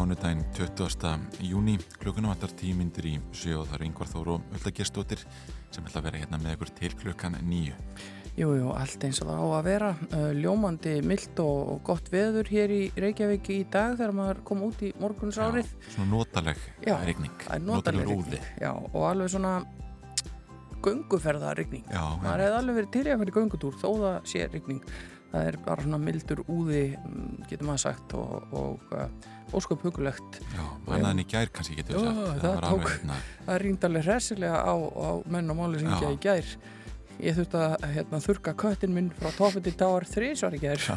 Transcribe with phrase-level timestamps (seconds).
[0.00, 1.18] Mánudaginn 20.
[1.44, 5.20] júni, klukkuna vantar tímyndir í sjö og það eru yngvar þóru og öllu gestóttir
[5.74, 7.74] sem ætla að vera hérna með ykkur til klukkan nýju.
[8.38, 9.90] Jú, jú, allt eins og það á að vera.
[10.08, 14.80] Uh, Ljómandi, mild og, gott veður hér í Reykjavík í dag þegar maður kom út
[14.86, 15.68] í morgunsárið.
[15.90, 18.38] Svona notaleg Já, regning, notaleg úði.
[18.40, 18.50] rigning.
[18.64, 19.54] Já, og alveg svona
[20.80, 21.84] gönguferða rigning.
[21.92, 24.84] Já, Maður hefði alveg verið til í að fyrir göngutúr þó það sé rigning.
[25.30, 30.40] Það er bara svona mildur úði, mm, getur maður sagt, og, og uh, ósköp hugulegt.
[30.56, 32.42] já, annað en í gær kannski getur Já, við sagt.
[32.42, 35.96] það tók- alveg hérna, Það rýndi alveg hressilega á, á menn og máli sem Já.
[36.00, 36.50] ekki í gær.
[37.20, 40.80] Ég þurfti að hérna, þurka köttin minn frá toppiti táar þrísvar í gær.
[40.80, 40.96] já,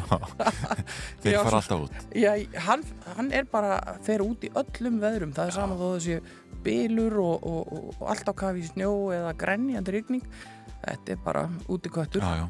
[1.22, 2.06] þeir Já, fara alltaf út.
[2.16, 2.32] Já,
[2.66, 2.82] hann,
[3.18, 3.74] hann er bara,
[4.06, 6.18] fer út í öllum veðrum, það er saman þó þessi
[6.64, 10.24] bylur og, og, og, og allt á kafi snjó eða grenjandi rigning
[10.80, 12.46] þetta er bara út í köttur Já, já,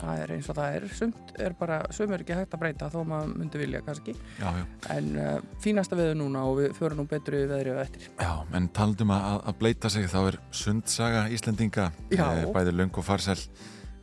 [0.00, 2.90] það er eins og það er, sumt er bara sum er ekki hægt að breyta
[2.92, 4.64] þó maður myndi vilja kannski, já, já.
[4.96, 8.32] en uh, fínasta veður núna og við förum nú betru við veðrið á eftir Já,
[8.58, 13.38] en talandum að, að bleita sig þá er sundsaga Íslendinga eh, bæði löng og farsæl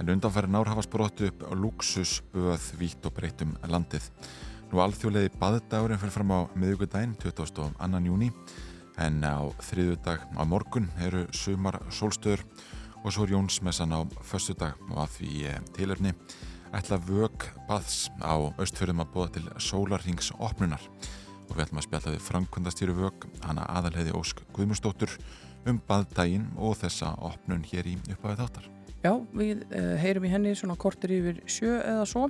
[0.01, 4.07] en undanfæri nár hafa sprottu upp luxus böð vítt og breytum landið.
[4.71, 7.67] Nú alþjóðleiði baðdagurinn fyrir fram á miðugudaginn 22.
[8.07, 8.31] júni
[8.97, 12.41] en á þriðudag á morgun eru sumar sólstöður
[13.01, 16.13] og svo er Jónsmessan á föstudag og að því eh, tilefni
[16.75, 20.83] ætla vög baðs á austfjörðum að búa til sólarrings opnunar
[21.49, 25.17] og við ætlum að spjalla við framkvöndastýru vög hana aðalheiði Ósk Guðmustóttur
[25.67, 28.69] um baðdægin og þessa opnun hér í upphafið þáttar.
[29.01, 32.27] Já, við uh, heyrum í henni svona kortir yfir sjö eða svo.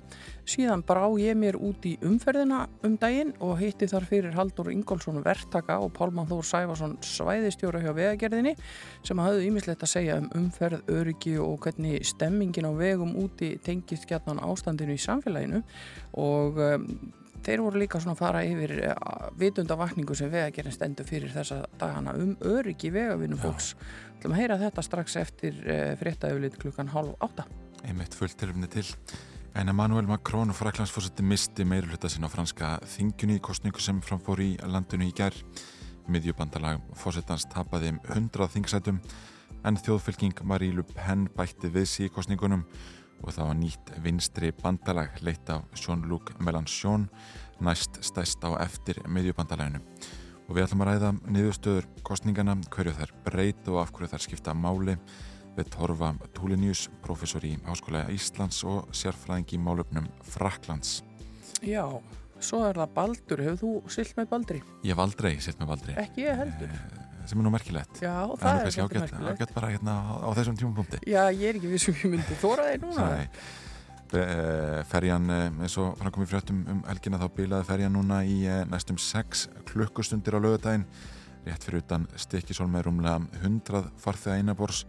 [0.48, 5.20] Síðan brá ég mér út í umferðina um daginn og hitti þar fyrir Haldur Ingólfsson
[5.26, 8.56] verktaka og Pálmann Þór Sæfarsson svæðistjóra hjá vegagerðinni
[9.04, 14.08] sem hafðu ímislegt að segja um umferð, öryggi og hvernig stemmingin á vegum úti tengist
[14.08, 15.66] gætnan ástandinu í samfélaginu.
[16.24, 16.88] Og um,
[17.44, 22.16] þeir voru líka svona að fara yfir uh, vitundavakningu sem vegagerðin stendur fyrir þessa dagana
[22.16, 23.74] um öryggi vegavinnum fólks
[24.22, 27.48] ætlum að heyra þetta strax eftir uh, fréttaöflit klukkan hálf átta.
[27.82, 28.86] einmitt fullt tilumni til.
[29.58, 33.98] En Emmanuel Macron og Fraklandsfórseti misti meiri hluta sinna á franska þingjunni í kostningu sem
[34.06, 35.34] framfór í landinu í gær.
[36.06, 39.02] Miðjubandalag fórsetans tapaði um 100 þingsætum
[39.66, 42.68] en þjóðfylking Marie Le Pen bætti við sig í kostningunum
[43.26, 47.10] og það var nýtt vinstri bandalag leitt af Jean-Luc Mélenchon
[47.62, 49.82] næst stæst á eftir miðjubandalaginu.
[50.52, 54.52] Og við ætlum að ræða niðurstöður kostningana, hverju þær breyt og af hverju þær skipta
[54.52, 54.98] máli
[55.56, 60.98] við Torfa Túlinius, professor í Háskóla Íslands og sérfræðing í málöfnum Fraklands.
[61.64, 61.86] Já,
[62.44, 63.46] svo er það Baldur.
[63.48, 64.60] Hefur þú silt með Baldri?
[64.84, 66.78] Ég hef aldrei sett með Valdri, Ekki ég heldur.
[67.32, 68.04] sem er nú merkilegt.
[68.04, 71.00] Já, það það er er kannski ágætt, bara hérna á, á þessum tímapunkti.
[71.08, 73.08] Já, ég er ekki vissum ég myndi þóra þeir núna.
[73.16, 73.30] Nei.
[74.92, 79.00] Ferjan, eins og hann kom í fréttum um helgina þá bilaði ferjan núna í næstum
[79.00, 80.86] 6 klukkustundir á lögudaginn
[81.46, 84.84] rétt fyrir utan stikkisól með rúmlega 100 farþega einabors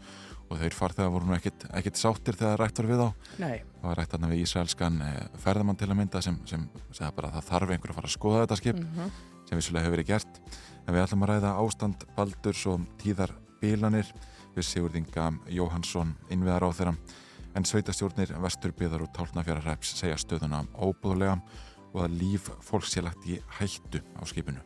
[0.53, 3.09] og þeir farþega voru nú ekkit sáttir þegar rætt var við á
[3.41, 7.15] Nei, það var rætt þarna við Ísraelskan eh, ferðamann til að mynda sem, sem segða
[7.16, 9.12] bara að það þarf einhver að fara að skoða þetta skip mm
[9.53, 10.39] sem vissulega hefur verið gert.
[10.87, 14.09] En við ætlum að ræða ástand Baldurs og tíðar bilanir
[14.54, 16.94] við Sigurðinga Jóhansson innviðar á þeirra
[17.57, 21.39] en sveitastjórnir Vesturbyðar og Tálnafjara segja stöðuna óbúðulega
[21.93, 24.63] og að líf fólks sé lagt í hættu á skipinu.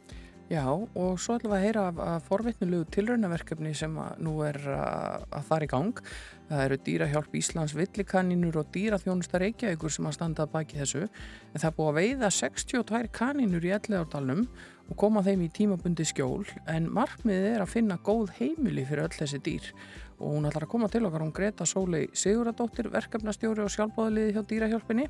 [0.46, 5.24] já, og svo ætlum við að heyra af, af forvitnulegu tilraunaverkefni sem nú er að,
[5.34, 6.02] að fara í gang.
[6.46, 11.08] Það eru dýrahjálp Íslands villikaninur og dýraþjónusta Reykjavíkur sem að standa baki þessu.
[11.50, 14.46] En það er búið að veiða 62 kaninur í elleðardalnum
[14.86, 19.16] og koma þeim í tímabundi skjól en markmiðið er að finna góð heimili fyrir öll
[19.16, 19.70] þessi dýr
[20.18, 21.24] og hún ætlar að koma til okkar.
[21.24, 25.08] Hún Greta Sólei Siguradóttir verkefnastjóri og sjálfbóðaliði hjá dýrahjálpinni.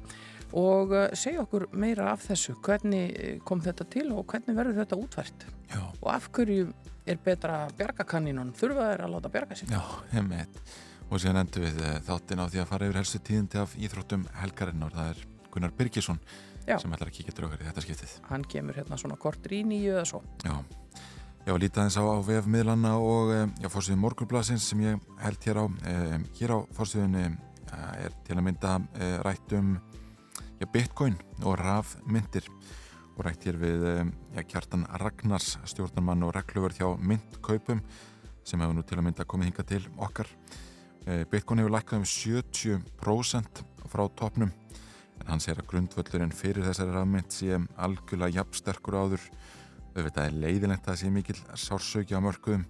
[0.57, 2.57] Og uh, segja okkur meira af þessu.
[2.65, 6.69] Hvernig eh, kom þetta til og hvernig verður þetta útvært Já, og af hverju
[7.07, 9.73] er betra að bjarga kaninun þurfa þeir að láta bjarga sér?
[9.75, 9.83] Já,
[10.13, 10.61] heimitt.
[11.07, 14.27] Og síðan endur við eh, þáttin á því að fara yfir helstu tíðindi af íþróttum
[14.41, 14.95] helgarinnar.
[14.95, 15.25] Það er
[15.55, 16.19] Gunnar Birgisson
[16.67, 16.77] Já.
[16.83, 18.15] sem ætlar að kíkja okkar í þetta skiptið.
[18.31, 20.23] hann kemur hérna svona kortur í nýju eða svo.
[20.43, 20.57] Já,
[21.47, 25.61] já lítið aðeins á, á vefmiðlana og eh, já, fórsviðin morgunblasins sem ég held hér
[25.63, 25.65] á.
[25.87, 29.77] Eh, hér á fórsviðinni eh, er til að mynda eh, rætt um
[30.59, 31.15] já, bitcoin
[31.45, 32.51] og rafmyndir
[33.15, 33.87] og rætt hér við
[34.35, 37.85] já, kjartan Ragnars stjórnarmann og regluvörð hjá myndkaupum
[38.47, 40.31] sem hefur nú til að mynda komið hinga til okkar.
[41.07, 44.51] Eh, Bitcoin hefur lækkað um 70% frá topnum
[45.21, 49.29] en hann segir að grundvöllurinn fyrir þessari rafmynd sé algjörlega jafnsterkur áður.
[49.97, 52.67] Auðvitað er leiðilegt að það sé mikil sársöki á mörgum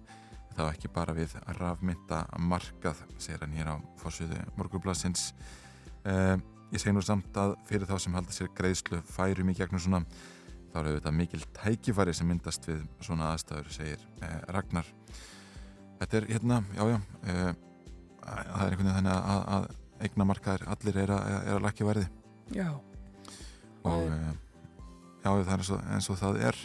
[0.55, 5.33] þá ekki bara við rafmynda markað, segir hann hér á fórsöðu morgublasins.
[6.07, 6.35] Eh,
[6.71, 10.03] ég segi nú samt að fyrir þá sem halda sér greiðslu færum í gegnum svona
[10.71, 14.89] þá er auðvitað mikil tækifæri sem myndast við svona aðstæður, segir eh, Ragnar.
[15.99, 16.97] Þetta er hérna, já já,
[17.27, 17.51] eh,
[18.23, 19.69] það er einhvern veginn þannig að, að
[20.03, 22.05] eigna markaðir allir er að, er að lakja verði
[22.55, 22.67] Já.
[23.87, 24.33] og eh,
[25.23, 26.59] já það er eins og, eins og það er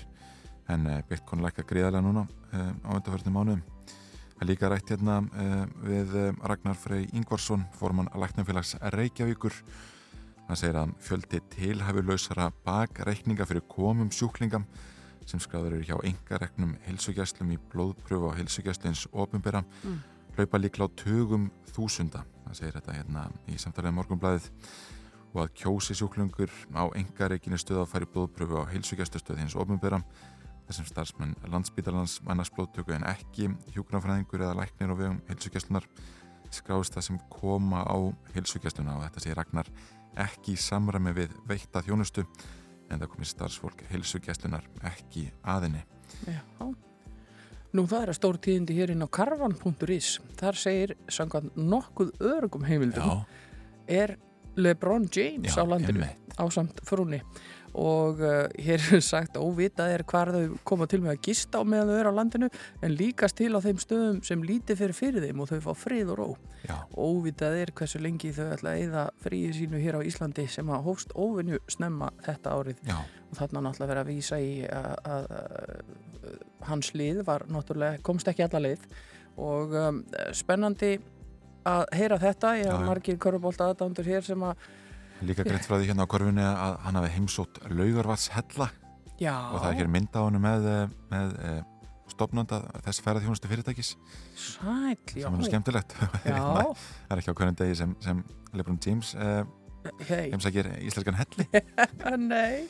[0.73, 3.65] en eh, Bitcoin lakka gríðarlega núna eh, á undarförnum mánuðum.
[4.33, 9.61] Það er líka rætt hérna eh, við Ragnar Frey Ingvarsson, formann að læknafélags Reykjavíkur
[10.53, 14.67] Hann segir að fjöldi tilhæfurlausara bakreikninga fyrir komum sjúklingam
[15.25, 20.03] sem skráður eru hjá engareknum hilsugjæslum í blóðpröfu á hilsugjæslins ofinbera Mm.
[20.37, 22.25] hlaupa líkla á tugum þúsunda.
[22.45, 24.51] Það segir þetta hérna í samtalið morgunblæðið
[25.33, 30.03] og að kjósi sjúklingur á engareikinu stöð að færi blóðpröfu á hilsugjæslustöð hins ofinbera
[30.69, 35.89] þessum starfsmenn landsbítalans mannast blóðtöku en ekki hjúknarfræðingur eða læknir á vegum hilsugjæslunar
[36.53, 37.97] skráist það sem koma á
[38.35, 39.71] hilsugjæsluna og þetta segir Ragnar
[40.21, 42.25] ekki í samræmi við veitta þjónustu
[42.91, 45.85] en það komið starfsfólk heilsugjæslunar ekki aðinni.
[46.29, 46.43] Já.
[47.73, 50.19] Nú það er að stór tíðindi hér inn á karvan.is.
[50.37, 53.25] Þar segir samkvæmt nokkuð örgum heimildum
[53.89, 54.19] er
[54.61, 56.05] LeBron James á landinu
[56.37, 57.23] á samt frúni
[57.79, 61.65] og uh, hér er sagt óvitað er hvar þau koma til með að gista á
[61.65, 62.49] meðan þau eru á landinu
[62.85, 66.13] en líkast til á þeim stöðum sem lítið fyrir fyrir þeim og þau fá frið
[66.13, 66.29] og ró.
[66.63, 70.69] Já, Óvitað er hversu lengi þau ætla að eyða fríið sínu hér á Íslandi sem
[70.71, 72.85] að hófst óvinnu snemma þetta árið.
[72.87, 72.99] Já,
[73.31, 78.29] og þarna náttúrulega verið að vísa í að, að, að hans lið var náttúrulega, komst
[78.31, 78.87] ekki alla leið.
[79.43, 80.05] Og um,
[80.37, 80.99] spennandi
[81.69, 82.87] að heyra þetta, ég Já, haf já.
[82.91, 84.71] margir körfubólta aðdándur hér sem að
[85.27, 88.69] líka greitt frá því hérna á korfunni að hann hafi heimsótt laugarvats hella
[89.21, 91.61] já, og það er hér mynda á hann með, eh, með eh,
[92.13, 93.95] stofnanda þess ferðarþjónustu fyrirtækis.
[94.37, 95.97] Sæl, já, sem er skemmtilegt.
[96.29, 98.23] já, það er ekki á hvernig degi sem, sem
[98.53, 99.43] Lebron James eh,
[100.09, 101.47] heimsækir íslenskan helli.
[102.33, 102.67] nei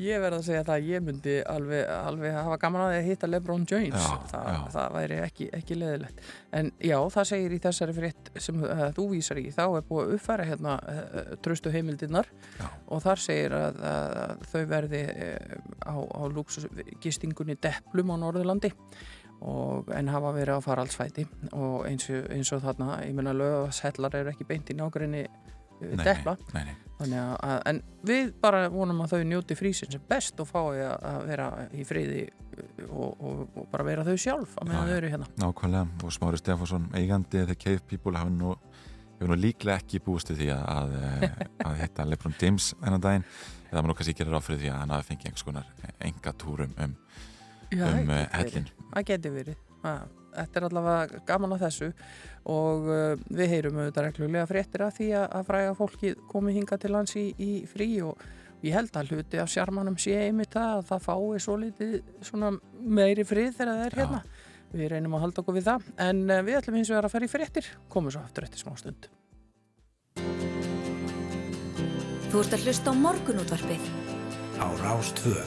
[0.00, 3.66] ég verð að segja það að ég myndi alveg, alveg hafa gaman að hitta Lebron
[3.70, 4.60] James Já, það, já.
[4.74, 6.22] það væri ekki, ekki leðilegt
[6.54, 10.04] en já, það segir í þessari frétt sem uh, þú vísar í, þá er búið
[10.04, 12.68] að uppfæra hérna uh, tröstu heimildirnar Já.
[12.86, 15.58] og þar segir að, að þau verði uh,
[15.90, 18.72] á, á lúksusgistingunni Deplum á Norðurlandi
[19.44, 24.14] og en hafa verið á faraldsfæti og eins og, eins og þarna, ég meina lögashellar
[24.20, 25.26] eru ekki beint í Nei,
[25.80, 26.36] Depla
[27.02, 31.84] en við bara vonum að þau njóti frísin sem best og fái að, vera í
[31.86, 32.22] friði
[32.88, 35.28] og, og, og bara vera þau sjálf að meðan þau eru hérna.
[35.42, 38.54] nákvæmlega og Smári Stefánsson eigandi The Cave People hafi nú,
[39.24, 43.28] nú líklega ekki búist við því að, að, eh, að hitta Lebron James þennan daginn
[43.70, 45.72] eða maður kannski gerir áfrið því að hann hafi fengið einhvers konar
[46.08, 46.98] enga túrum um,
[47.74, 48.74] um hellin verið.
[48.92, 49.64] Það geti verið.
[49.82, 51.90] Það, þetta er allavega gaman að þessu
[52.54, 56.78] og uh, við heyrum auðvitað reglulega fréttir af því að, að fræga fólki komi hinga
[56.80, 58.24] til lands í, í frí og
[58.64, 62.54] ég held að hluti af sjarmanum sé einmitt það að það fái svo litið svona
[62.80, 64.02] meiri frið þegar það er Já.
[64.02, 64.22] hérna.
[64.74, 67.28] Við reynum að halda okkur við það en uh, við ætlum hins vegar að fara
[67.28, 69.10] í fréttir komum svo aftur eftir smá stund.
[72.34, 73.88] Þú ert að hlusta á morgunútvarpið.
[74.58, 75.38] á Rástvö.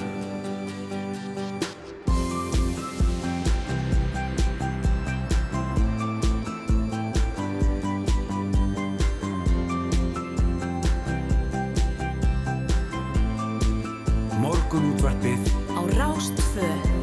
[16.58, 16.96] Rástfö.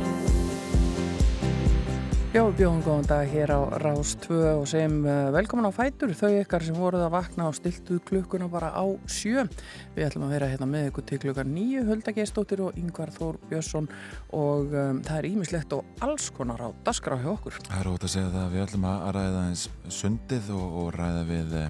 [2.35, 6.11] Já, við bjóðum góðan dag hér á Rás 2 og segjum uh, velkomin á Fætur,
[6.19, 9.45] þau ykkar sem voruð að vakna og stiltuð klukkuna bara á sjö.
[9.95, 13.39] Við ætlum að vera hérna með ykkur til klukkan nýju, Hulda Gestóttir og Yngvar Þór
[13.47, 13.87] Björnsson
[14.35, 17.63] og um, það er ímislegt og alls konar á dasgrá hjá okkur.
[17.71, 19.67] Það er ótt að segja það að við ætlum að ræða eins
[20.03, 21.61] sundið og, og ræða við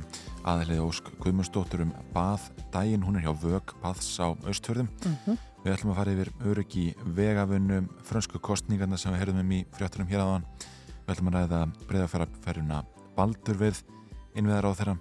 [0.54, 4.88] aðlið Ósk Guðmundsdóttur um baðdægin, hún er hjá Vög baðs á Östfjörðum.
[5.04, 6.82] Mm Við ætlum að fara yfir öryggi
[7.16, 10.42] vegafunum, frönsku kostningarna sem við heyrðum um í fréttunum hér aðan.
[11.06, 12.80] Við ætlum að ræða breyðaferðarferðuna
[13.16, 13.80] Baldur við
[14.36, 14.94] innviðar á þeirra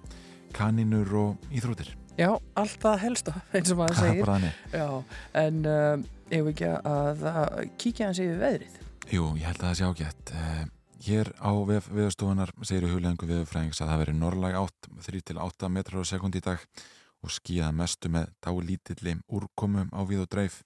[0.56, 1.92] kanínur og íþrótir.
[2.16, 4.24] Já, allt það helsta, eins og maður segir.
[4.24, 4.64] Bara þannig.
[4.72, 8.80] Já, en um, ef ekki að, að kíkja hans yfir veðrið.
[9.12, 10.32] Jú, ég held að það sé ágætt.
[10.32, 10.64] Uh,
[11.04, 16.08] hér á vef, viðstofunar segir í huglegangu viðfræðings að það veri norrlæg átt 3-8 metrar
[16.08, 16.93] á sekund í dag og
[17.32, 20.62] skíða mestu með dálítilli úrkomu á við og dreif.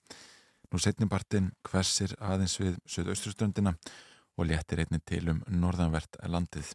[0.69, 3.73] Nú setnibartin hversir aðeins við söðausturströndina
[4.37, 6.69] og léttir einnig til um norðanvert landið.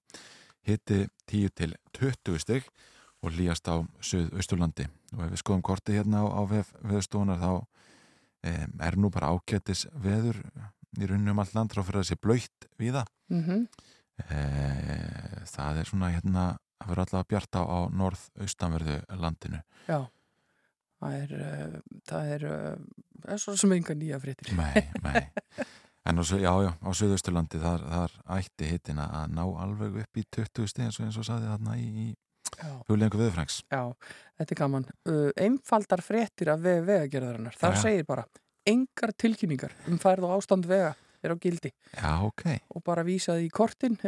[0.64, 2.69] Hitti 10 til 20 stygg
[3.25, 6.43] og líast á Suðausturlandi og ef við skoðum korti hérna á, á
[6.85, 7.64] veðstofunar þá um,
[8.85, 10.41] er nú bara ákjættis veður
[11.00, 13.09] í raunum all land ráð fyrir að það sé blöytt við það.
[13.33, 13.62] Mm -hmm.
[14.31, 14.41] e,
[15.50, 16.45] það er svona hérna
[16.85, 19.61] að vera alltaf bjarta á norð-austanverðu landinu.
[19.88, 20.00] Já,
[21.00, 21.79] það er, uh,
[22.11, 24.53] það er, uh, er svo sem enga nýja fréttir.
[24.59, 25.25] Nei, nei.
[26.05, 30.26] En á, já, já, á Suðausturlandi þar, þar ætti hittin að ná alveg upp í
[30.37, 32.07] 20 steg eins og eins og saði þarna í, í
[32.91, 33.62] huglengu viðfrængs.
[33.73, 33.88] Já,
[34.38, 34.88] þetta er gaman.
[35.09, 37.57] Uh, einfaldar fréttir af vega vegagerðarinnar.
[37.57, 38.26] Það segir bara
[38.69, 40.93] engar tilkynningar um færð og ástand vega
[41.25, 41.73] er á gildi.
[41.95, 42.45] Já, ok.
[42.75, 43.99] Og bara vísaði í kortin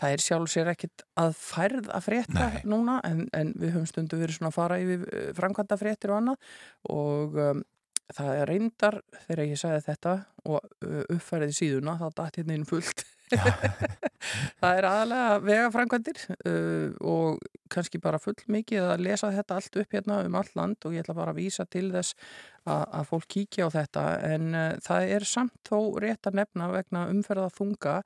[0.00, 2.62] það er sjálf sér ekkit að færð að frétta Nei.
[2.68, 6.20] núna en, en við höfum stundu verið svona að fara yfir uh, framkvæmda fréttir og
[6.20, 6.52] annað
[6.92, 7.64] og um,
[8.12, 10.14] það er reyndar þegar ég sagði þetta
[10.44, 13.04] og uh, uppfæriði síðuna þá datt hérna inn fullt
[14.60, 19.96] það er aðalega vegafrænkvæmdir uh, og kannski bara full mikið að lesa þetta allt upp
[19.96, 22.16] hérna um allt land og ég ætla bara að vísa til þess
[22.64, 24.06] að, að fólk kíkja á þetta.
[24.32, 28.00] En uh, það er samt þó rétt að nefna vegna umferða þunga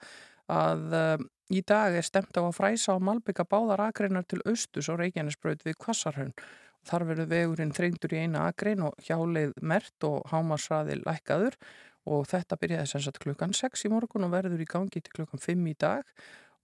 [0.52, 1.16] að uh,
[1.50, 5.66] í dag er stemt á að fræsa og malbygga báðar akreinar til austus og Reykjanesbraut
[5.66, 6.32] við Kvassarhönn
[6.86, 11.56] Þar verður vegurinn þrengdur í eina akrein og hjáleið mert og hámarsraði lækkaður
[12.06, 15.42] og þetta byrjaði sem sagt klukkan 6 í morgun og verður í gangi til klukkan
[15.42, 16.04] 5 í dag.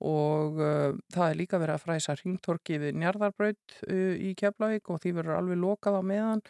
[0.03, 5.03] Og uh, það er líka verið að fræsa ringtorki við Njarðarbraut uh, í Keflavík og
[5.03, 6.45] því verður alveg lokað á meðan.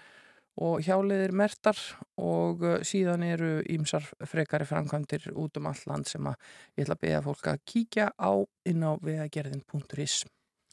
[0.62, 1.78] Og hjáleiðir mertar
[2.20, 6.36] og uh, síðan eru ímsar frekari framkvæmdir út um all land sem að
[6.76, 8.32] ég ætla að beða fólk að kíkja á
[8.68, 10.22] inn á vegagerðin.is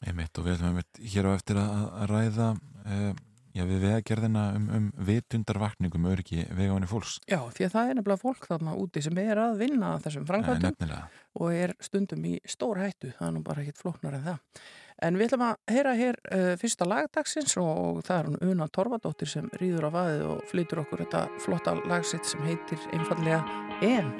[0.00, 3.10] Einmitt og við ætlum einmitt hér á eftir að, að ræða uh,
[3.56, 7.18] já, við vegagerðina um, um vitundarvakningum öryggi vegavanni fólks.
[7.30, 10.94] Já, því að það er nefnilega fólk þarna úti sem er að vinna þessum framkvæmdum
[11.40, 14.62] og er stundum í stór hættu, það er nú bara ekkit flóknar en það.
[15.00, 19.32] En við ætlum að heyra hér uh, fyrsta lagdagsins og það er hún Una Torfadóttir
[19.32, 23.40] sem rýður á vaðið og flytur okkur þetta flotta lagsitt sem heitir einfallega
[23.80, 24.12] En.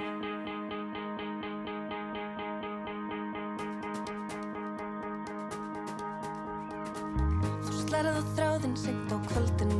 [8.60, 9.79] Þráðinn seint á kvöldin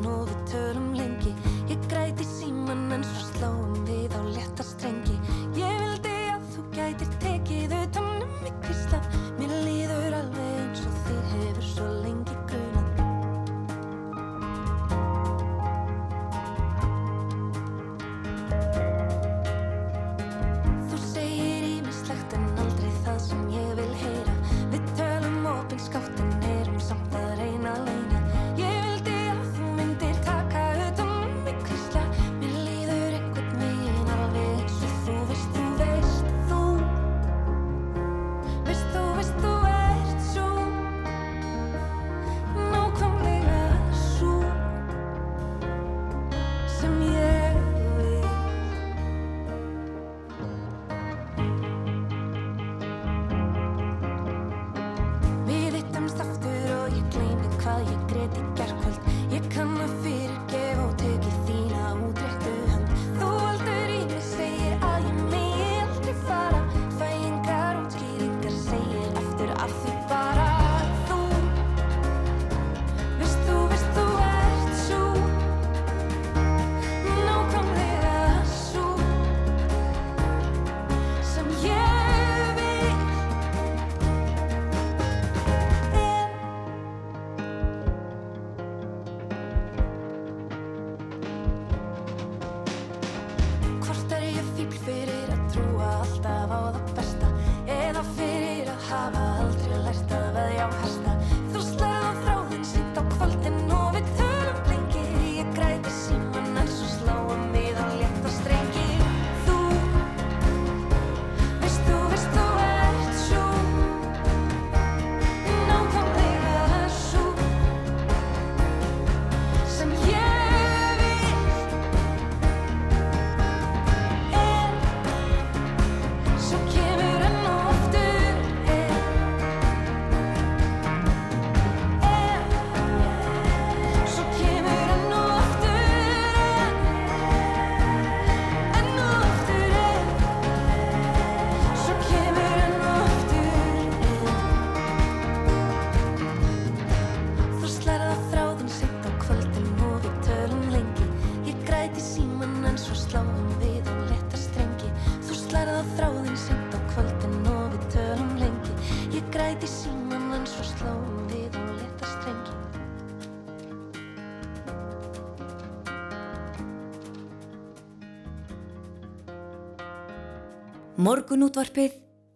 [171.00, 171.95] Morgunútvarpið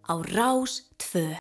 [0.09, 1.37] á Rás 2.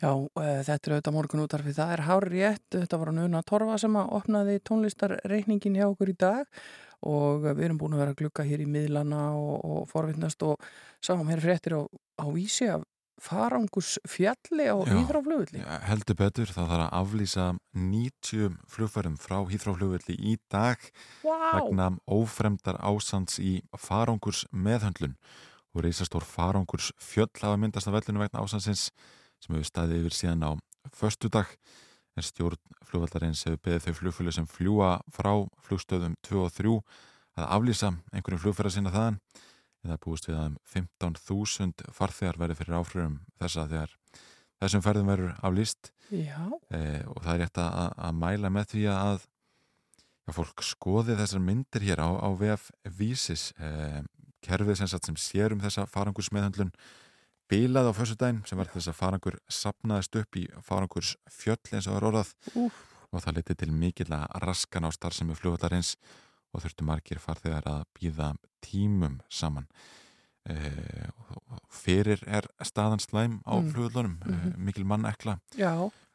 [0.00, 0.30] Já, uh,
[0.64, 1.76] þetta er auðvitað morgun útarfið.
[1.76, 6.16] Það er hár rétt, þetta var Nuna Torfa sem að opnaði tónlistarreikningin hjá okkur í
[6.24, 6.64] dag
[7.04, 10.64] og við erum búin að vera að glukka hér í miðlana og, og forvittnast og
[11.04, 12.88] sáum hér fréttir á, á vísi af
[13.20, 15.60] farangurs fjalli á Hýþráflugulli.
[15.60, 20.80] Já, heldur betur, það þarf að aflýsa 90 flugfærum frá Hýþráflugulli í dag
[21.20, 21.60] Vá!
[21.60, 25.20] vegna ófremdar ásands í farangurs meðhöndlun
[25.74, 28.90] og reysastór farangurs fjöll hafa myndast af vellinu vegna ásandsins
[29.42, 30.50] sem hefur staðið yfir síðan á
[30.94, 31.50] föstudag.
[32.14, 35.32] En stjórn flugvallarins hefur beðið þau flugfjölu sem fljúa frá
[35.66, 36.76] flugstöðum 2 og 3
[37.40, 39.18] að aflýsa einhverjum flugfæra sinna þaðan.
[39.84, 43.96] Eða búist við að um 15.000 farþegar verið fyrir áfröðum þessa þegar
[44.62, 45.90] þessum ferðum verður aflýst.
[46.14, 46.40] Já,
[46.70, 49.18] e, og það er rétt að, að mæla með því að
[50.24, 53.50] já, fólk skoði þessar myndir hér á, á VF Vísis.
[53.58, 54.04] E,
[54.44, 56.72] kerfið sem, sem sér um þessa farangursmeðhandlun
[57.50, 61.88] bílað á fjössu dæn sem var þess að farangur sapnaðist upp í farangurs fjöll eins
[61.88, 62.78] og var orðað Úf.
[63.12, 65.96] og það liti til mikill að raskan á starfsemi flugvallarins
[66.54, 68.30] og þurftu margir farþegar að býða
[68.64, 69.66] tímum saman
[70.48, 70.54] e,
[71.72, 73.70] fyrir er staðan slæm á Mm.
[73.72, 74.64] flugvallunum mm Mhm.
[74.64, 75.72] mikil mann ekla já,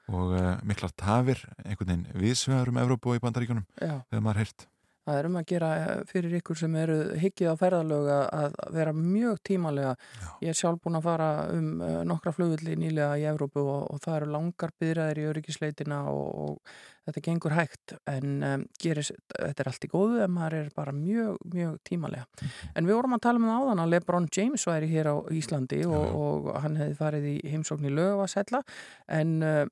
[0.10, 4.68] og uh, miklar tafir einhvern veginn viðsvegar um Evrópu og í bandaríkunum þegar maður heyrt
[5.10, 8.94] Það er um að gera eh, fyrir ykkur sem eru higgið á ferðalöga að vera
[8.94, 9.96] mjög tímalega.
[9.98, 10.30] Já.
[10.46, 14.04] Ég er sjálf búin að fara um uh, nokkra flugulli nýlega í Evrópu og, og
[14.04, 16.78] það eru langar byrjaðir í öryggisleitina og, og
[17.10, 20.94] þetta gengur hægt en um, geris, þetta er allt í góðu en maður er bara
[20.94, 22.48] mjög, mjög tímalega.
[22.76, 25.84] En við vorum að tala um það áðan að Lebron James væri hér á Íslandi
[25.90, 28.62] og, og hann hefði farið í heimsókn í lögavasella
[29.18, 29.64] en uh,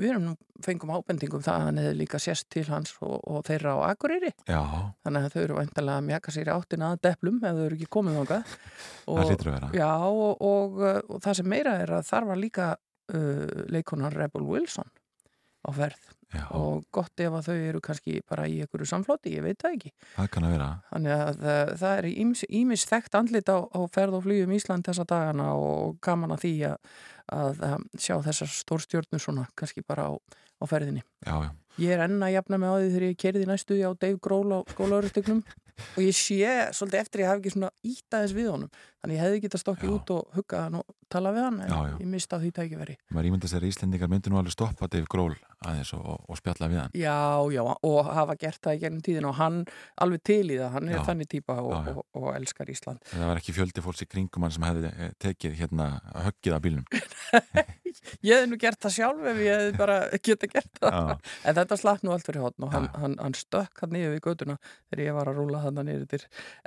[0.00, 0.26] við erum
[0.64, 4.32] fengum ábendingum það að hann hefði líka sérst til hans og, og þeirra á Akureyri.
[4.48, 4.60] Já,
[5.06, 7.78] Þannig að þau eru vantalega að mjaka sér í áttina að deplum ef þau eru
[7.78, 8.54] ekki komið þangað.
[9.06, 9.72] það hlýtur að vera.
[9.76, 14.46] Já, og, og, og það sem meira er að þar var líka uh, leikonar Rebel
[14.48, 14.90] Wilson
[15.66, 16.12] á ferð.
[16.34, 19.76] Já, og gott ef að þau eru kannski bara í einhverju samflóti, ég veit það
[19.76, 19.92] ekki.
[20.16, 20.70] það kann að vera.
[20.90, 22.08] Þannig að uh, það er
[22.60, 26.54] ímis, þekkt andlit á, á ferð og flugum Ísland þessa dagana og gaman að því
[26.72, 26.96] að,
[27.36, 31.06] að um, sjá þessar stórstjórnur svona kannski bara á, á ferðinni.
[31.22, 33.90] Já, já, Ég er enn að jafna mig á því þegar ég kerði næstu á
[33.94, 35.42] Dave Grohl á skólaurustögnum
[35.76, 38.70] og ég sé svolítið eftir ég hafi ekki svona ítt aðeins við honum.
[39.02, 41.76] Þannig ég hefði getað stokkið út og huggað hann og tala við hann en Já,
[41.86, 41.96] já.
[42.00, 42.96] ég mista því tækifæri.
[43.14, 46.70] Maður ímyndast að Íslendingar myndu nú alveg stoppa Dave Grohl aðeins og, og, og spjalla
[46.72, 46.96] við hann.
[46.98, 47.18] Já,
[47.54, 49.60] já, og hafa gert það í gennum tíðin og hann
[50.02, 51.04] alveg til í það, hann er Já.
[51.06, 53.04] þannig típa og, og elskar Ísland.
[53.12, 55.90] Það var ekki fjöldi fólks í kringum hann sem hefði eh, tekið hérna
[56.26, 56.88] höggið af bílnum
[58.26, 61.58] Ég hefði nú gert það sjálf ef ég hefði bara geta gert það Já, En
[61.58, 64.58] þetta slapp nú allt fyrir hotn og hann, hann, hann stökk hann niður við göduna
[64.90, 66.22] þegar ég var að rúla hann niður til.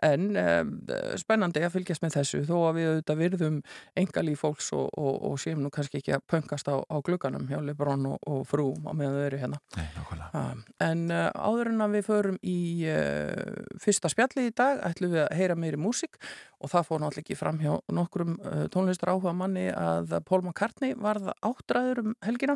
[0.05, 0.73] En um,
[1.19, 3.61] spennandi að fylgjast með þessu þó að við auðvitað virðum
[3.99, 7.59] engalíf fólks og, og, og séum nú kannski ekki að pöngast á, á glugganum hjá
[7.63, 9.61] Lebron og, og frú á meðan þau eru hérna.
[9.75, 9.87] nei,
[10.29, 15.15] Um, en uh, áður en að við förum í uh, fyrsta spjalli í dag ætlum
[15.15, 16.19] við að heyra meiri músik
[16.59, 20.93] og það fór náttúrulega ekki fram hjá nokkrum uh, tónlistar áhuga manni að Paul McCartney
[21.23, 22.55] varð áttræður um helgina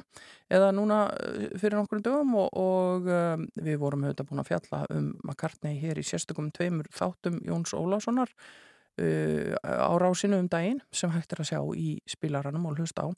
[0.51, 4.83] eða núna uh, fyrir nokkrum dögum og, og um, við vorum auðvitað búin að fjalla
[4.93, 11.11] um McCartney hér í sérstökum tveimur þáttum Jóns Ólássonar uh, á rásinu um daginn sem
[11.13, 13.09] hægt er að sjá í spilaranum og hlusta á.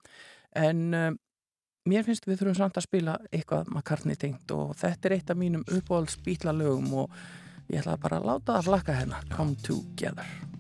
[0.65, 1.21] En um,
[1.89, 5.39] mér finnst við þurfum samt að spila eitthvað McCartney tengt og þetta er eitt af
[5.39, 7.23] mínum uppáhalds bítlalögum og
[7.69, 9.23] ég ætla bara að láta það flakka hérna.
[9.33, 10.54] Come Together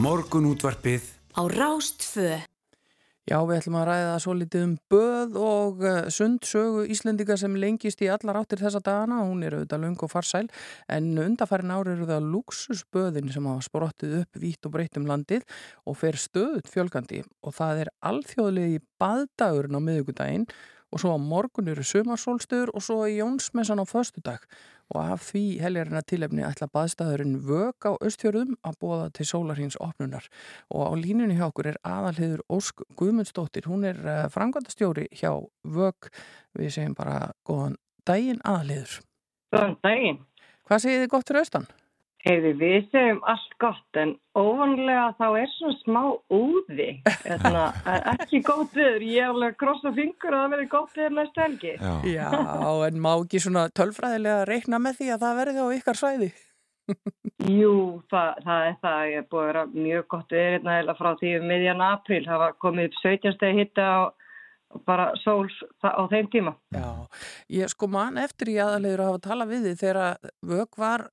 [0.00, 1.04] Morgun útvarpið
[1.36, 2.38] á Rástfö.
[3.28, 8.00] Já, við ætlum að ræða svo litið um böð og uh, sundsögu Íslendinga sem lengist
[8.00, 9.18] í allar áttir þessa dagana.
[9.28, 10.46] Hún er auðvitað lung og farsæl
[10.88, 15.44] en undarfærin ári eru það luxusböðin sem hafa sprottið upp vítt og breytt um landið
[15.84, 20.48] og fer stöðut fjölgandi og það er alþjóðlegi baðdagurinn á miðugudaginn
[20.90, 24.48] og svo á morgun eru sumarsólstöður og svo í Jónsmessan á föstudag
[24.90, 30.26] og af því heljarina tilefni ætla baðstæðurinn vög á östfjörðum að bóða til sólarhins opnunar
[30.68, 36.10] og á línunni hjá okkur er aðalhiður Ósk Guðmundsdóttir, hún er uh, frangvandastjóri hjá vög,
[36.58, 38.98] við segjum bara góðan daginn aðalhiður.
[39.54, 40.24] Góðan daginn.
[40.66, 41.70] Hvað segir þið gott fyrir austan?
[42.20, 46.00] Heiði, við segjum allt gott en óvanlega þá er svona smá
[46.36, 46.88] úði.
[47.32, 49.00] Að ekki gott viður.
[49.08, 51.72] Ég er alveg að krossa fingur að það verði gott viður næstu helgi.
[51.80, 56.00] Já, Já, en má ekki svona tölfræðilega reikna með því að það verði á ykkar
[56.02, 56.30] svæði?
[57.60, 57.72] Jú,
[58.12, 59.00] það, það er það.
[59.14, 62.20] Ég er búið að vera mjög gott viður hérna eða frá því um miðjan april.
[62.28, 64.00] Það var komið upp 17 stegi hitta á
[64.70, 66.52] og bara sóls þa- á þeim tíma.
[66.76, 66.84] Já,
[67.56, 71.06] ég sko man eftir í aðalhiður að hafa talað við þið þegar vög var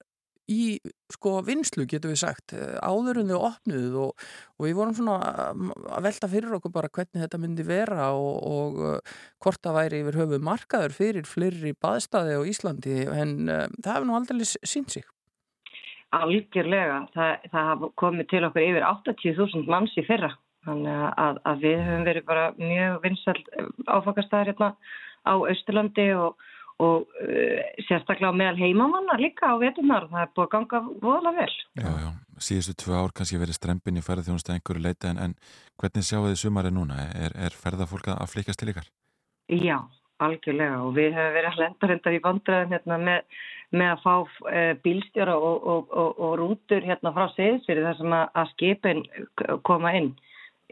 [0.47, 0.77] í
[1.11, 4.25] sko vinslu getur við sagt eh, áður en þau opnuð og,
[4.57, 5.17] og við vorum svona
[5.51, 9.77] um, að velta fyrir okkur bara hvernig þetta myndi vera og, og uh, hvort það
[9.81, 14.47] væri yfir höfu markaður fyrir fleiri baðstæði á Íslandi en uh, það hefur nú aldrei
[14.47, 15.07] sínt sig.
[16.15, 17.01] Algjörlega.
[17.11, 20.31] Það, það hafa komið til okkur yfir 80.000 manns í fyrra.
[20.67, 23.41] Þannig að, að við höfum verið bara mjög vinsall
[23.87, 24.69] áfangastæðar hérna
[25.27, 26.47] á Austurlandi og,
[26.83, 30.07] og uh, sérstaklega á meðal heimamanna líka á veturnar.
[30.11, 31.53] Það er búið að ganga voðalega vel.
[31.81, 32.09] já, já.
[32.37, 35.31] Síðustu tvö ár kannski verið strempin í ferðarþjónustu einhverju leita en, en
[35.81, 36.99] hvernig sjáu þið sumari núna?
[37.17, 38.91] Er, er ferðarfólk að flikast til ykkar?
[39.49, 39.79] Já,
[40.21, 43.41] algjörlega og við höfum verið að lenda reyndar í vandræðum hérna með,
[43.73, 48.15] með að fá uh, bílstjóra og, og, og, og rútur hérna frá Seyðisfyrir þar sem
[48.19, 49.03] að, að skipin
[49.65, 50.13] koma inn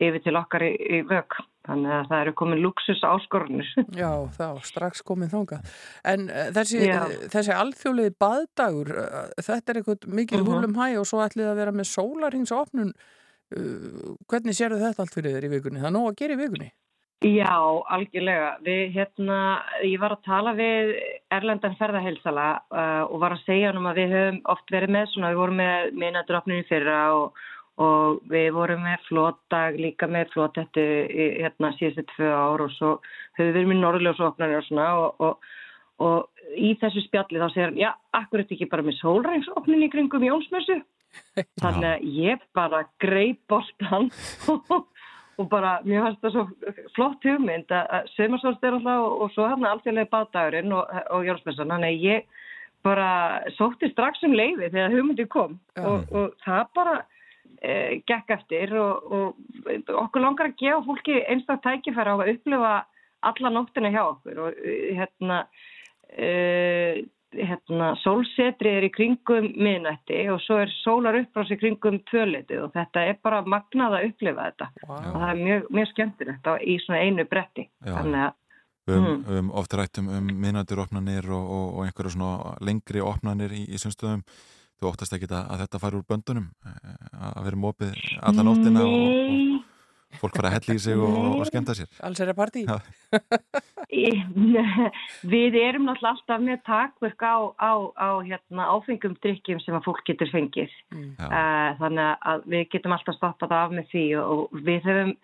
[0.05, 1.39] yfir til okkar í, í vögg.
[1.65, 3.69] Þannig að það eru komin luxus áskorunir.
[4.01, 5.75] Já, þá, strax komið þangað.
[6.13, 7.01] En uh, þessi, Já.
[7.33, 10.49] þessi alþjóðlegi baðdagur, uh, þetta er eitthvað mikil Mhm.
[10.53, 12.93] húlum hæ og svo ætlið að vera með sólarhingsopnun.
[13.55, 15.81] Uh, hvernig sérðu þetta allt fyrir þér í vikunni?
[15.81, 16.71] Það er nóg að gera í vikunni.
[17.25, 17.55] Já,
[17.95, 18.49] algjörlega.
[18.65, 19.37] Við, hérna,
[19.87, 20.91] ég var að tala við
[21.33, 25.07] Erlendan ferðahelsala uh, og var að segja hann um að við höfum oft verið með
[25.13, 27.39] svona, við vorum með minnadröfninu fyrra og,
[27.81, 32.91] og við vorum með flótdag, líka með flótettu hérna síðustu tvö ár og svo
[33.35, 35.49] höfum við með norðljósopnarnir og svona og, og,
[36.05, 39.83] og í þessu spjalli þá segir hann, já, akkur er þetta ekki bara með sólrængsopnin
[39.83, 40.81] í kringum Jónsmessu?
[41.63, 44.09] Þannig að ég bara greip boltan
[45.35, 49.49] og bara, mér fannst það svo flott hugmynd að sömarsvölst er alltaf og, og svo
[49.51, 52.41] hann alþjóðlega baðdagurinn og, og Jónsmessan, þannig að ég
[52.85, 53.09] bara
[53.57, 56.95] sótti strax um leiði þegar hugmyndi kom og, og það bara
[58.07, 62.75] gekk eftir og, og okkur langar að gefa fólki einstak tækifæra á að upplifa
[63.25, 65.41] alla nóttina hjá okkur og e, hérna,
[66.13, 66.29] e,
[67.35, 72.73] hérna sólsetri er í kringum miðnætti og svo er sólar uppbrás í kringum tvöliti og
[72.75, 74.95] þetta er bara magnað að upplifa þetta Vá.
[74.95, 77.93] og það er mjög, mjög skemmtilegt í svona einu bretti Já.
[77.97, 78.33] þannig að
[78.85, 79.21] Við höfum Mm.
[79.25, 83.49] við höfum oft rætt um, um minnættur opnanir og, og, og einhverja svona lengri opnanir
[83.49, 84.21] í, í sumstöðum.
[84.85, 88.83] Þú óttast ekki að, að þetta fari úr böndunum, eh, að vera mópið alla nóttina
[88.85, 89.63] og,
[90.13, 91.87] og fólk fara að hella í sig og, og skemmta sér.
[92.05, 92.61] Alls er það partí?
[95.33, 100.05] Við erum náttúrulega alltaf með takverk á, á, á hérna, áfengum drikkjum sem að fólk
[100.05, 100.77] getur fengið.
[100.93, 101.09] Mm.
[101.17, 105.17] Uh, þannig að við getum alltaf stoppað af með því og, og við höfum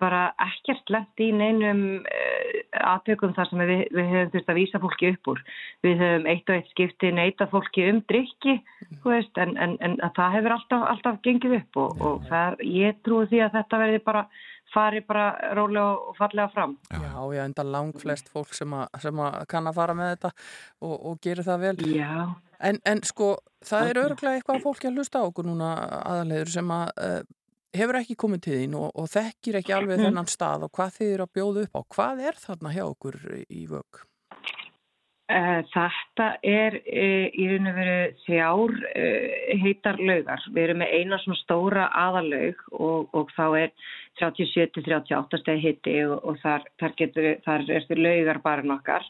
[0.00, 2.52] bara ekkert lent í neinum uh,
[2.92, 5.42] aðtökum þar sem við, við höfum þurft að vísa fólki upp úr.
[5.86, 8.56] Við höfum eitt og eitt skipti neita fólki um drikki,
[9.04, 13.02] veist, en, en, en að það hefur alltaf, alltaf gengið upp og, og það, ég
[13.06, 14.24] trúi því að þetta verði bara,
[14.72, 15.26] fari bara
[15.58, 16.78] rólega og fallega fram.
[16.90, 20.32] Já, já, enda lang flest fólk sem, a, sem að kann að fara með þetta
[20.80, 21.76] og, og gerir það vel.
[21.98, 22.16] Já.
[22.62, 23.34] En, en sko,
[23.66, 27.22] það er örglega eitthvað fólki að hlusta á okkur núna aðalegur sem að uh,
[27.76, 30.06] hefur ekki komið til þín og, og þekkir ekki alveg Mhm.
[30.08, 31.80] þennan stað og hvað þið eru að bjóða upp á.
[31.96, 34.02] Hvað er þarna hjá okkur í vögg?
[35.32, 40.42] Eh, Þetta er eh, í raun og veru þjár eh, heitar laugar.
[40.52, 43.70] Við erum með eina svona stóra aðalaug og, og þá er
[44.20, 49.06] 37-38 steg hitti og, og þar, þar, getur, þar ertu laugar bara nokkar.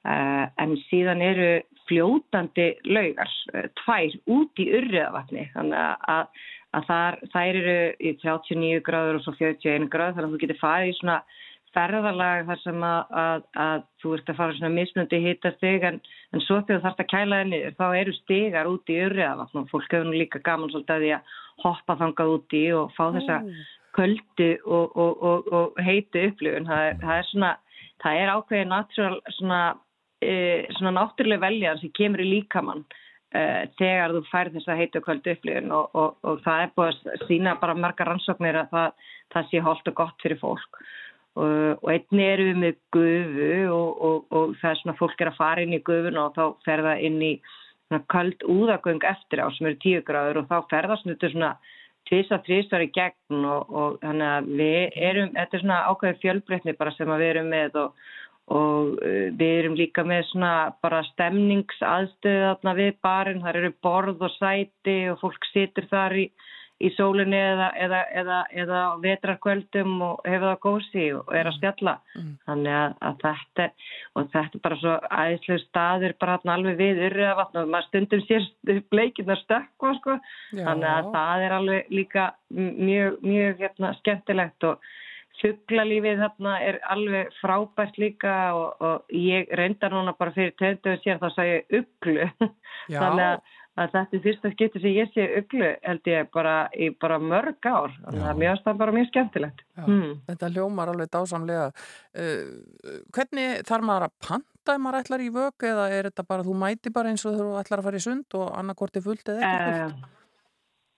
[0.00, 1.48] En síðan eru
[1.90, 3.28] fljótandi laugar,
[3.82, 5.50] tvær út í urriðavatni.
[5.52, 6.30] Þannig að,
[6.76, 10.60] að, þar, þær eru í 39 gráður og svo 41 gráður þannig að þú getur
[10.60, 11.20] farið í svona
[11.74, 16.00] ferðalag þar sem að, að, að þú ert að fara svona mismundi hitastig en,
[16.34, 19.92] en svo þegar þú þarfst að kæla þenni þá eru stigar út í og fólk
[19.94, 23.38] hefur nú líka gaman svolítið að því að hoppa þangað úti og fá þessa
[23.96, 26.68] köldu og, og, og, og heitu upplifun.
[26.70, 27.52] Það það er svona,
[28.02, 29.60] það er ákveðið natural svona,
[30.22, 30.34] e,
[30.78, 32.84] svona náttúrulega veljan sem kemur í líkamann
[33.30, 37.26] þegar þú færð þessa heitu og köldu upplifun og, og, og það er búið að
[37.28, 40.80] sína bara margar rannsóknir að það, það sé holdt og gott fyrir fólk.
[41.38, 45.62] Og, og einni eru við með gufu og, það er svona fólk er að fara
[45.62, 47.34] inn í gufun og þá fer það inn í
[48.10, 51.52] köld úðagöng eftir á sem eru tíu gráður og þá fer það svona,
[52.10, 56.94] tvisa, þrísvar í gegn og, þannig að við erum, þetta er svona ákveðið fjölbreytni bara
[56.96, 58.08] sem að við erum með og,
[58.50, 64.24] og uh, við erum líka með svona bara stemningsaðstöðu þarna við barinn, þar eru borð
[64.26, 66.24] og sæti og fólk situr þar í,
[66.80, 71.96] í sólinni eða, eða, eða, eða vetrarkvöldum og hefur það gósi og er að spjalla.
[72.48, 73.66] Þannig að, að þetta,
[74.14, 78.24] og þetta er bara svo æðislega staður bara hann alveg við urriðavatn og maður stundum
[78.26, 78.48] sér
[78.90, 80.16] bleikirnar stökkva sko.
[80.56, 84.90] Þannig að það er alveg líka mjög, mjög hérna, skemmtilegt og
[85.40, 91.22] fugglalífið þarna er alveg frábært líka og, og ég reyndar núna bara fyrir tönduðu sér
[91.22, 92.28] þá sá ég uglu.
[92.90, 96.90] Þannig að, að þetta er fyrsta skipti sem ég sé uglu held ég bara í
[97.00, 97.96] bara mörg ár.
[98.04, 99.66] Þannig að mér finnst það bara mjög skemmtilegt.
[99.80, 100.14] Hmm.
[100.28, 101.66] Þetta hljómar alveg dásamlega.
[102.14, 106.46] Uh, hvernig þarf maður að panta ef maður ætlar í vögg eða er þetta bara
[106.46, 109.32] þú mæti bara eins og þú ætlar að fara í sund og annarkort er fullt
[109.32, 110.08] eða ekki fullt?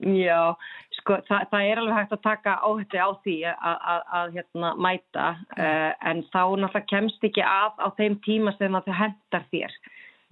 [0.03, 0.55] Uh, já,
[0.99, 4.73] sko, það, það er alveg hægt að taka áhætti á því að, að, að hérna,
[4.87, 9.47] mæta uh, en þá náttúrulega kemst ekki að á þeim tíma sem að þau hendar
[9.55, 9.79] þér.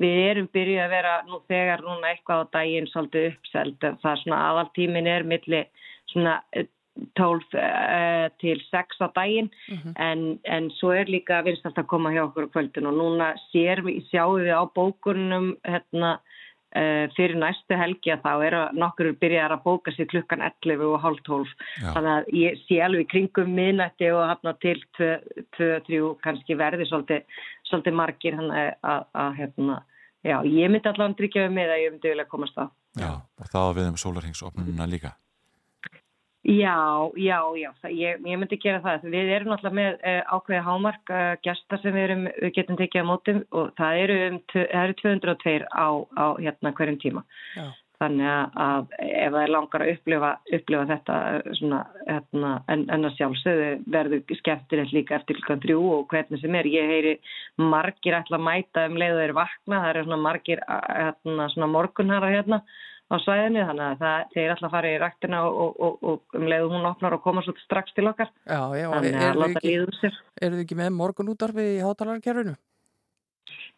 [0.01, 3.81] Við erum byrjuð að vera nú þegar núna eitthvað á daginn svolítið uppseld.
[3.85, 5.65] Það er svona aðaltímin er milli
[6.09, 6.71] svona eh,
[7.17, 9.49] 12 uh, til 6 á daginn
[9.97, 13.81] en, en svo er líka vinstast að koma hjá okkur á kvöldin og núna sér
[14.11, 16.40] sjáum við á bókunum hérna uh,
[17.17, 21.01] fyrir næstu helgi að þá er að nokkur byrjar að bóka sér klukkan 11 og
[21.03, 21.89] hálf 12 Já.
[21.97, 27.99] þannig að ég sé alveg kringum miðnætti og hafna til 2-3 kannski verði svolítið, svolítið
[28.03, 29.81] margir þannig að, að, að hérna,
[30.23, 32.71] já, ég myndi allavega tryggja við mig að ég myndi vilja komast það.
[33.01, 35.15] Já, og það á við um sólarhengsopnununa líka.
[36.41, 39.03] Já, já, já, það, ég, ég myndi gera það.
[39.13, 43.05] Við erum náttúrulega með uh, ákveði hámark uh, gesta sem við, erum, við getum tekið
[43.05, 47.27] á mótum og það eru, um, það eru 202 á, á hérna hverjum tíma.
[47.59, 47.69] Já.
[48.01, 53.05] Þannig að, ef það er langar að upplifa, upplifa þetta eh, svona, hérna, en, en
[53.05, 56.69] að sjálfsögðu verður skemmtilegt líka eftir klukkan þrjú og hvernig sem er.
[56.73, 57.13] Ég heyri
[57.61, 59.83] margir ætla að mæta um leið og þeir vakna.
[59.83, 62.63] Það eru svona margir eh, hérna, svona morgunhara hérna
[63.11, 66.49] á svæðinu þannig að það, þeir að fara í ræktina og, og, og, og um
[66.51, 68.31] leið og hún opnar og koma svo strax til okkar.
[68.47, 70.19] Já, já, Þannig að þið láta úr sér.
[70.41, 72.55] eru þið ekki með morgunútvarfi í hátalarkerfinu?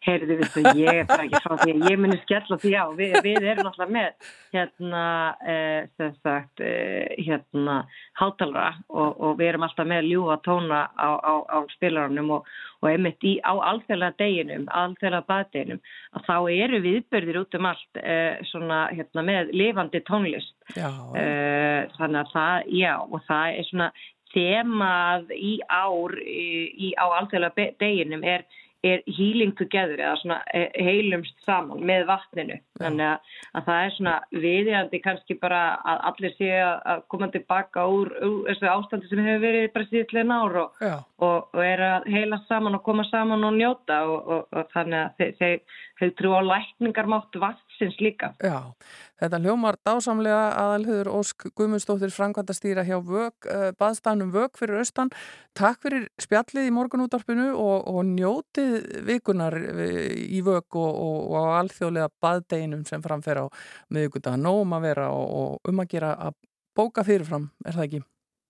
[0.03, 2.85] Heyrðu við þú, ég er bara ekki frá því ég muni skella því á.
[2.97, 5.03] Við, við erum alltaf með hérna,
[5.47, 7.77] eh, sem sagt, eh, hérna,
[8.19, 12.49] hátalara og, og við erum alltaf með ljúfa tóna á, á, á spilarunum og,
[12.83, 18.01] og einmitt í, á alþjóðlega deginum, alþjóðlega baðdeginum, að þá eru viðbörðir út um allt
[18.03, 20.55] eh, svona, hérna, með lifandi tónlist.
[20.75, 23.93] Eh, þannig að það, já, og það er svona
[24.33, 28.45] þemað í ár í, á alþjóðlega deginum er,
[28.83, 32.57] er healing together eða svona eh, heilumst saman með vatninu.
[32.81, 37.85] Þannig að, að það er svona viðjandi kannski bara að allir sé að, koma tilbaka
[37.87, 42.09] úr, úr þessu ástandi sem hefur verið bara síðan ár og, og, og er að
[42.13, 46.35] heila saman og koma saman og njóta og, og, þannig að þeir, þeir, þeir trú
[46.35, 47.39] á lækningar mátt
[47.83, 48.33] vatsins líka.
[48.39, 48.73] já.
[49.19, 55.09] Þetta hljómar dásamlega aðalhugur Ósk Guðmundsdóttir Frankvandastýra hjá vög, uh, baðstafnum vög fyrir austan.
[55.53, 61.37] Takk fyrir spjallið í morgunúttarpinu og, og njótið vikunar eh, í vög og, og, og
[61.39, 63.45] á alþjóðlega baðdeginum sem framfer á
[63.93, 64.39] miðugudag.
[64.41, 66.35] Nóum að vera og, og um að gera að
[66.75, 68.03] bóka fyrirfram, er það ekki?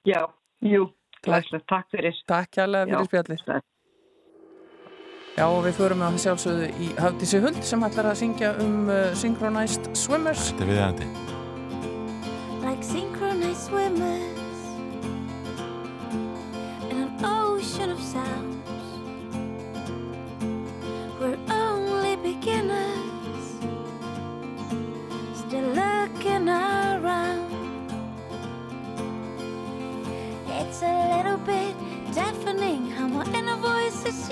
[0.08, 0.22] Já,
[0.64, 0.88] jú,
[1.20, 1.28] Takk.
[1.28, 2.24] glæslegt, takk fyrir.
[2.28, 3.73] Takk kjærlega fyrir spjallið.
[5.34, 9.08] Já, og við förum að sjálfsögðu í Hafdísi Huld sem ætlar að syngja um uh,
[9.18, 10.52] Synchronized Swimmers.
[10.52, 11.08] Þetta er viðæðandi.
[12.64, 14.62] like synchronized swimmers
[16.90, 18.56] in an ocean of sounds.
[21.20, 23.46] We're only beginners,
[25.34, 27.52] still looking around.
[30.48, 31.76] It's a little bit
[32.14, 34.30] deafening how my inner voice is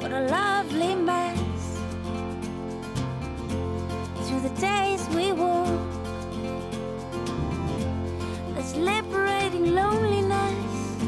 [0.00, 1.38] What a lovely mess
[4.24, 5.68] through the days we walk.
[8.56, 11.02] This liberating loneliness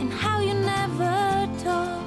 [0.00, 2.04] and how you never talk.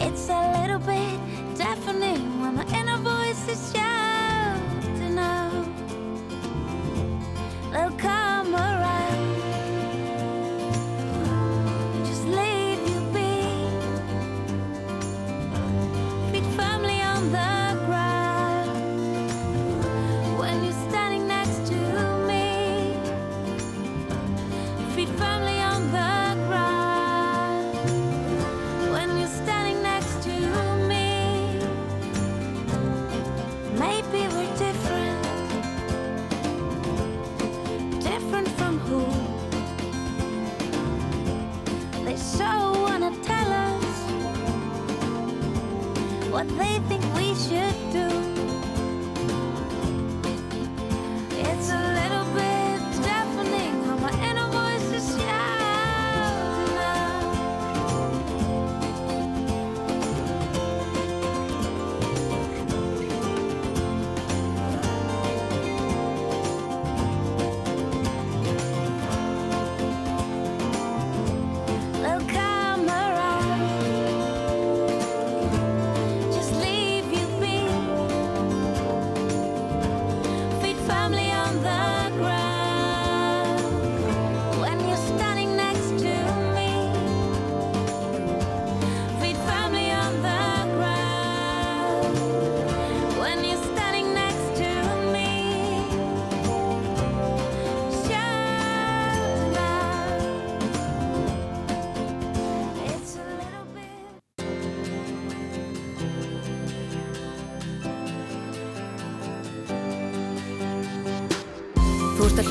[0.00, 1.18] It's a little bit
[1.56, 5.66] deafening when my inner voice is shouting out.
[7.72, 7.90] They'll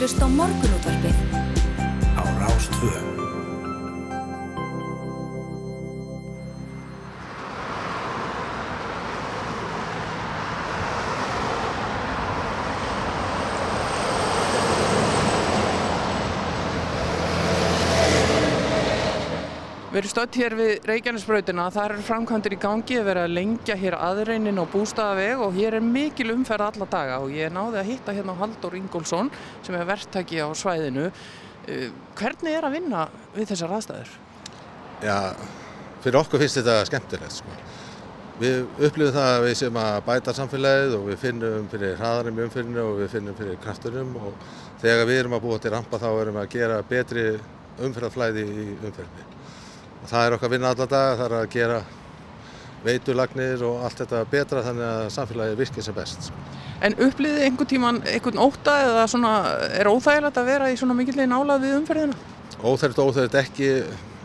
[0.04, 1.23] Þú ert að hlusta á morgunútvarpið
[19.94, 23.76] Við erum stödd hér við Reykjanesbrautina, það eru framkvæmdur í gangi að vera að lengja
[23.78, 27.92] hér aðreinin á bústaðaveg og hér er mikil umferð alla daga og ég náði að
[27.92, 29.30] hitta hérna Haldur Ingólfsson
[29.62, 31.12] sem er verktaki á svæðinu.
[31.68, 33.04] Eh, Hvernig er að vinna
[33.36, 34.16] við þessar aðstæður?
[35.06, 35.18] Já,
[36.02, 37.60] fyrir okkur finnst þetta skemmtilegt sko.
[38.42, 42.46] Við upplifum það að við séum að bæta samfélagið og við finnum fyrir hraðarum í
[42.48, 44.50] umfyririnu og við finnum fyrir kraftunum og
[44.82, 47.28] þegar við erum að búa til rampa þá erum við að gera betri
[47.78, 49.30] umfyrðaflæði í umfyririnu.
[50.04, 51.84] Og það er okkar vinna alla daga, það er að gera
[52.84, 56.30] veitulagnir og allt þetta betra þannig að samfélagið virkir sem best.
[56.84, 59.34] En upplýði einhvern tíman einhvern óta eða svona,
[59.72, 62.18] er óþægilegt að vera í svona mikilvæg nálað við umferðina?
[62.64, 63.70] óþært og óþært ekki,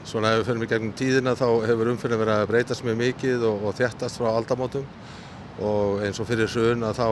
[0.07, 3.47] svona ef við fyrir mig gegnum tíðina þá hefur umfyrir verið að breytast mjög mikið
[3.49, 4.85] og, og þjættast frá aldamótum
[5.59, 7.07] og eins og fyrir sögun að þá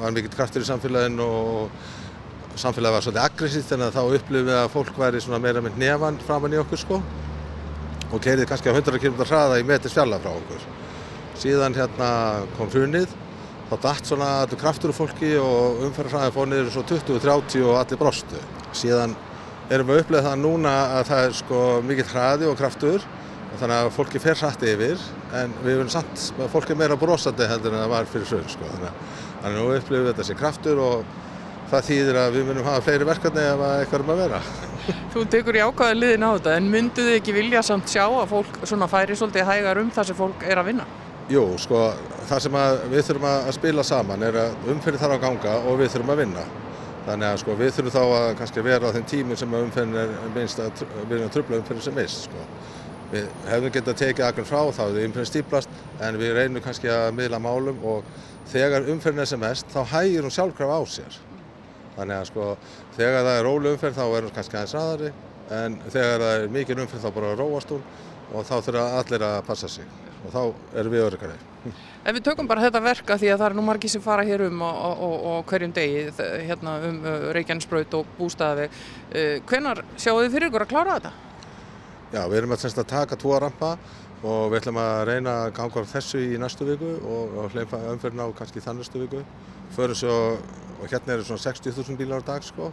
[0.00, 4.72] var mikill kraftur í samfélaginu og samfélagi var svolítið aggressíft en þá upplifum við að
[4.74, 6.98] fólk væri svona meira með nefan framann í okkur sko
[8.12, 10.64] og keirið kannski á 100 km hraða í metri spjalla frá okkur.
[11.42, 12.10] Síðan hérna
[12.58, 13.14] kom hrunið,
[13.70, 18.00] þá datt svona allur kraftur úr fólki og umferðarhraðin fór niður svo 20-30 og allir
[18.00, 18.42] brostu.
[18.76, 19.16] Síðan
[19.72, 23.04] erum við að upplega það núna að það er sko mikill hraði og kraftur
[23.60, 25.02] þannig að fólki fer hratt yfir
[25.38, 28.68] en við erum samt, fólk er meira brosandi heldur en það var fyrir sögur sko.
[28.72, 29.02] Þannig
[29.42, 31.04] að nú upplifum við þetta sem kraftur og
[31.72, 34.40] það þýðir að við munum hafa fleiri verkefni ef að eitthvað um að vera.
[35.12, 38.32] Þú tekur í ákvæða liðin á þetta en myndu þið ekki vilja samt sjá að
[38.32, 40.88] fólk svona færi svolítið hægar um það sem fólk er að vinna?
[41.32, 41.84] Jú, sko,
[42.28, 42.58] það sem
[42.92, 46.22] við þurfum að spila saman er að umferðin þarf að ganga og við þurfum að
[46.24, 46.44] vinna.
[47.06, 50.12] Þannig að sko, við þurfum þá að kannski vera á þeim tímum sem umferðin er
[50.34, 52.26] minnst að, erum að trubla umferðin sem mist.
[52.26, 52.46] Sko.
[53.12, 57.10] Við hefðum getað tekið akkur frá, þá hefði umferðin stíplast, en við reynum kannski að
[57.16, 58.06] miðla málum og
[58.52, 61.20] þegar umferðin er sem mest, þá hægir hún sjálfkraf á sér.
[61.96, 62.46] Þannig að sko,
[62.96, 65.12] þegar það er rólu umferð þá er hún kannski aðeins ræðari,
[65.58, 67.84] en þegar það er mikið umferð þá bara róast hún
[68.32, 69.88] og þá þurfa allir að passa sig
[70.22, 71.38] og þá erum við öryggari.
[72.02, 74.44] Ef við tökum bara þetta verka því að það er nú margir sem fara hér
[74.48, 76.04] um á hverjum degi
[76.46, 78.78] hérna um uh, Reykjanesbraut og bústaðaveg.
[79.10, 81.12] Uh, hvenar sjáu þið fyrir ykkur að klára þetta?
[82.12, 83.72] Já, við erum að, taka tvo rampa
[84.22, 87.80] og við ætlum að reyna að ganga á þessu í næstu viku og, og hleypa
[87.90, 89.22] umferðin á kannski þann næstu viku.
[89.72, 90.16] Förum svo,
[90.82, 92.72] og hérna eru svona 60.000 bílar á dag sko.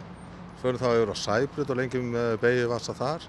[0.62, 3.24] Förum þá yfir á Sæbrut og lengjum beigju vassa þar.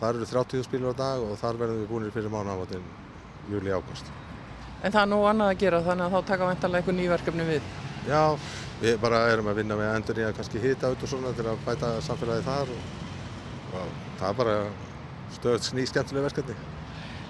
[0.00, 2.86] Þar eru 30.000 bílar á dag og þar verðum við búinir fyrir mánaðamotinn
[3.52, 4.08] júli-ágúst.
[4.82, 7.70] En það er nú annað að gera þannig að þá taka ventanlega eitthvað nýverkefni við.
[8.08, 8.22] Já,
[8.80, 11.46] við bara erum að vinna með endur í að kannski hita út og svona til
[11.46, 12.86] að bæta samfélagi þar og,
[13.76, 14.56] og það er bara
[15.36, 16.71] stöðt sný skemmtilega verkefni.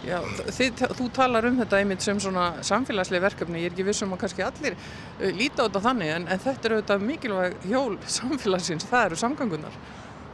[0.03, 0.17] Já,
[0.51, 4.25] þið, þú talar um þetta einmitt sem svona samfélagslega verkefni, ég er ekki vissum að
[4.25, 8.89] kannski allir uh, líta á þetta þannig en, en þetta eru auðvitað mikilvæg hjól samfélagsins,
[8.91, 9.79] það eru samgangunar.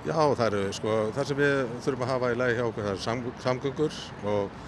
[0.07, 1.55] Já, það eru sko, það sem við
[1.85, 4.01] þurfum að hafa í lagi hjá okkur, það eru sam, samgöngur
[4.33, 4.59] og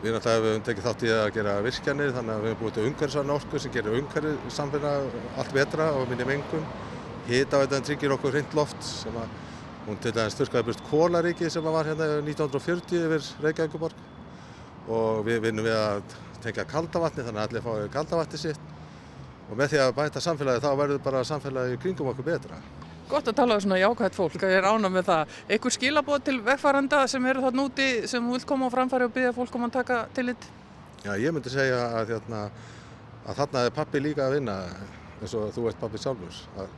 [0.00, 3.36] við náttúrulega hefum tekið þátt í að gera virkjanir þannig að við hefum búið til
[3.36, 6.66] orku sem gerir umhverfið samfélag allt betra og minni mengun.
[7.28, 9.32] Hita veitan tryggir okkur hreint loft sem að
[9.86, 14.15] hún til dæmis þurrkaði burt Kólaríki sem var hérna 1940 yfir Reykjavíkuborg
[14.88, 18.74] og við vinnum við að tengja kaldavatni þannig að allir fái kaldavatni sitt
[19.46, 22.58] og með því að bæta samfélagi þá verður bara samfélagi kringum okkur betra.
[23.06, 25.34] Gott að tala um svona jákvægt fólk, ég er ánað með það.
[25.54, 29.14] Einhver skilabóð til vegfarenda sem eru þarna úti sem þú vilt koma á framfæri og
[29.14, 30.48] byggja fólk um að taka tillit?
[31.04, 32.42] Já, ég myndi segja að, hérna,
[33.22, 34.58] að þarna er pappi líka að vinna
[35.20, 36.42] eins og þú ert pappi sjálfur.
[36.58, 36.76] Að,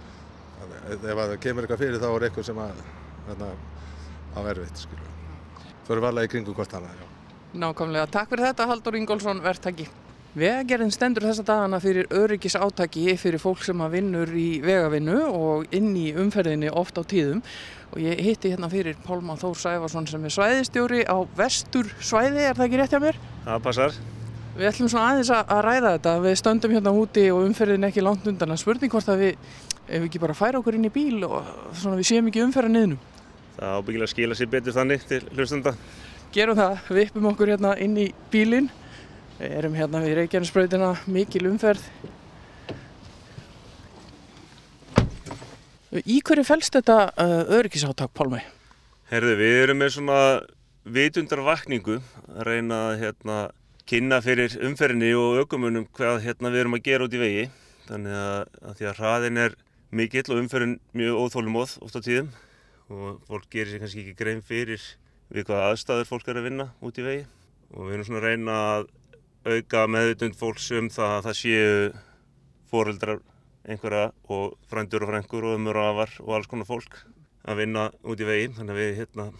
[0.60, 2.86] að, ef að það kemur eitthvað fyrir þá er eitthvað sem að,
[3.30, 3.52] hérna,
[4.36, 5.14] á erfitt, skilur.
[5.88, 7.07] Förum varlega í kringum hvort hana, já.
[7.56, 8.10] Nákvæmlega.
[8.12, 9.88] Takk fyrir þetta, Haldur Ingólfsson, verktaki.
[10.38, 15.72] Vegagerðin stendur þessa dagana fyrir öryggis átaki fyrir fólk sem að vinnur í vegavinnu og
[15.74, 17.40] inn í umferðinni oft á tíðum
[17.88, 22.58] og ég hitti hérna fyrir Pálma Þór Sæfarsson sem er svæðistjóri á vestur svæði, er
[22.58, 23.20] það ekki rétt hjá mér?
[23.46, 23.96] Það passar.
[24.58, 28.28] Við ætlum svona aðeins að ræða þetta, við stöndum hérna úti og umferðin ekki langt
[28.28, 29.48] undan að spurning hvort að við,
[29.86, 32.74] ef við ekki bara færa okkur inn í bíl og svona við séum ekki umferða
[32.74, 33.00] niðnum.
[33.56, 35.74] Það ábyggilega skila sér betur þannig til hlustanda.
[36.28, 38.66] Gerum það, við uppum okkur hérna inn í bílinn,
[39.38, 41.86] við erum hérna við Reykjanesbrautina, mikil umferð.
[46.04, 48.42] Í hverju fælst þetta uh, öryggisáttak, Pálmi?
[49.08, 50.20] Herðu, við erum með svona
[50.98, 51.96] vitundarvakningu
[52.34, 53.38] að reyna að hérna,
[53.88, 57.50] kynna fyrir umferðinni og ökumunum hvað hérna, við erum að gera út í vegi.
[57.88, 59.58] Þannig að, að því að hraðin er
[59.96, 62.32] mikill og umferðin mjög óþólumóð oft á tíðum
[62.92, 64.84] og fólk gerir sér kannski ekki grein fyrir
[65.32, 67.26] við hvaða aðstæður fólk er að vinna út í vegi.
[67.74, 68.88] Og við erum svona að reyna að
[69.48, 71.74] auka meðvitund fólks um það að það séu
[72.68, 73.20] foreldrar
[73.68, 77.02] einhverja og frændur og frængur og ömur og afar og alls konar fólk
[77.48, 79.30] að vinna út í vegi þannig að við hérna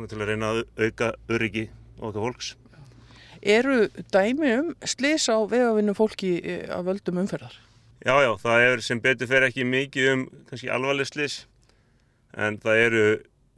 [0.00, 1.66] til að reyna að auka öryggi
[2.00, 2.54] okkar fólks.
[3.40, 7.54] Eru dæmi um slis á vegavinnu fólki eh, af völdum umferðar?
[8.00, 11.42] Já, já, það er sem betur fer ekki mikið um kannski alvarleg slis
[12.32, 13.04] en það eru,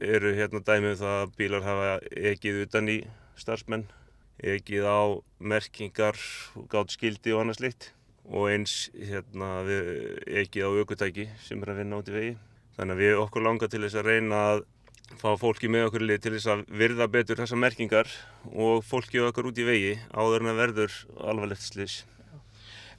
[0.03, 1.91] eru hérna dæmi um það að bílar hafa
[2.33, 2.99] ekið utan í
[3.39, 3.85] starfsmenn,
[4.43, 5.01] ekið á
[5.39, 6.19] merkingar
[6.59, 7.91] og gátt skildi og annað slikt
[8.23, 12.35] og eins hérna ekið á aukutæki sem er að vinna út í vegi.
[12.77, 14.63] Þannig að við okkur langar til þess að reyna að
[15.19, 18.09] fá fólki með okkur lið til þess að virða betur þessar merkingar
[18.49, 22.01] og fólki okkar út í vegi áður en að verður alvarlegt slis.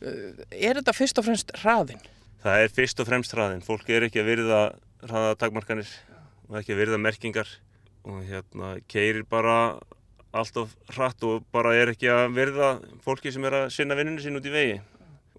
[0.04, 2.02] Er þetta fyrst og fremst hraðin?
[2.44, 3.64] Það er fyrst og fremst hraðin.
[3.64, 4.60] Fólk er ekki að virða
[5.08, 5.88] hraðatakmarkanir
[6.48, 7.48] og ekki virða merkingar.
[8.04, 9.78] Og hérna keirir bara
[10.34, 12.70] allt of hratt og bara er ekki að verða
[13.04, 14.80] fólki sem er að sinna vinninu sín út í vegi.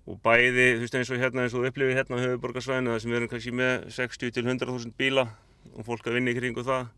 [0.06, 3.12] Og bæði, þú veist eins og hérna eins og upplifið hérna á höfuborgarsvæðinu þar sem
[3.12, 5.26] við erum kannski með 60 til 100.000 bíla
[5.74, 6.92] og fólk að vinna í kringu það.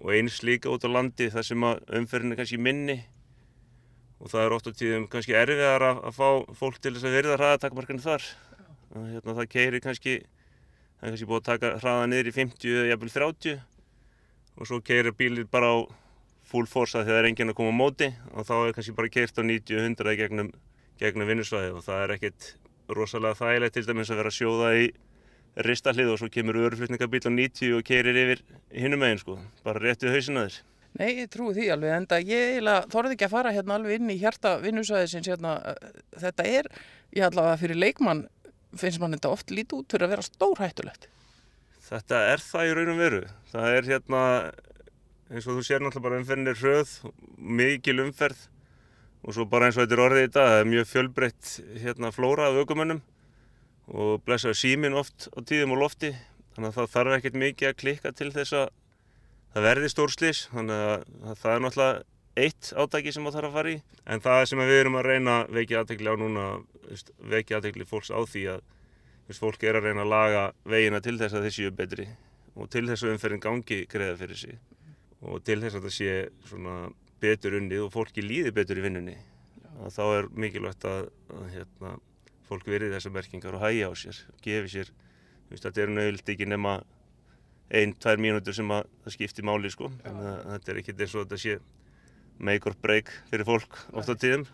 [0.00, 3.00] Og eins líka út á landi þar sem að umferðin er kannski minni.
[4.20, 7.16] Og það er oft á tíðum kannski erfiðar að, að fá fólk til þess að
[7.18, 8.28] verða hraðatakmarkanu þar.
[8.94, 10.16] Að, hérna, það keiri kannski
[11.00, 13.60] það er kannski búið að taka hraða niður í 50 eða jafnvel 30
[14.60, 15.76] og svo keiri bílið bara á
[16.50, 18.08] full force að það er enginn að koma á móti.
[18.34, 20.50] Og þá er kannski bara keirt á 90-100 gegnum,
[21.00, 22.48] gegnum vinnusvæði og það er ekkert
[22.90, 24.88] rosalega þægilegt til dæmis að vera að sjóða í
[25.66, 28.42] ristahlið og svo kemur örflutningabíl á 90 og keirir yfir
[28.74, 30.58] hinnum megin sko, bara rétt við hausina þér.
[30.98, 34.18] Nei, ég trúi því alveg, enda ég þorði ekki að fara hérna alveg inn í
[34.18, 35.52] hjarta vinnusvæðisins hérna,
[36.18, 36.68] þetta er,
[37.14, 38.24] ég allavega fyrir leikmann
[38.76, 41.08] finnst mann þetta oft lítið út fyrir að vera stórhættulegt.
[41.90, 43.20] Þetta er það í raun og veru.
[43.50, 44.22] Það er hérna,
[45.30, 46.96] eins og þú sér náttúrulega bara umferðin er hröð,
[47.60, 48.46] mikil umferð
[49.20, 51.48] og svo bara eins og þetta er orðið í dag, það er mjög fjölbreytt
[51.82, 53.02] hérna flóra af aukumönnum
[53.90, 56.12] og blessaður símin oft á tíðum og lofti
[56.54, 58.70] þannig að það þarf ekkert mikið að klikka til þess að
[59.52, 62.02] það verði stórslís þannig að, að það er náttúrulega
[62.44, 63.78] eitt átæki sem það þarf að fara í.
[64.06, 66.44] En það sem við erum að reyna vekja aðtekli á núna
[67.32, 68.60] vekja aðtekli fólks á því að
[69.28, 72.06] veist, fólk er að reyna að laga vegina til þess að þeir séu betri
[72.56, 74.58] og til þess að umferðin gangi greiða fyrir sig
[75.20, 76.14] og til þess að það sé
[76.50, 76.76] svona
[77.20, 79.18] betur unnið og fólki líði betur í vinnunni
[79.80, 81.92] að þá er mikilvægt að, að hérna,
[82.48, 84.94] fólk verið þessar merkingar og hægja á sér og gefi sér,
[85.50, 86.80] veist, þetta er nöðult ekki nema
[87.70, 89.90] ein, tvær mínútur sem að það skipti máli sko.
[90.02, 91.56] Þannig að þetta er ekki eins og þetta sé
[92.40, 94.46] make or break fyrir fólk oft á tíðum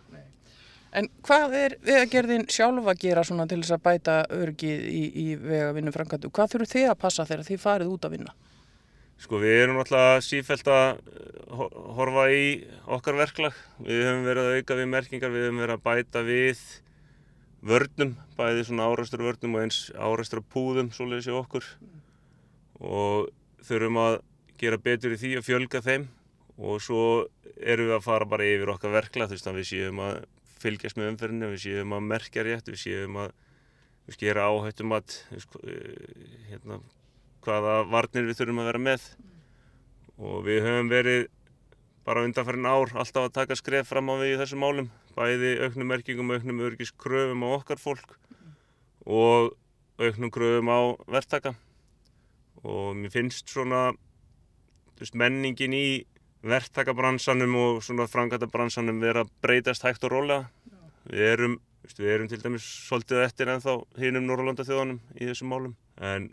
[0.96, 5.24] En hvað er vegagerðin sjálf að gera svona til þess að bæta örgið í, í
[5.36, 6.30] vegavinnu framkvæmdu?
[6.32, 8.32] Hvað þurfu þið að passa þegar þið farið út að vinna?
[9.20, 11.26] Sko við erum náttúrulega sífælt að eh,
[11.58, 11.68] ho-
[11.98, 12.46] horfa í
[12.96, 13.58] okkar verklag.
[13.84, 16.64] Við höfum verið að auka við merkingar, við höfum verið að bæta við
[17.66, 21.68] vörnum, bæði svona árastur vörnum og eins árastur púðum svoleiðis í okkur.
[22.80, 23.28] Og
[23.68, 24.18] þurfum að
[24.60, 26.08] gera betur í því að fjölga þeim
[26.56, 27.02] og svo
[27.56, 30.18] erum við að fara bara yfir okkar verklag, þú veist að við séum að
[30.60, 33.32] fylgjast með umferðinu, við séum að merkja rétt, við séum að
[34.06, 35.16] við gera áhættum að
[36.50, 36.78] hérna,
[37.44, 39.08] hvaða varnir við þurfum að vera með.
[40.16, 41.26] Og við höfum verið
[42.06, 45.90] bara undanfærin ár alltaf að taka skref fram á við í þessum málum bæði auknum
[45.90, 48.16] merkingum, auknum örgiskröfum á okkar fólk
[49.04, 49.54] og
[49.98, 51.54] auknum kröfum á verktaka.
[52.62, 53.90] Og mér finnst svona
[54.98, 55.88] veist, menningin í
[56.46, 60.46] verktakabransanum og svona frangatabransanum vera breytast hægt og rólega.
[61.06, 61.58] Við erum,
[61.98, 65.76] við erum til dæmis svolítið eftir ennþá hinum Norrlanda þjóðanum í þessum málum.
[65.98, 66.30] En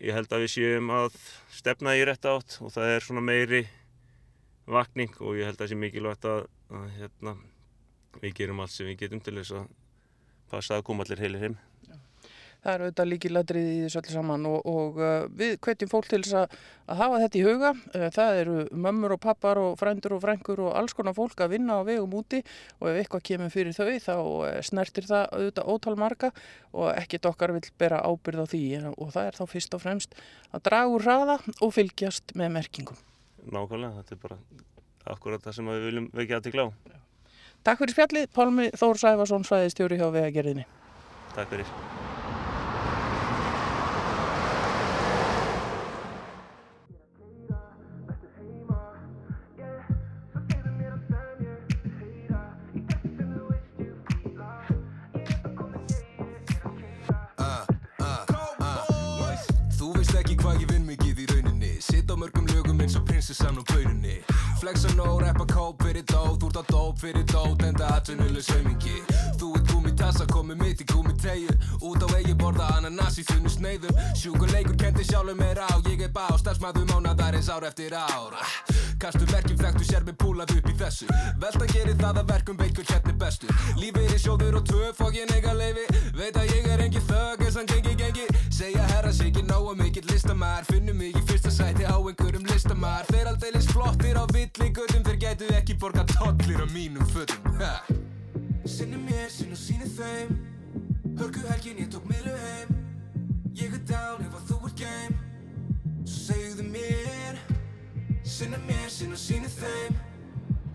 [0.00, 1.16] ég held að við séum að
[1.54, 3.64] stefna í rétt átt og það er svona meiri
[4.70, 7.36] vakning og ég held að það sé mikilvægt að, að hérna,
[8.22, 9.70] við gerum allt sem við getum til þess að
[10.52, 11.56] passa að koma allir heilir heim.
[12.64, 16.20] Það er auðvitað líkiladrið í þessu öllu saman og, og uh, við hvetjum fólk til
[16.24, 16.54] þess að,
[16.88, 17.72] að hafa þetta í huga.
[17.92, 18.54] Uh, það eru
[18.86, 22.16] mömmur og pappar og frændur og frængur og alls konar fólk að vinna á vegum
[22.16, 22.40] úti
[22.80, 26.32] og ef eitthvað kemur fyrir þau þá uh, snertir það auðvitað ótal marga
[26.72, 30.16] og ekkert okkar vil bera ábyrð á því og það er þá fyrst og fremst
[30.50, 33.04] að draga úr hraða og fylgjast með merkingum.
[33.44, 34.40] Nákvæmlega, þetta er bara
[35.12, 36.68] akkurat það sem við viljum vekja aðtikla á.
[37.64, 40.66] Takk fyrir spjallið, Pálmi Þór Sæfarsson, svæðistjóri hjá vegagerðinni.
[41.32, 42.03] Takk fyrir.
[60.20, 61.74] Ekki hvað ég vinn mikið í rauninni.
[61.82, 64.20] Sitt á mörgum lögum eins og prinsessan og bauninni
[64.64, 68.96] Flexa nóg, rappa kóp fyrir dót Þú ert á dóp fyrir dót, enda atvinnuleg saumingi
[69.36, 71.52] Þú ert gúmitassa, komið mitt í gúmitegju
[71.84, 73.98] Út á eigi borða ananas í þunnu sneiðum.
[74.16, 75.68] Sjúkuleikur kendi sjálfur mér á.
[75.84, 78.38] Ég er bá, starfsmæður mánadarins ár eftir ár.
[79.02, 81.08] Kastu verkjum þekktu sér með púlað upp í þessu.
[81.42, 85.18] Veltan gerir það að verkum veit hver hérna bestur Lífið er sjóður og tvö, fokk
[85.18, 85.84] ég nega leifi
[86.16, 88.26] Veit að ég er engin þögg, eins hann gengi gengi.
[88.54, 93.32] Segja herra sig ekki nóga mikill listamæður Finnum í fyrsta sæti á einhverjum listamæður Þeir
[93.34, 94.24] aldeilis flottir á
[94.58, 97.38] villigutum Þeir gætu ekki borga tollir á mínum fötum.
[97.60, 97.84] Ha.
[98.66, 100.32] Sinni mér, sinni og síni þeim.
[101.18, 102.72] Hörgu helgin, ég tók miðlu heim.
[103.54, 105.18] Ég er down ef að þú ert game.
[106.04, 107.38] Svo segðu mér.
[108.24, 110.00] Sinna mér, og síni þeim.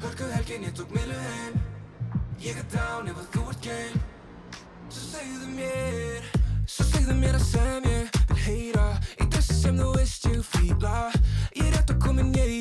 [0.05, 1.59] Hörgu helgin, ég tók miðlu heim.
[2.39, 4.03] Ég er down ef að þú ert game.
[4.87, 6.31] Svo segðu mér.
[6.63, 8.87] Svo segðu mér að sem ég vil heyra.
[9.19, 11.09] Í þessu sem þú veist ég fíla.
[11.57, 12.58] Ég er rétt að komin ég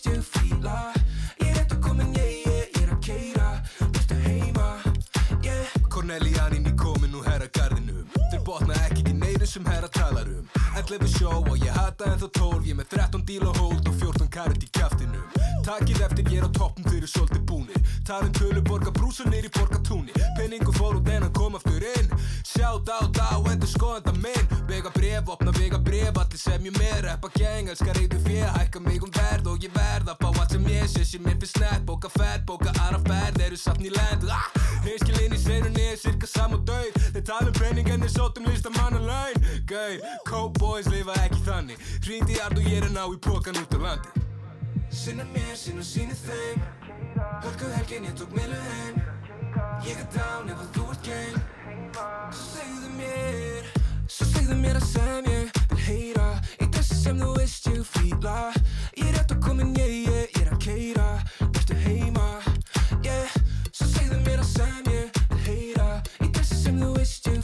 [0.00, 0.92] finnst ég fíla
[1.36, 4.68] Ég er eftir komin, ég, ég, ég er að keira Þú ert að heima,
[5.44, 5.74] yeah.
[5.88, 8.89] Cornelianin í kominu herra gardinu Þeir botna ekki
[9.50, 10.46] Sem herra talar um
[10.78, 13.96] 11 sjó og ég hata en þó 12 Ég með 13 díl og hold og
[13.98, 15.24] 14 karat í kjaftinum.
[15.66, 17.80] Takið eftir ég er á toppum þeir eru svolítið búnir.
[18.06, 20.14] Talum tölu borga brúsa nýr í borgatúni.
[20.38, 22.14] Penningu fór út en hann kom aftur inn.
[22.46, 24.46] Sjátt á á endur skoðanda minn.
[24.70, 27.02] Vega bref, opna vega bref Allir sem ég með.
[27.08, 30.54] Reppa geng Elskar reyðu fjö, hækka mig um verð Og ég verð að fá allt
[30.54, 31.02] sem ég sé.
[31.02, 33.46] Sem mér finnst snett, bóka ferð, bóka aðra ferð.
[33.50, 34.30] Eru safn í land.
[34.30, 34.46] Ah!
[34.80, 38.46] Hinskilinn í seinunni er cirka sam og döið Þeir tala um penning en þeir sótum
[38.48, 39.39] listamanna laun
[39.70, 41.86] Gau, cowboys lifa ekki þannig.
[42.04, 44.26] Hringdi í ard og ég er að ná í pókan út á landi.
[44.90, 46.62] Sinna mér, sinna síni þeim.
[47.44, 49.00] Hörku helgin, ég tók milu heim.
[49.84, 51.42] Ég er down ef að þú ert game.
[52.30, 53.70] Svo segðu mér
[54.10, 56.26] Svo segðu mér að sem ég vil heyra.
[56.60, 58.36] Í þessu sem þú veist ég fíla.
[58.98, 61.06] Ég er rétt að komin, yeah, yeah, ég er að keira
[61.48, 62.28] Ertu heima,
[63.06, 63.38] yeah.
[63.70, 65.88] Svo segðu mér að sem ég vil heyra.
[66.20, 67.39] Í þessu sem þú veist ég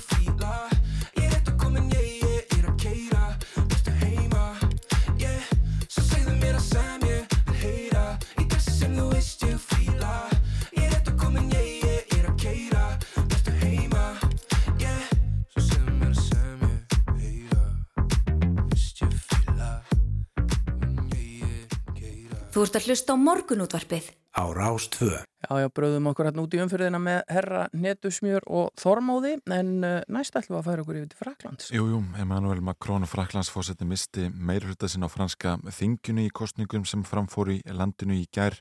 [22.56, 24.06] Þú ert að hlusta á morgunútvarpið.
[24.32, 25.12] á Rástvö.
[25.44, 30.00] Já, já, bröðum okkur hérna út í umfyrðina með herra netusmjör og þormóði en uh,
[30.08, 31.66] næst ætlum við að færa okkur yfir til Fraklands.
[31.68, 37.04] Jú, jú, Emmanuel Macron og Fraklandsfósetti misti meirhluta sinna á franska þingjunu í kostningum sem
[37.04, 38.56] framfór í landinu í gær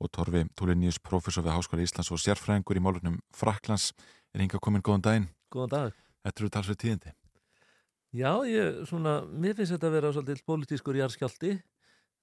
[0.00, 3.92] og Torfi Túliníus, professor við Háskóla Íslands og sérfræðingur í málunum Fraklands
[4.32, 5.30] er hinga komin góðan daginn.
[5.52, 6.02] Góðan dag.
[6.24, 7.16] Þetta eru talsveit tíðindi.
[8.16, 11.58] Já, ég, svona, mér finnst þetta að vera svolítið pólitískur jarðskjálti.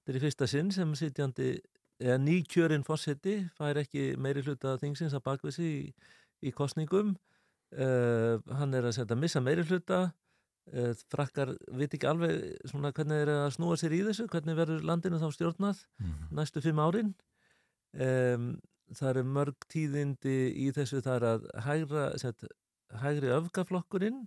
[0.04, 1.54] Þetta er í fyrsta sinn sem sitjandi,
[2.02, 6.10] eða nýkjörinn fórseti, fær ekki meiri hluta þingsins að bakvið sig í,
[6.44, 7.14] í kostningum.
[7.74, 10.10] Uh, hann er að setja missa meiri hluta.
[10.68, 14.84] Uh, frakkar veit ekki alveg svona hvernig eru að snúa sér í þessu, hvernig verður
[14.84, 15.80] landinu þá stjórnað
[16.36, 17.14] næstu fimm árin.
[17.94, 18.54] Um,
[18.92, 22.44] það eru mörg tíðindi í þessu, það er að hægra, set,
[23.00, 24.22] hægri öfgaflokkurinn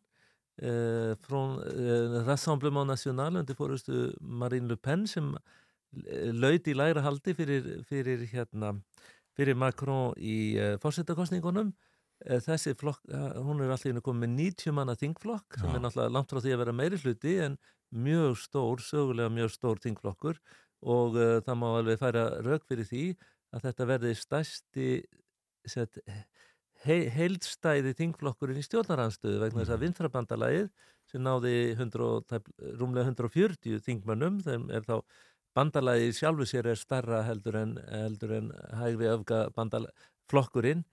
[0.62, 5.34] eh, frá eh, Rassemblement National undir fórustu Marine Le Pen sem
[6.38, 8.74] laut í læra haldi fyrir, fyrir, hérna,
[9.38, 11.72] fyrir Macron í eh, fórsetakostningunum
[12.26, 16.16] eh, þessi flokk, eh, hún er allir komið með 90 manna þingflokk sem er náttúrulega
[16.18, 17.58] langt frá því að vera meiri hluti en
[17.96, 20.42] mjög stór, sögulega mjög stór þingflokkur.
[20.88, 23.04] Og uh, það má alveg færa rauk fyrir því
[23.56, 24.90] að þetta verði stærsti
[25.66, 25.98] set,
[26.84, 30.68] he, heildstæði þingflokkurinn í stjórnaranstöðu vegna þess að vinstrabandalagið
[31.10, 35.00] sem náði 100, og tæp- rúmlega 140 þingmönnum þeim er þá
[35.58, 40.86] bandalagið sjálfu sér er starra heldur en, heldur en hægri öfga bandalagflokkurinn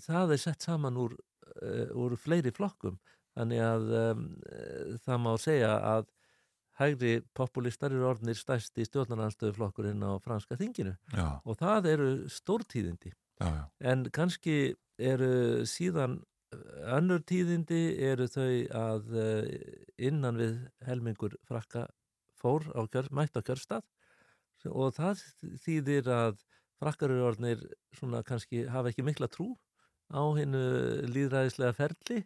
[0.00, 1.14] það er sett saman úr,
[1.60, 2.98] uh, úr fleiri flokkum.
[3.32, 4.26] Þannig að um,
[5.06, 6.10] það má segja að
[6.80, 10.92] hægri populistar eru orðnir stærsti stjórnaranstöðuflokkurinn á franska þinginu.
[11.16, 13.14] Já, og það eru stórtíðindi.
[13.40, 13.64] Já, já.
[13.90, 14.56] en kannski
[15.00, 19.16] eru síðan uh, önnur tíðindi eru þau að
[19.96, 21.88] innan við helmingur frakka
[22.36, 23.86] fór á kjör, mætt á kjörstað
[24.70, 25.22] og það
[25.64, 26.40] þýðir að
[26.82, 29.52] frakkar eru orðnir svona kannski hafa ekki mikla trú
[30.12, 30.62] á hennu
[31.10, 32.22] líðræðislega ferli.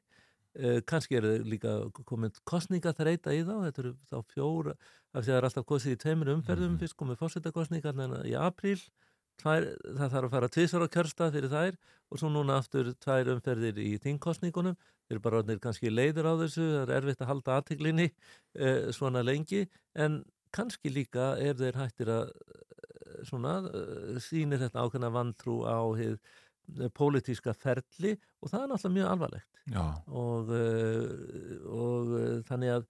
[0.56, 1.74] Uh, kannski eru líka
[2.08, 4.72] komin kostningaþreita í þá, þetta eru þá fjóra
[5.12, 6.78] af því að það er alltaf kosið í tveimur umferðum.
[6.80, 8.80] Fyrst komið fórsetakostningar í apríl.
[9.36, 11.76] Tvær, það þarf að fara tvisar á kjörstað fyrir þær.
[12.08, 16.32] Og svo núna aftur tvær umferðir í þingkostningunum þeir eru bara orðnir kannski leiður á
[16.40, 16.64] þessu.
[16.72, 19.66] Það er erfitt að halda aðteglinni uh, svona lengi.
[19.92, 20.22] En
[20.56, 26.18] kannski líka er þeir hættir að uh, svona uh, sýnir þetta ákveðna vantrú á hið
[26.98, 29.58] pólitíska ferli og það er náttúrulega mjög alvarlegt.
[30.10, 30.48] Og,
[31.70, 32.08] og
[32.48, 32.88] þannig að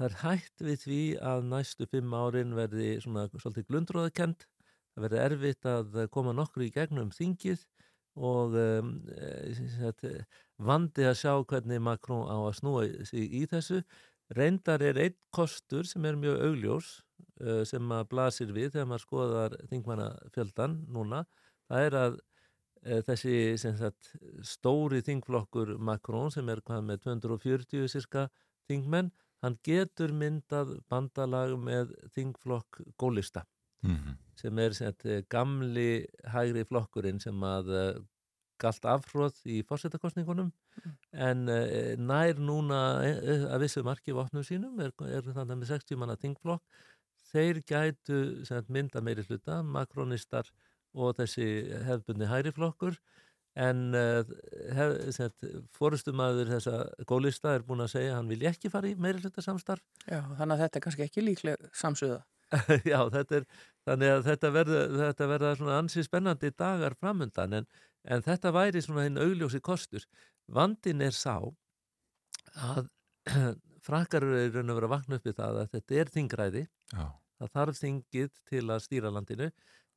[0.00, 4.46] það er hægt við því að næstu fimm árin verði svona svolítið glundróðakent
[4.94, 7.66] það verði erfitt að koma nokkru í gegnum þingið
[8.20, 10.24] og um, eh,
[10.60, 13.82] vandi að sjá hvernig Macron á að snúa sig í þessu
[14.36, 16.90] reyndar er einn kostur sem er mjög augljós
[17.42, 21.24] uh, sem að blasir við þegar maður skoðar þingmannafjöldan núna.
[21.70, 24.12] Það er að uh, þessi sagt,
[24.46, 28.28] stóri þingflokkur Macron sem er hvað með 240 sirka
[28.70, 29.10] þingmenn
[29.40, 33.46] hann getur myndað bandalag með þingflokk gólista.
[33.80, 37.70] Mhm, sem er sagt, eh, gamli hægri flokkurinn sem að
[38.60, 40.50] galt afhróð í fórsetakostningunum
[41.12, 46.00] en uh, nær núna uh, að vissu marki vopnum sínum er, er þannig með 60
[46.00, 46.64] manna þingflokk.
[47.30, 50.48] Þeir gætu sagt, mynda meiri hluta, makronistar
[50.98, 51.46] og þessi
[51.86, 52.96] hefðbunni hægri flokkur
[53.58, 54.22] en uh,
[55.74, 59.42] fórustumæður þessa gólista er búin að segja að hann vil ekki fara í meiri hluta
[59.44, 59.82] samstarf.
[60.06, 62.20] Já, þannig að þetta er kannski ekki líkleg samsöða.
[62.90, 63.46] Já, þetta er,
[63.86, 67.68] þannig að þetta verða, þetta verða svona ansi spennandi dagar framundan en,
[68.04, 70.06] en þetta væri svona hinn augljósi kostur.
[70.50, 71.36] Vandin er sá
[72.56, 72.88] að
[73.86, 77.04] frakkar eru raun og vera að vakna upp í það að þetta er þingræði, Já.
[77.40, 79.50] það þarf þingið til að stýra landinu.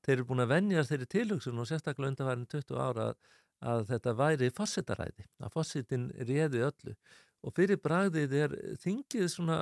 [0.04, 3.20] Þeir eru búin að venjast þeirri tilhugsun og sérstaklega undanværin 20 ára að,
[3.74, 6.96] að þetta væri fossetaræði, að fossetin réði öllu
[7.44, 9.60] og fyrir bragðið er þingið svona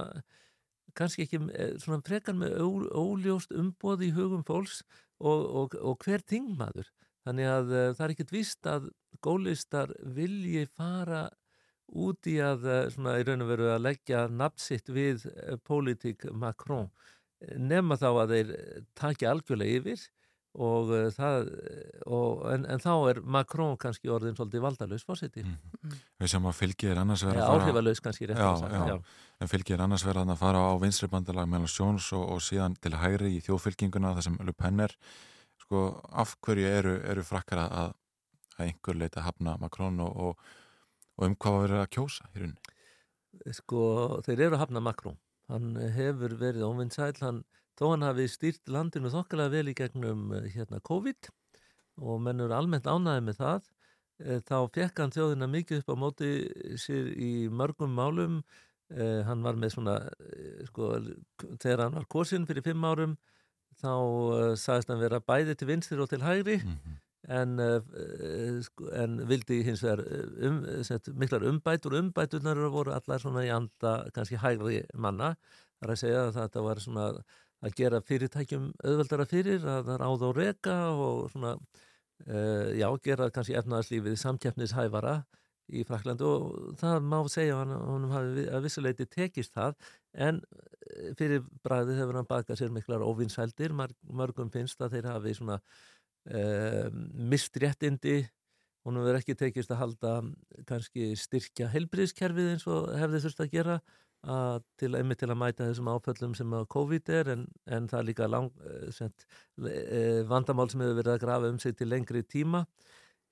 [0.97, 4.81] kannski ekki eh, svona frekar með óljóst umboð í hugum fólks
[5.21, 6.89] og, og, og hver þingmaður.
[7.27, 8.89] Þannig að uh, það er ekkit víst að
[9.21, 11.27] gólistar vilji fara
[11.91, 16.25] út í að uh, svona í raun og veru að leggja nafnsitt við uh, pólitík
[16.31, 16.89] Macron
[17.57, 18.49] nema þá að þeir
[18.97, 20.03] taki algjörlega yfir
[20.61, 21.49] og uh, það
[22.05, 25.45] og, en, en þá er Macron kannski orðin svolítið valdalaus fósiti
[25.81, 25.95] Mm.
[26.21, 28.59] Við sem að fylgið er annars verið Ja, að fara áhrifalaus kannski rétt já, að
[28.59, 28.81] sagt, já.
[28.91, 29.21] já.
[29.41, 32.75] En fylgið er annars verið að fara á vinstri bandalag meðal Sjóns og, og síðan
[32.77, 34.93] til hægri í þjóðfylkinguna þar sem Le Pen er
[35.71, 37.71] sko, af hverju eru, eru frakkar að,
[38.59, 40.45] að einhver leita hafna Macron og, og,
[41.15, 42.73] og um hvað verið að kjósa í rauninni?
[43.55, 43.83] sko,
[44.25, 45.15] þeir eru að hafna Macron.
[45.47, 47.43] Hann hefur verið óvinnsæl hann,
[47.79, 51.31] þó hann hafi stýrt landinu þokkalega vel í gegnum eh, hérna COVID
[52.03, 53.71] og menn eru almennt ánæði með það
[54.25, 56.31] eh, þá fekk hann þjóðina mikið upp á móti
[56.79, 58.41] sér í mörgum málum.
[58.91, 59.97] Eh, hann var með svona
[60.67, 60.97] sko,
[61.55, 63.15] þegar hann var kosin fyrir fimm árum
[63.81, 66.97] þá eh, sagðist hann vera bæði til vinstir og til hægri Mhm.
[67.31, 70.01] en, uh, sko, en vildi hins vegar
[70.47, 71.93] um, sett, miklar umbætur.
[71.99, 75.35] Umbæturnar voru allar svona í anda kannski hægri manna.
[75.79, 77.05] Það er að segja að þetta var svona
[77.61, 81.53] að gera fyrirtækjum auðveldara fyrir að ráða og reka og svona
[82.27, 85.15] uh, já, gera kannski efnaðarslífið samkeppnishæfara
[85.69, 89.77] í Fraklandu og það má segja að hann, hafi að vissuleiti tekist það
[90.27, 95.35] en eh, fyrir bræðið hefur hann bakað sér miklar óvinsældir, mörgum finnst að þeir hafi
[95.37, 96.87] svona uh,
[97.31, 98.21] mistréttindi
[98.85, 100.13] honum verður ekki tekist að halda
[100.69, 103.81] kannski styrkja helbriðskerfið eins og hefði þurft að gera
[104.21, 108.07] að til, einmitt til að mæta þessum áföllum sem COVID er en, en það er
[108.09, 109.25] líka lang, eh, sent,
[109.65, 112.65] eh, vandamál sem hefur verið að grafa um sig til lengri tíma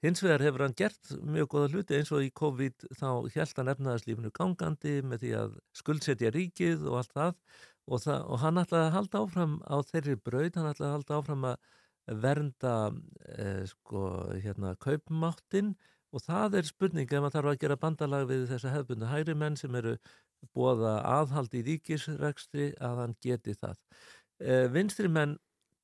[0.05, 3.73] hins vegar hefur hann gert mjög góða hluti eins og í COVID þá held hann
[3.73, 7.33] efnaðarslífinu gangandi með því að skuldsetja ríkið og allt það
[7.89, 11.19] og, það, og hann ætlaði að halda áfram á þeirri braut, hann ætlaði að halda
[11.19, 11.69] áfram að
[12.23, 12.73] vernda
[13.37, 14.03] eh, sko,
[14.41, 15.75] hérna, kaupmáttin
[16.09, 19.57] og það er spurning ef maður þarf að gera bandalag við þessa hefbundu hægri menn
[19.59, 19.97] sem eru
[20.55, 23.77] bóða aðhald í ríkisrekstri að hann geti það.
[24.39, 25.35] Eh, vinstri menn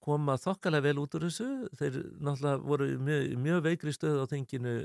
[0.06, 1.48] koma þokkalega vel út úr þessu,
[1.80, 4.76] þeir náttúrulega voru mjög, mjög veikri stöð á þinginu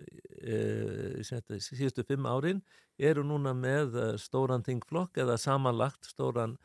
[1.26, 2.62] sem síðustu fimm árin,
[2.96, 6.56] eru núna með eh, stóran þingflokk eða samanlagt stóran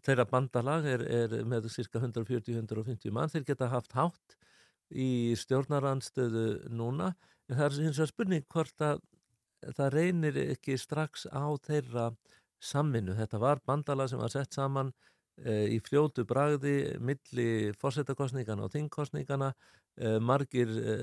[0.00, 4.36] þeirra bandalag er, er með cirka 140-150 mann, þeir geta haft hátt
[4.92, 7.12] í stjórnaranstöðu núna,
[7.48, 9.02] en það er hins vegar spurning hvort að
[9.76, 12.10] það reynir ekki strax á þeirra
[12.62, 13.14] samminu.
[13.18, 14.94] Þetta var bandala sem var sett saman e,
[15.40, 20.96] í fljótu bragði milli fórsetakostningana og þingkostningana e, margir e,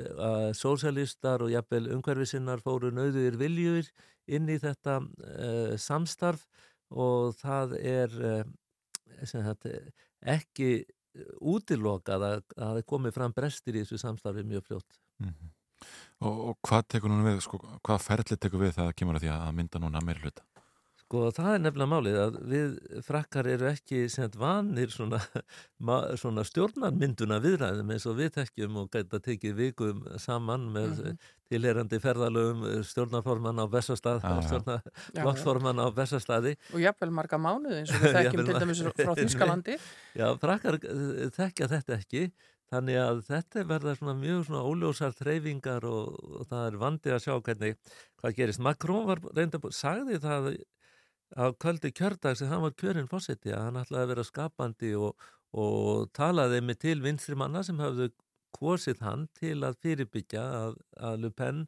[0.57, 3.89] sósjálistar og jafnvel umhverfisinnar fóru nauðuðir viljur
[4.29, 4.99] inn í þetta
[5.81, 6.45] samstarf
[6.93, 8.13] og það er
[9.25, 9.71] þetta,
[10.21, 10.69] ekki
[11.41, 14.99] útilokað að að það komi fram brestir í þessu samstarfi mjög fljótt.
[15.23, 15.55] Mhm.
[16.19, 19.25] Og, og hvað tekur núna við, sko, hvað ferli tekur við það að kemur að
[19.25, 20.43] því að mynda núna meiri hluta?
[21.09, 25.17] Sko það er nefnilega málið að við frakkar eru ekki sem vanir svona,
[26.21, 31.17] svona stjórnarmynduna viðræðum eins og við tekjum og gæta tekið vikum saman með mm Mhm.
[31.49, 34.43] tilherandi ferðalögum stjórnarforman á Bessastað, Já, já.
[34.51, 36.51] stjórnarflokksforman á Bessastadi.
[36.75, 39.79] Og jafnvel marga mánuði eins og við þekkjum til dæmis frá Þýskalandi.
[40.13, 42.23] Já, frakkar eh, þekkja þetta ekki
[42.69, 47.23] þannig að þetta verða svona mjög svona óljósar þreyfingar og, og það er vandi að
[47.25, 47.79] sjá hvernig
[48.21, 48.61] hvað gerist.
[48.61, 50.51] Macron var reynda, sagði það
[51.37, 55.29] á kvöldi kjördag sem hann var kjörinn fósetti að hann ætlaði að vera skapandi og,
[55.53, 58.09] og talaði með til vinstri manna sem hafðu
[58.55, 61.65] kosið hann til að fyrirbyggja að, að Le Pen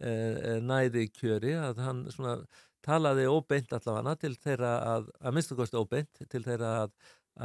[0.00, 2.38] eh, næði kjöri að hann svona
[2.84, 6.94] talaði óbeint allavega til þeirra að, að minnstu kosti óbeint til þeirra að,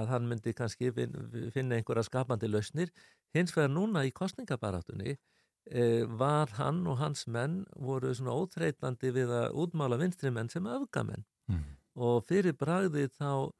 [0.01, 1.15] að hann myndi kannski fin,
[1.53, 2.91] finna einhverja skapandi lausnir.
[3.37, 9.35] Hins vegar núna í kostningabaráttunni eh, var hann og hans menn voru svona óþreytandi við
[9.37, 11.63] að útmála vinstri menn sem öfgamenn Mm.
[11.95, 13.51] og fyrir bragði þá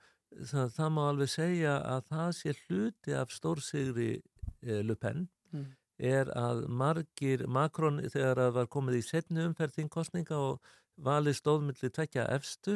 [0.52, 4.12] það, það má alveg segja að það sé hluti af stórsigri
[4.64, 5.66] eh, Le Pen Mm.
[5.98, 10.60] er að margir Makrón þegar það var komið í setni umferð þingkostninga og
[11.02, 12.76] valið stóðmilli tvekja efstu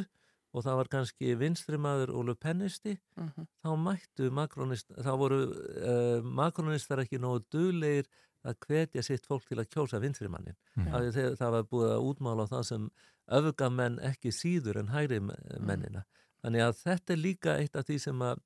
[0.54, 3.46] og það var kannski vinstrimaður Ólu Pennisti Mhm.
[3.64, 8.06] þá mættu makronist, þá voru uh, makronistar ekki nógu duglegir
[8.44, 10.56] að hvetja sitt fólk til að kjósa vinstrimannin.
[10.76, 10.90] Mm.
[10.92, 12.90] Það, það var búið að útmála það sem
[13.28, 16.04] öfgamenn ekki síður en hægri mennina.
[16.44, 18.40] Þannig að þetta er líka eitt af því sem að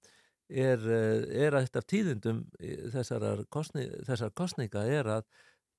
[0.50, 2.46] er, eh, er eitt af tíðindum
[2.94, 5.24] þessar, kostni, þessar kostninga er að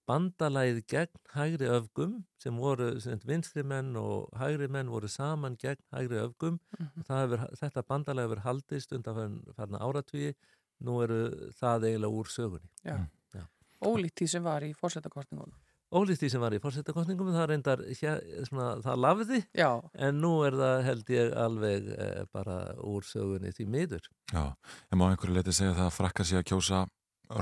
[0.08, 2.94] bandalæð gegn hægri öfgum sem voru
[3.28, 7.04] vinstri menn og hægri menn voru saman gegn hægri öfgum Mhm.
[7.08, 10.34] hefur, þetta bandalæð hefur haldist undan farna áratvíi
[10.80, 13.06] nú eru það eiginlega úr sögunni Já.
[13.34, 13.44] Já.
[13.82, 15.54] Ólíkt því sem var í fórsetakostningunum.
[15.88, 19.70] Ólíkt því sem var í fórsetakostningum það reyndar svona, það lafði Já.
[19.96, 24.44] en nú er það held ég alveg eh, bara úr sögunni því miður Já,
[24.92, 26.84] en má einhverju leiti segja það að frakkar sé að kjósa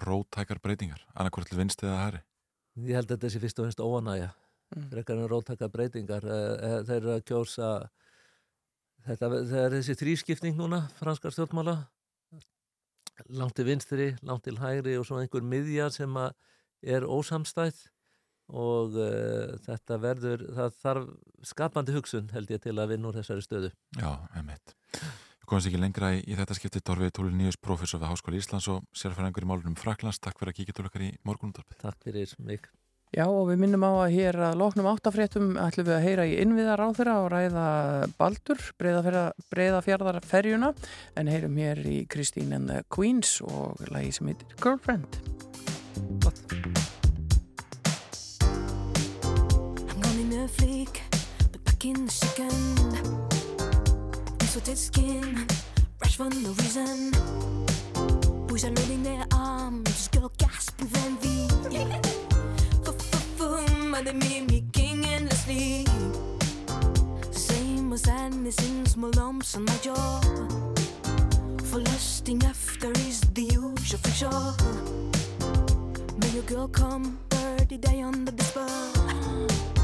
[0.06, 2.22] rótækar breytingar, annarkvort til vinst eða hæri.
[2.86, 4.30] Ég held að þetta sé fyrst og finnst óanæja
[4.74, 4.88] Mm.
[4.90, 7.66] frekar en róttaka breytingar Eh, eh, þeir eru að kjósa
[9.06, 11.76] þetta, það er þessi þrískipting núna franskar stjórnmála
[13.30, 16.34] langt til vinstri, langt til hægri og svo einhver miðja sem að
[16.82, 17.78] er ósamstæð
[18.52, 21.06] og uh, þetta verður það þarf
[21.50, 24.76] skapandi hugsun held ég til að vinna úr þessari stöðu Já, emitt.
[24.94, 28.66] Við komumst ekki lengra í, í þetta skipti Torfi Tóli Nýjus, professor við Háskóli Íslands
[28.72, 30.18] og sérfærangur í málunum Fraklands.
[30.22, 31.78] Takk fyrir að kíkja til okkar í morgunundarpið.
[31.84, 32.66] Takk fyrir mig.
[33.14, 36.34] Já og við minnum á að hér að loknum áttafréttum ætlum við að heyra í
[36.42, 37.66] innviðar á þeirra og ræða
[38.18, 40.72] Baldur, breyðafjörðar ferjuna
[41.14, 45.22] en heyrum hér í Christine and the Queens og lagi sem heitir Girlfriend.
[46.26, 46.85] Gott.
[50.48, 51.02] Flick,
[51.50, 52.76] but back in a second.
[54.38, 55.46] Distorted skin,
[56.00, 57.10] rush for no reason.
[58.46, 61.48] Boys are loading their arms, girl gasping for envy.
[62.86, 65.84] F-f-f-boom, and they mimicking endlessly.
[67.32, 70.20] Same as sadness small lumps on my jaw.
[71.64, 74.30] For lusting after is the usual fiction.
[76.20, 79.75] May your girl come, birdie die under the spell.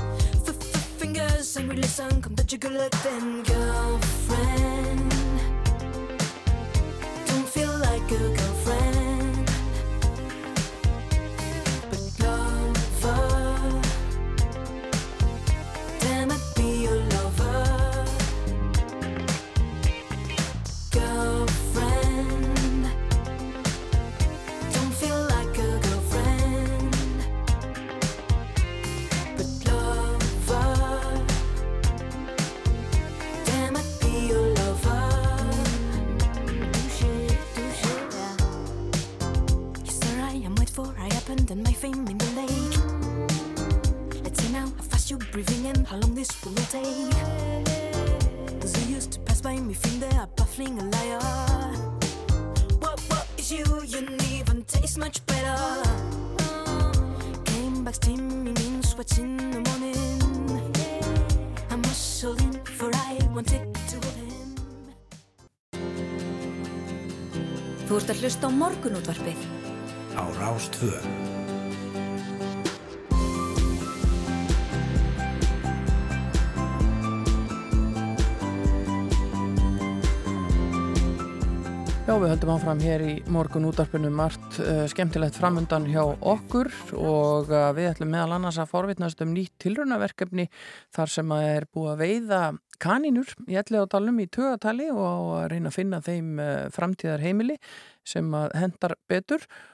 [1.13, 5.11] Fingers and listen, come touch your girl then girlfriend.
[7.27, 9.02] Don't feel like a girlfriend,
[41.33, 44.25] for I happened and my fame in the lake.
[44.25, 47.11] Let's see now how fast you breathing in, how long this will take.
[48.61, 51.21] Cause you used to pass by me, feel they are baffling a liar.
[52.81, 53.65] What, what is you?
[53.85, 55.83] You didn't even taste much better.
[57.45, 60.23] Came back steaming in sweats in the morning.
[61.71, 64.55] I muscled in for I wanted to hold him.
[67.89, 69.62] Þú ert að hlusta á morgunútvarpið.
[70.17, 70.93] Á Rástvö.
[82.03, 87.49] Já, við höldum áfram hér í morgun útarpinu margt uh, skemmtilegt framundan hjá okkur og
[87.49, 90.49] uh, við ætlum meðal annars að forvitnast um nýtt tilraunaverkefni
[90.93, 92.43] þar sem að er búið að veiða
[92.83, 97.25] kanínur í elli á dalum í tögatali og að reyna að finna þeim uh, framtíðar
[97.25, 97.57] heimili
[98.05, 99.72] sem að hendar betur og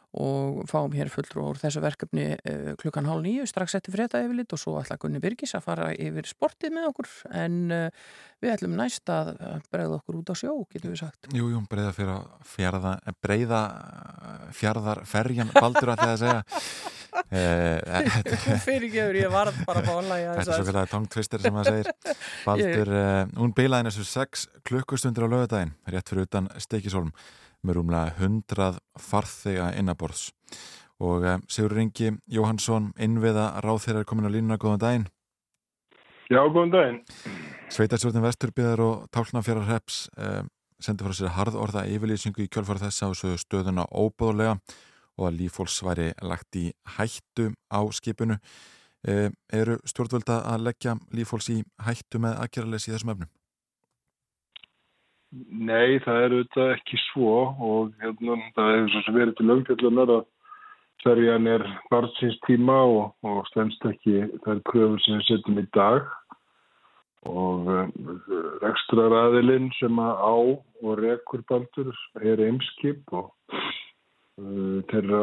[0.68, 4.60] fáum hér fulltrú úr þessu verkefni uh, klukkan hálf nýju strax eftir frétta yfirlit og
[4.60, 8.06] svo ætla Gunni Birgis að fara yfir sportið með okkur en uh,
[8.40, 9.34] við ætlum næst að
[9.68, 13.62] bregða okkur út á sjó, getur við sagt Jú, jú, breyða fyrir að fjárða, breyða
[14.56, 16.40] fjárðar ferjan baldur að það að segja.
[17.34, 21.70] Eh, fyrir gefur, ég var bara að fála Þetta er svo kallega tongtvistir sem það
[21.70, 21.88] segir.
[22.46, 22.90] Baldur,
[23.40, 27.10] hún bilaði þessu 6 klukkustundir á lögadaginn, rétt fyrir utan Steikisholm,
[27.66, 30.28] með rúmlega 100 farþega innaborðs.
[30.98, 35.06] Og uh, Sigur Ringi Jóhansson, innviða ráð þeirra er komin á línuna, góðan daginn.
[36.28, 37.00] Já, góðan daginn.
[37.72, 40.42] Sveitarstjórnum Vesturbyðar og Tálknafjara Reps uh,
[40.82, 44.58] sendi frá sér harðorða yfirlýsingu í kjölfara þessa og svo stöðuna óbúðulega
[45.18, 48.38] og að lífólks væri lagt í hættu á skipinu.
[49.06, 53.30] Uh, eru stjórnvölda að leggja lífólks í hættu með aðgerralesi í þessum efnum?
[55.36, 60.22] Nei, það er auðvitað ekki svo og hérna, það hefur svo verið til umfjöldunar að
[61.04, 66.08] ferjan er barnsins tíma og, og stendst ekki þær kröfur sem við setjum í dag.
[67.28, 67.68] Og
[68.70, 75.22] ekstra ræðilinn sem að á og rekur baldur er eimskip og uh, þeirra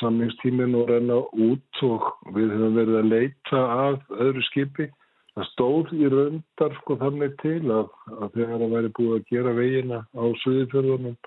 [0.00, 4.88] samlingstímin og renna út og við höfum verið að leita að öðru skipi
[5.38, 9.52] það stóð í raundar sko þannig til að, að þegar það væri búið að gera
[9.54, 11.18] vegina á Suðifjörðunum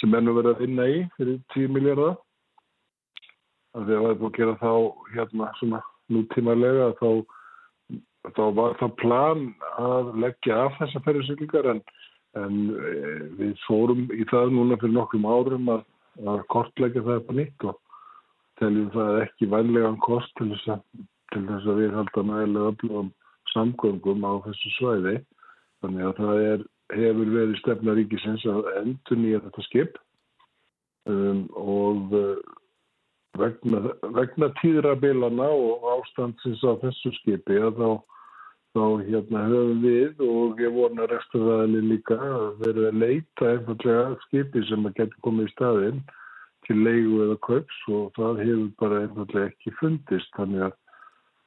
[0.00, 2.14] sem ennum verið að vinna í fyrir 10 miljardar
[3.74, 4.72] að þegar það væri búið að gera þá
[5.16, 5.80] hérna svona
[6.14, 7.08] nútímalega þá,
[8.32, 9.42] þá var það plan
[9.82, 11.82] að leggja af þessa ferðarsiglingar en,
[12.40, 12.92] en e,
[13.40, 15.82] við fórum í það núna fyrir nokkrum árum að,
[16.24, 17.82] að kortleggja það upp á nýtt og
[18.62, 20.88] teljum það ekki vænlegan kost til þess að,
[21.34, 23.12] til þess að við halda nægilega öflugum
[23.54, 25.14] samgöngum á þessu svæði.
[25.84, 29.98] Þannig að það er, hefur verið stefna ríkisins að endur nýja þetta skip.
[31.04, 32.38] Um, og uh,
[33.38, 33.82] vegna,
[34.16, 37.90] vegna tíðrabilana og ástandsins á þessu skipi að þá,
[38.74, 44.64] þá hérna höfum við og ég vona resturðaðli líka að verið að leita einfallega skipi
[44.70, 46.00] sem að geta komið í staðinn
[46.64, 50.32] til leigu eða kaups og það hefur bara einfallega ekki fundist.
[50.38, 50.80] Þannig að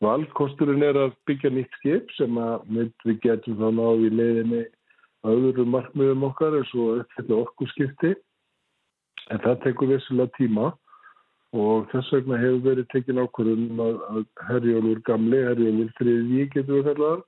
[0.05, 2.35] Valkosturinn er að byggja nýtt skip sem
[2.69, 4.65] við getum þá náðu í leiðinni
[5.27, 8.11] öðrum markmiðum okkar eins og uppfylla orkuskipti.
[9.33, 10.67] En það tekur vissilega tíma
[11.57, 17.25] og þess vegna hefur verið tekin ákvörðun að, Herjólfur gamli, Herjólfur þriði getur við kallaðar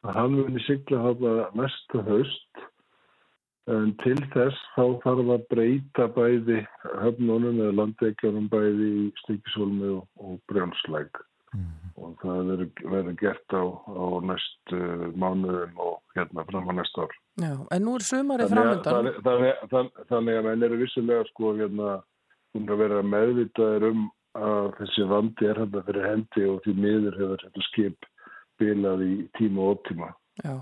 [0.00, 2.66] að hann muni sigla hafa næsta haust.
[3.70, 6.62] En til þess þá þarf að breyta bæði
[7.02, 10.40] höfnunum eða landeikjarum bæði í Stíkisólmi og, og
[11.50, 12.50] Brjánslæk og það
[12.90, 14.78] verður gert á, á næstu
[15.18, 17.16] mánuðum og hérna fram á næsta ár.
[17.40, 19.10] Já, en nú er sömarið framöndan.
[19.26, 21.98] Þannig, að menn eru vissulega sko hérna
[22.60, 24.06] að vera meðvitaður um
[24.38, 28.10] að þessi vandi er hérna fyrir hendi og því miður hefur þetta skip
[28.60, 30.10] bilað í tíma og ótíma.
[30.40, 30.54] Já,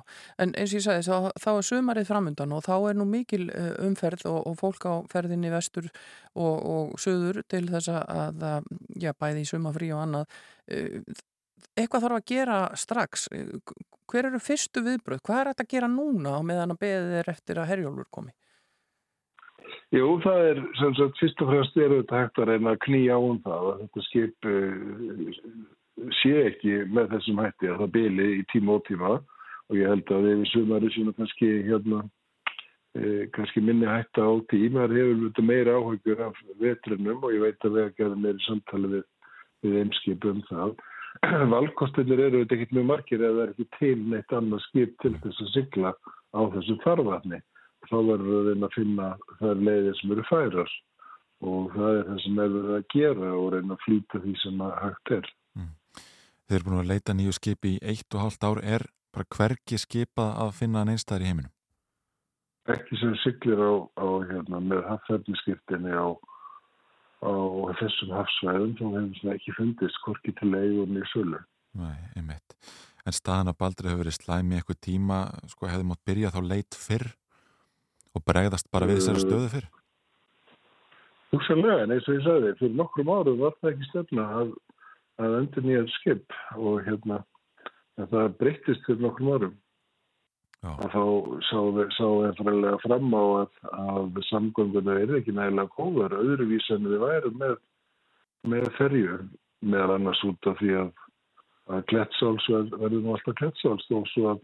[0.43, 3.45] en eins og ég sagði þá, þá er sömarið framöndan og þá er nú mikil
[3.85, 5.87] umferð og, og fólk á ferðinni vestur
[6.35, 8.43] og, og söður til þess að,
[8.99, 10.41] já, bæði í sömafrí og annað.
[11.79, 13.29] Eitthvað þarf að gera strax.
[14.09, 15.23] Hver eru fyrstu viðbröð?
[15.23, 18.35] Hvað er þetta að gera núna á meðan að beðið er eftir að herjólfur komi?
[19.95, 23.17] Jú, það er sem sagt fyrst og fremst er þetta hægt að reyna að knýja
[23.17, 24.49] á um það að þetta skip
[26.21, 29.19] sé ekki með þessum hætti að það bili í tíma og tíma
[29.69, 32.03] og ég held að ef við sumari svona kannski hérna
[32.97, 37.45] eh, kannski minni hætta á tíma þar hefur við meira áhugur af vetrunum og ég
[37.45, 39.05] veit að við að gera meiri samtali við,
[39.67, 40.75] við eimskip um það.
[41.55, 45.15] Valkostinir eru þetta ekkert mjög margir eða það er ekki til neitt annað skip til
[45.23, 45.95] þess að sigla
[46.33, 47.41] á þessu farvatni.
[47.89, 49.09] Þá verður við að finna
[49.39, 50.77] þær leiðir sem eru færar
[51.49, 54.63] og það er það sem er verið að gera og reyna að flýta því sem
[54.65, 55.29] að hægt er.
[56.49, 58.59] Þeir eru búin að leita nýju skipi í eitt og hálft ár.
[58.65, 58.87] Er
[59.19, 61.55] bara hvergi skipað að finna hann einstæðar í heiminum?
[62.69, 66.09] Ekki sem siglir á, á hérna, með hafðarniskiptinni á,
[67.25, 67.33] á
[67.81, 71.41] þessum hafsvæðum þá hefum það ekki fundist hvorki til eigunni í sölu.
[71.79, 72.57] Nei, einmitt.
[73.09, 76.77] En staðan að Baldur hefur verið slæmi eitthvað tíma, sko hefði mótt byrja þá leit
[76.77, 77.09] fyrr
[78.13, 79.71] og bregðast bara við þessari stöðu fyrr?
[81.33, 84.53] Húsanlega, en eins og ég sagði, fyrir nokkrum árum var það ekki stefna að,
[85.25, 87.23] að endur nýjað skip og hérna
[87.99, 89.57] en það breyttist fyrir nokkrum árum.
[90.59, 90.73] Já.
[90.75, 91.03] og þá
[91.47, 91.59] sá
[92.19, 97.37] við fræðilega fram á að, að samgönguna er ekki nægilega góður öðruvís en við værum
[97.39, 97.53] með,
[98.51, 99.21] með ferju
[99.63, 100.89] meðal annars út af því að,
[101.71, 104.43] að kletsáls verður nú alltaf kletsáls og svo að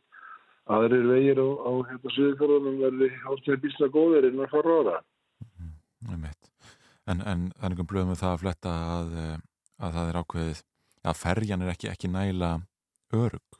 [0.76, 5.00] aðrir vegir á, á hérna sviðfjörðunum verður hálflega bísla góðir innan fara ára.
[5.58, 6.30] Mm,
[7.04, 9.10] En, en þannig um blöðum við það að fletta að,
[9.76, 10.62] að það er ákveðið
[11.04, 12.62] að ferjan er ekki, ekki nægilega
[13.26, 13.58] örug?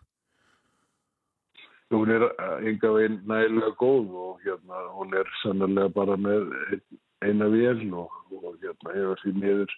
[1.95, 2.25] Hún er
[2.67, 6.49] enga veginn nægilega góð og hérna, hún er sannlega bara með
[7.23, 9.77] eina vél og, og hérna, hefur því miður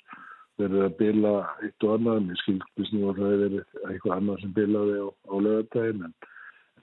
[0.61, 1.35] verið að bila
[1.67, 5.09] eitt og annað, mér skildist nú að það hefur verið eitthvað annað sem bilaði á,
[5.13, 6.15] á lögadaginn, en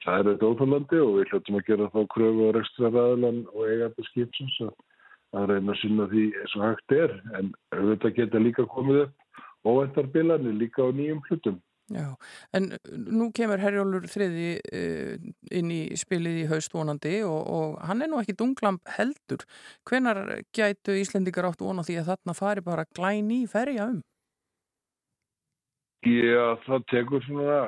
[0.05, 3.67] það er þetta óþálandi og við hljóttum að gera þá kröfu á rekstra ræðlan og
[3.71, 4.73] eigandi skipsins að,
[5.33, 9.19] að reyna að sinna því eins og hægt er, en auðvitað geta líka komið upp
[9.63, 11.61] óvæntar bilanir líka á nýjum hlutum.
[11.93, 12.07] Já,
[12.57, 18.01] en nú kemur Herjólfur þriði uh, inn í spilið í haust vonandi og, og hann
[18.01, 19.43] er nú ekki dunglamp heldur.
[19.89, 20.23] Hvenar
[20.55, 24.01] gætu Íslendikar átt vona því að þarna fari bara glæni í ferja um?
[26.03, 27.59] Já, það tekur svona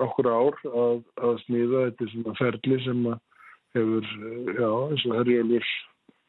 [0.00, 3.04] nokkur ár að, að smíða þetta svona ferli sem
[3.76, 4.08] hefur,
[4.56, 5.68] já, eins og Herjólfur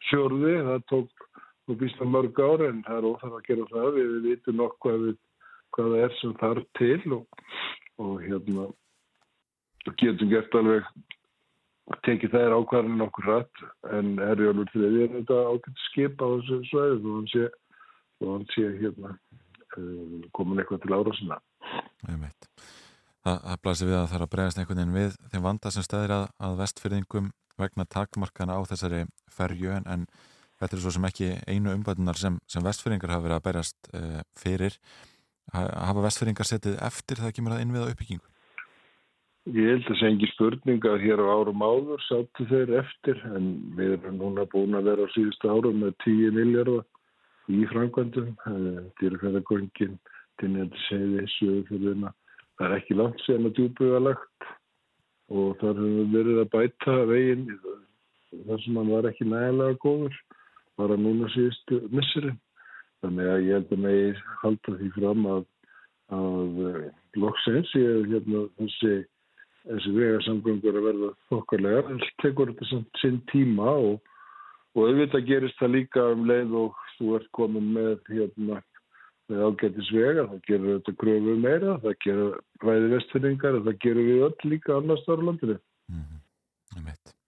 [0.09, 1.25] fjörði, það tók
[1.69, 3.89] og býst það mörg ár en það er óþarf að gera það.
[3.97, 5.17] Við, vitum nokkuð hvað, við,
[5.75, 7.45] hvað það er sem þarf til og,
[8.01, 8.67] og hérna
[9.99, 10.87] getum gert alveg
[12.05, 13.63] tekið þær ákvarðin okkur rætt
[13.97, 17.45] en Herjólfur þriði er þetta ágætt skip á þessu svæði þó hann sé,
[18.53, 21.39] sé hérna uh, komin eitthvað til ára sinna.
[23.19, 25.85] Það, það blasir við að það er að bregðast einhvern veginn við þeim vanda sem
[25.85, 29.01] stæðir að, að vestfyrðingum vegna takmarkana á þessari
[29.35, 30.05] ferju en, en
[30.61, 34.21] þetta er svo sem ekki einu umbætunar sem, sem vestfyrðingar hafa verið að berjast uh,
[34.39, 34.77] fyrir.
[35.53, 38.25] Ha, hafa vestfyrðingar setið eftir það kemur að innviða uppbyggingu?
[39.49, 43.21] Ég held að það sé engi spurning að hér á árum áður sáttu þeir eftir
[43.33, 43.47] en
[43.77, 46.83] við erum núna búin að vera á síðustu árum með 10 miljardar
[47.49, 48.33] í framkvæmdum.
[48.99, 49.95] Dýrkvæðagöngin,
[50.39, 52.13] Tinnjandi segði, Sjöfjörðina.
[52.59, 54.49] Það er ekki langt sem að djúbuða lagt
[55.29, 57.47] og þar höfum við verið að bæta veginn
[58.49, 60.21] þar sem hann var ekki nægilega góður
[60.79, 62.37] var að núna síðustu missurinn.
[63.03, 64.09] Þannig að ég held að megi
[64.41, 65.45] halda því fram að,
[66.17, 66.59] að
[67.23, 68.93] loksins ég hérna þessi
[69.69, 71.83] þessi vegarsamgöngur að verða þokkarlega.
[71.89, 74.15] Það tekur þetta samt sinn tíma og,
[74.75, 78.63] og auðvitað gerist það líka um leið og þú ert komin með hérna
[79.29, 82.31] með ágættis vega, það gerur þetta kröfu meira, það gerur
[82.65, 85.57] ræði vestfinningar og það gerur við öll líka annars þar á landinu.
[86.79, 87.18] Ég veit.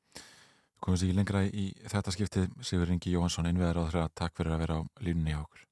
[0.81, 4.55] Komum við ekki lengra í þetta skiptið Sigur Ingi Jóhansson innveðar á þeirra takk fyrir
[4.55, 5.65] að vera á línunni hjá okkur.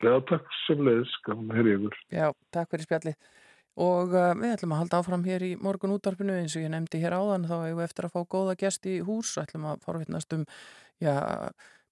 [0.00, 1.98] Já, takk sem leiðis, gaman að heyra ykkur.
[2.16, 3.18] Já, takk fyrir spjallið.
[3.80, 7.02] Og uh, við ætlum að halda áfram hér í morgun útvarpinu eins og ég nefndi
[7.04, 7.46] hér áðan.
[7.46, 9.34] Þá hefur við eftir að fá góða gest í hús.
[9.38, 10.42] Ætlum að forvittnast um
[10.98, 11.14] já,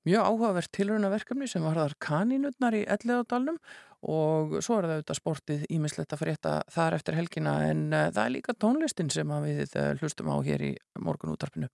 [0.08, 3.62] mjög áhugavert tilrönaverkefni sem var þar kanínutnar í Elliðádalnum
[4.08, 7.54] og svo er það auðvitað sportið ímislegt að frétta þar eftir helgina.
[7.70, 11.70] En uh, það er líka tónlistin sem við uh, hlustum á hér í morgun útvarpinu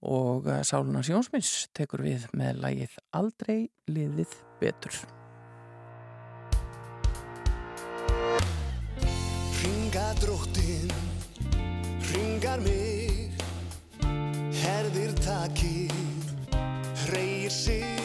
[0.00, 3.58] og uh, Sáluna Sjónsmins tekur við með lægið Aldrei
[3.90, 5.00] liðið betur.
[9.60, 10.92] Ringa dróttin,
[12.12, 13.42] ringar mig,
[14.62, 15.96] herðir takir,
[17.12, 17.99] reyir sig.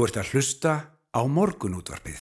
[0.00, 0.70] Þú ert að hlusta
[1.12, 2.20] á morgunútvarpið.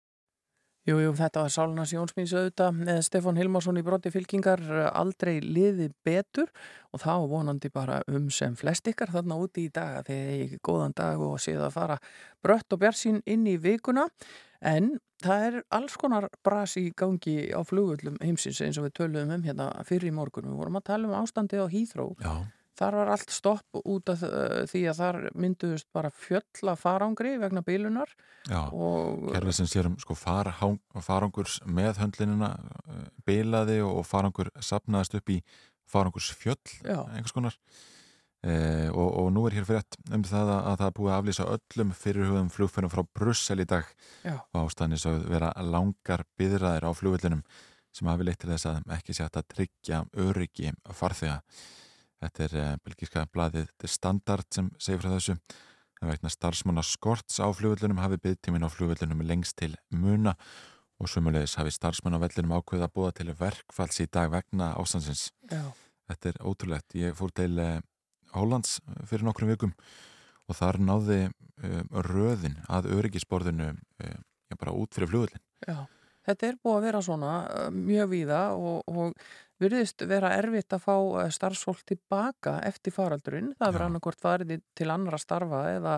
[0.89, 4.63] Jú, jú, þetta var Sálunas Jónsmís auðvitað með Stefán Hilmarsson í broti fylkingar
[4.97, 6.49] aldrei liði betur
[6.97, 10.47] og þá vonandi bara um sem flest ykkar þarna úti í dag að þið eigi
[10.47, 12.01] ekki góðan dag og séu að fara
[12.41, 14.09] brött og bjarsín inn í vikuna.
[14.65, 19.37] En það er alls konar bras í gangi á flugullum heimsins eins og við töluðum
[19.37, 20.49] um hérna fyrir í morgun.
[20.49, 22.33] Við vorum að tala um ástandið á Hýþró Já,
[22.77, 27.63] Þar var allt stopp út af uh, því að þar mynduðust bara fjölla farangri vegna
[27.65, 28.13] bílunar
[28.49, 28.69] já.
[28.69, 35.41] Kerfið sem sér um sko farangurs með höndlinina uh, bilaði og farangur sapnaðist upp í
[35.87, 37.57] farangurs fjöll einhvers konar
[38.47, 41.49] eh, og, og nú er hér fyrir um það að, að það búið að aflýsa
[41.55, 43.89] öllum fyrirhugum flugferðum frá Brussel í dag
[44.27, 44.35] Já.
[44.35, 47.45] og ástæðan er að vera langar byðraðir á flugvellinum
[47.97, 51.41] sem hafi leitt til þess að ekki sé að tryggja öryggi farþega
[52.25, 57.41] Þetta er uh, belgíska blaðið The Standard sem segir frá þessu en vegna starfsmanna skorts
[57.41, 60.37] á flugvöllunum hafi byggtímin á flugvöllunum lengst til muna
[61.01, 65.31] og sumulegis hafi starfsmann á vellinum ákveða að búa til verkfalls í dag vegna ástansins.
[65.51, 65.65] Já.
[66.09, 66.97] Þetta er ótrúlegt.
[66.97, 67.81] Ég fór til uh,
[68.37, 68.79] Hollands
[69.09, 69.75] fyrir nokkrum vikum
[70.47, 71.21] og þar náði
[72.07, 73.71] röðin að öryggisborðinu
[74.55, 75.43] bara út fyrir flugvöllin.
[75.67, 75.87] Já,
[76.29, 77.33] þetta er búið að vera svona
[77.75, 79.27] mjög víða og, og
[79.63, 83.53] virðist vera erfitt að fá uh, starfsfólk tilbaka eftir faraldurinn.
[83.59, 85.95] Það verður annarkort farið til annara starfa eða,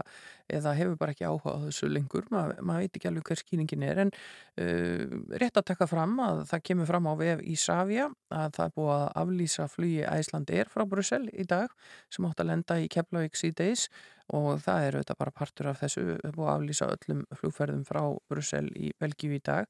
[0.58, 2.28] eða hefur bara ekki áhuga á þessu lengur.
[2.34, 6.44] Ma, maður veit ekki alveg hver skýringin er en uh, rétt að taka fram að
[6.52, 10.70] það kemur fram á vef Ísafja að það er búið að aflýsa flugi Æsland er
[10.72, 11.74] frá Brussel í dag
[12.14, 13.88] sem átt að lenda í Keflavík síðdeis
[14.36, 16.04] og það er auðvitað bara partur af þessu
[16.34, 19.68] búið að aflýsa öllum flugferðum frá Brussel í Belgíu í dag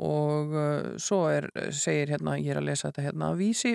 [0.00, 1.46] og uh, svo er,
[1.76, 3.72] segir hérna, ég er að lesa þetta hérna að vísi,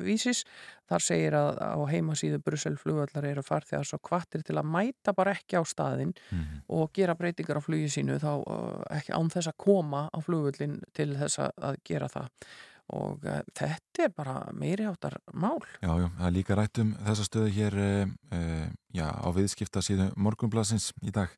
[0.00, 0.44] vísis,
[0.88, 5.34] þar segir að á heimasíðu Brussel flugvallar eru farþegar svo kvattir til að mæta bara
[5.36, 6.62] ekki á staðinn Mhm.
[6.72, 10.78] og gera breytingar á flugi sínu þá uh, ekki án þess að koma á flugvöllin
[10.96, 12.28] til þess að, gera það
[12.96, 15.60] og uh, þetta er bara meiri áttar mál.
[15.84, 17.76] Já, já, það er líka rætt um þessa stöðu hér
[18.96, 21.28] já, á viðskipta síðu morgunblasins í dag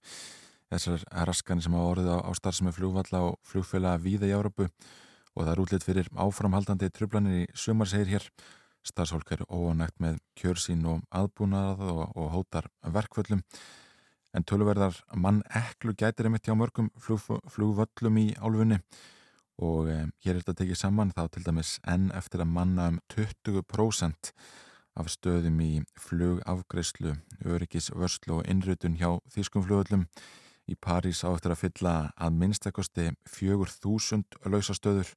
[0.70, 5.44] þessar raskanir sem hafa orðið á, á starfsemi flugvalla og flugfélaga víða í Árabu og
[5.44, 8.26] það er útlitt fyrir áframhaldandi trublanir í sumar segir hér.
[8.86, 13.42] Starfsfólk er óanægt með kjörsín og aðbúnað og, og hótar verkvöllum
[14.32, 17.20] en töluverðar mann eklu gætir einmitt hjá mörgum flug,
[17.50, 18.80] flugvöllum í álfunni.
[19.60, 23.00] Og um, hér er þetta tekið saman þá til dæmis enn eftir að manna um
[23.12, 24.30] 20%
[25.00, 30.06] af stöðum í flugafgreyslu, öryggisvörslu og innrutun hjá þýskum flugvöllum
[30.70, 35.14] í París á eftir að fylla að minnstakosti 4000 lausastöður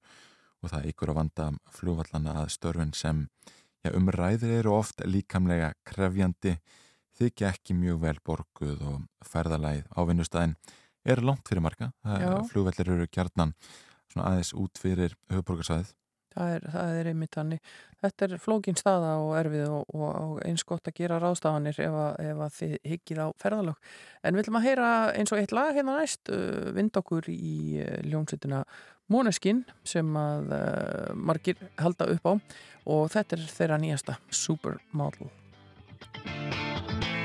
[0.64, 3.26] og það ykkur að vanda flugvallana að störfin sem
[3.84, 6.58] ja, umræðir eru oft líkamlega krefjandi
[7.20, 10.56] þykja ekki mjög vel borguð og ferðalæð á vinnustæðin
[11.04, 11.92] er langt fyrir marga.
[12.50, 13.54] Flugvellir eru gjarnan
[14.12, 15.92] svona aðeins út fyrir höfuborgarsæðið.
[16.34, 17.74] Það er, það er einmitt hannig.
[18.04, 22.00] Þetta er flókin staða og erfið og, og, og eins gott að gera ráðstafanir ef,
[22.06, 23.92] að, ef að þið hyggið á ferðalög.
[24.24, 27.54] En við viljum að heyra eins og eitt lag hérna næst, uh, vind okkur í
[27.84, 28.64] uh, ljónsettina
[29.12, 32.34] Måneskin sem að uh, margir halda upp á
[32.94, 35.32] og þetta er þeirra nýjasta Supermodel.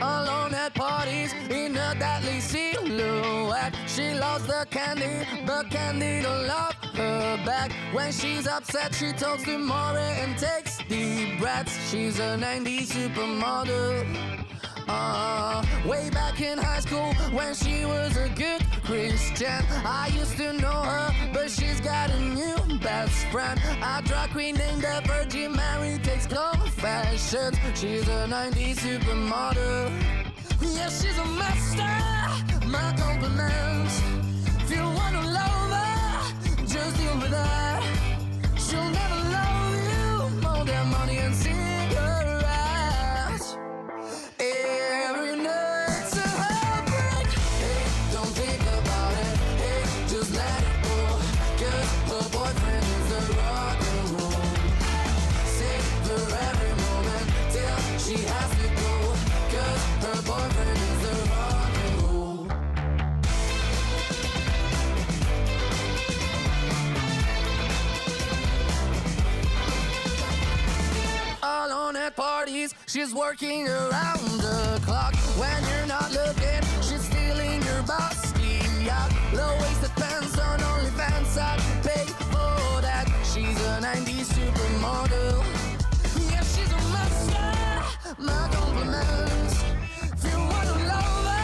[0.00, 3.74] Alone at parties in a deadly silhouette.
[3.86, 7.72] She loves the candy, but candy don't love her back.
[7.92, 11.76] When she's upset, she talks to Maury and takes deep breaths.
[11.90, 14.06] She's a 90s supermodel.
[14.88, 19.62] Uh, way back in high school when she was a good Christian.
[19.84, 23.60] I used to know her, but she's got a new best friend.
[23.82, 27.56] A drag queen named the Virgin Mary takes confessions.
[27.74, 29.90] She's a 90s supermodel.
[30.62, 32.66] Yeah, she's a master.
[32.66, 34.00] My compliments.
[34.62, 37.82] If you wanna love her, just deal with her.
[38.56, 39.67] She'll never love
[72.18, 72.74] parties.
[72.88, 75.14] She's working around the clock.
[75.38, 79.12] When you're not looking, she's stealing your bossy out.
[79.32, 81.38] Low waisted pants on OnlyFans.
[81.38, 83.06] I'd pay for that.
[83.22, 85.44] She's a 90s supermodel.
[86.32, 87.50] Yeah, she's a monster.
[88.18, 89.62] My compliments.
[90.14, 91.37] If you wanna love her,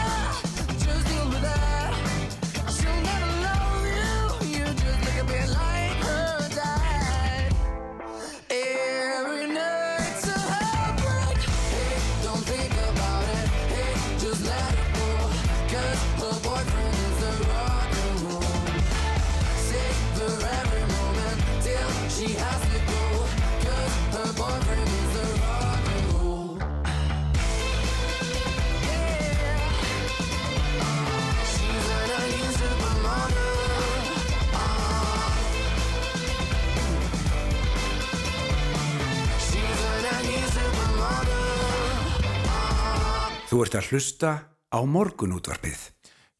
[43.55, 44.29] Þú ert að hlusta
[44.67, 45.83] á morgunútvarpið.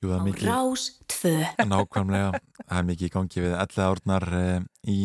[0.03, 0.81] Jú, það er mikið, Rás
[1.13, 1.29] 2.
[1.63, 4.49] nákvæmlega, það er mikið í gangi við 11 árnar e,
[4.91, 4.97] í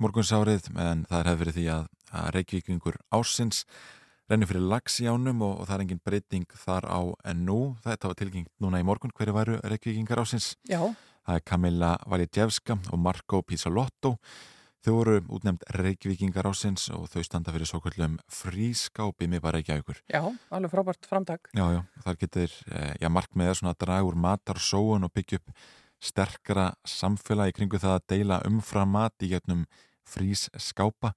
[0.00, 3.60] morgunsárið en það er hefur verið því að, að Reykjavíkingur ásins
[4.32, 7.00] rennir fyrir lags í ánum og, og það er engin breyting þar á
[7.34, 7.58] en nú.
[7.84, 10.54] Þetta var tilgengt núna í morgun, hverju væru Reykjavíkingar ásins?
[10.72, 10.80] Já,
[11.28, 14.14] Það er Kamila Valjadjevska og Marko Pizzolotto.
[14.86, 19.98] Þau voru útnefnd Reykjavíkingar ásins og þau standa fyrir svo kvöldum frískápi með bara Reykjavíkur.
[20.06, 20.22] já,
[20.54, 21.50] alveg frábært framtak.
[21.52, 25.38] Já, já, þar getur, eh, já, markmið er svona að draga úr matar og byggja
[25.38, 25.50] upp
[26.00, 29.66] sterkara samfélagi kringu það að deila umfram mat í gegnum
[30.06, 31.14] frís skápa.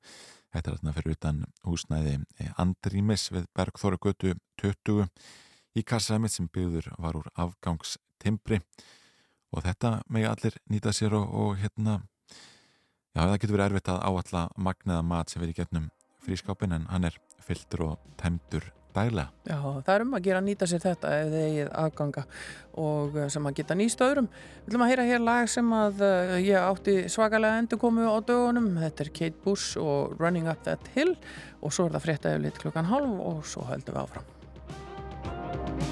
[0.51, 5.07] Þetta er þarna fyrir utan húsnæði eh, Andrýmis við Bergþóra götu 20
[5.77, 8.59] í kassaðmitt sem byggður var úr afgangstimbri
[9.51, 12.01] og þetta megi allir nýta sér og, og hérna,
[13.15, 15.89] já, það getur verið erfitt að áalla magnaða mat sem verið í gegnum
[16.21, 19.29] frískápin en hann er fylltur og temdur dælega.
[19.47, 22.23] Já, það er um að gera að nýta sér þetta ef eigið aðganga
[22.81, 24.27] og eh, sem að geta nýst öðrum.
[24.31, 28.17] Við viljum að heyra hér lag sem að uh, ég átti svakalega endur komu á
[28.19, 28.69] dögunum.
[28.81, 31.15] Þetta er Kate Bush og Running Up That Hill
[31.61, 35.90] og svo er það frétta yfir lit klukkan halv og svo höldum við áfram.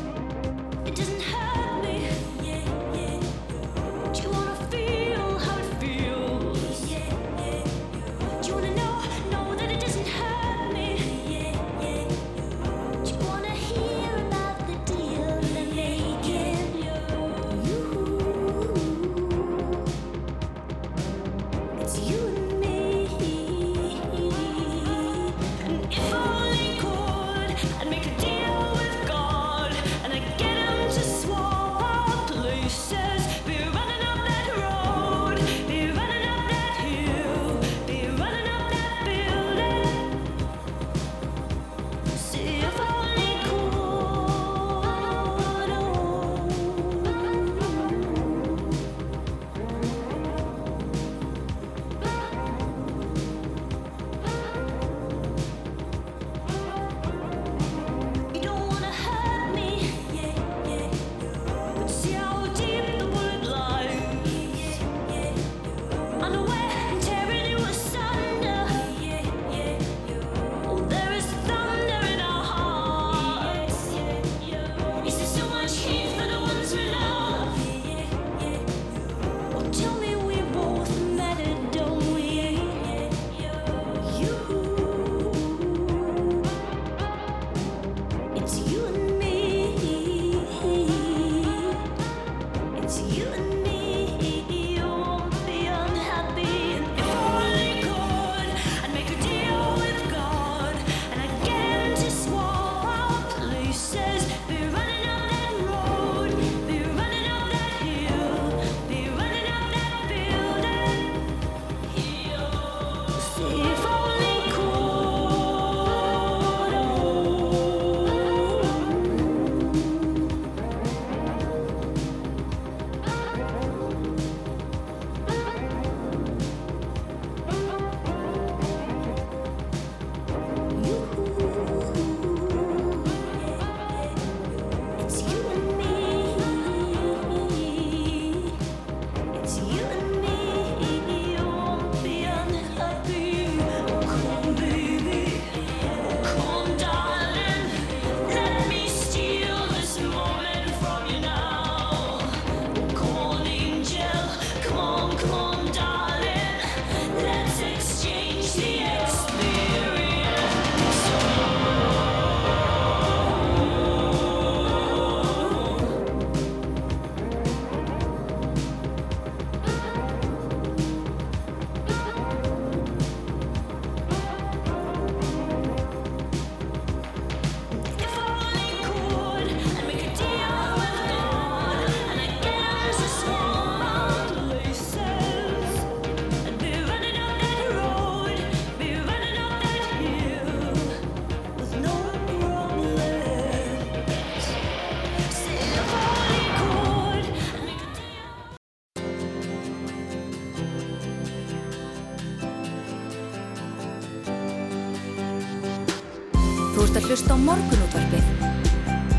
[207.49, 208.25] Morgunútvarpið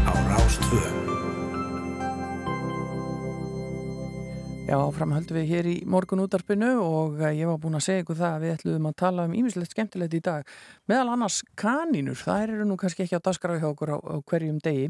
[0.06, 1.00] Á Rás 2.
[4.70, 8.04] Já, áfram höldum við hér í morgun útarpinu og eh, ég var búin að segja
[8.04, 10.52] ykkur það að við ætluðum að tala um ímislegt skemmtilegt í dag.
[10.90, 14.58] Meðal annars kanínur, það eru nú kannski ekki á dasgrau hjá okkur á, á hverjum
[14.64, 14.88] degi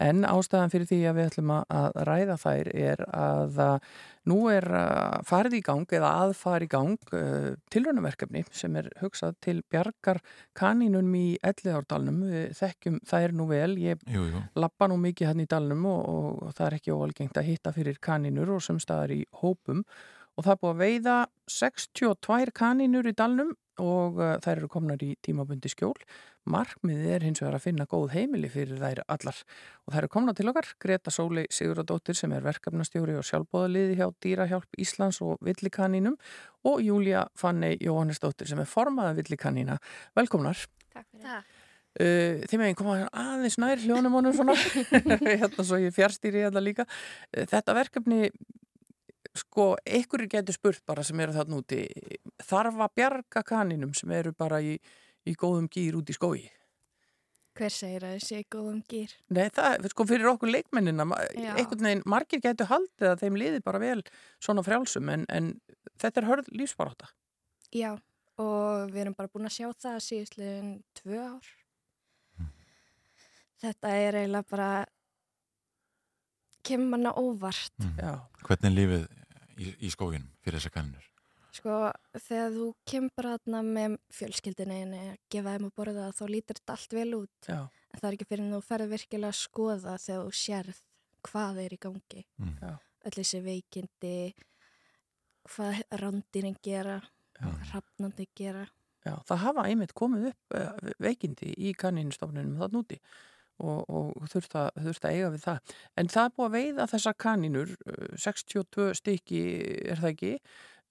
[0.00, 3.90] en ástæðan fyrir því að við ætlum að, að ræða þær er að, að
[4.32, 9.36] nú er uh, farið í gang eða aðfari í gang uh, tilraunaverkefni sem er hugsað
[9.44, 10.22] til bjargar
[10.58, 12.22] kanínunum í Elliðárdalnum.
[12.30, 14.42] Við þekkjum þær nú vel, ég Jú, jú.
[14.62, 17.76] lappa nú mikið hann í dalnum og, og, og það er ekki óalgengt að hitta
[17.76, 19.84] fyrir kanínur og sem staðar í hópum
[20.36, 21.16] og það er búið að veiða
[21.52, 25.96] 62 kanínur í dalnum og uh, þær eru komnar í tímabundi skjól.
[26.52, 29.38] Markmiðið er hins vegar að finna góð heimili fyrir þær allar
[29.86, 30.68] og þær eru komnar til okkar.
[30.82, 36.18] Greta Sólei Siguradóttir sem er verkefnastjóri og sjálfbóðaliði hjá Dýrahjálp Íslands og Villikaninum
[36.68, 39.78] og Júlia Fanney Jóhannesdóttir sem er formaða Villikanína.
[40.18, 40.66] Velkomnar.
[40.92, 41.52] Takk fyrir það.
[41.92, 44.54] Uh, þið meginn koma aðeins nær hljónum honum svona
[45.42, 48.30] hérna svo ég fjárstýri hérna líka uh, þetta verkefni
[49.36, 51.84] sko, einhverjir getur spurt bara sem eru þarna úti
[52.42, 54.74] þarf að bjarga kaninum sem eru bara í,
[55.24, 56.42] í góðum gýr út í skói
[57.52, 59.10] Hver segir að þessi góðum gýr?
[59.28, 61.04] Nei, það, sko fyrir okkur leikmennina
[61.36, 61.50] Já.
[61.52, 63.98] einhvern veginn, margir getur haldið að þeim liði bara vel
[64.40, 65.50] svona frjálsum en, en
[66.00, 67.10] þetta er hörð lífsbaráta
[67.72, 67.94] Já,
[68.40, 71.46] og við erum bara búin að sjá það síðustliðin tvö ár.
[73.62, 74.70] Þetta er eiginlega bara
[76.66, 77.72] kemur manna óvart.
[77.96, 78.18] Já.
[78.44, 79.06] Hvernig er lífið
[79.56, 81.08] í, í skóginum fyrir þessar kannur?
[81.52, 81.72] Sko,
[82.16, 86.76] þegar þú kemur bara þarna með fjölskyldinni að gefa þeim að borða þá lítur þetta
[86.76, 87.48] allt vel út.
[87.48, 87.58] Já.
[87.92, 90.78] En það er ekki fyrir en þú ferð virkilega að skoða þegar þú sérð
[91.28, 92.22] hvað er í gangi.
[92.40, 92.54] Mm.
[92.62, 92.72] Já.
[93.02, 94.14] Öll þessi veikindi,
[95.50, 96.96] hvað randinni gera,
[97.42, 98.64] hrafnandi gera.
[99.02, 102.98] Já, það hafa einmitt komið upp uh, veikindi í kanínustofnunum það núti
[103.62, 105.72] og, og þurft, að, þurft að eiga við það.
[106.00, 109.42] En það er búið að veiða þessar kanínur, uh, 62 stykki
[109.92, 110.32] er það ekki,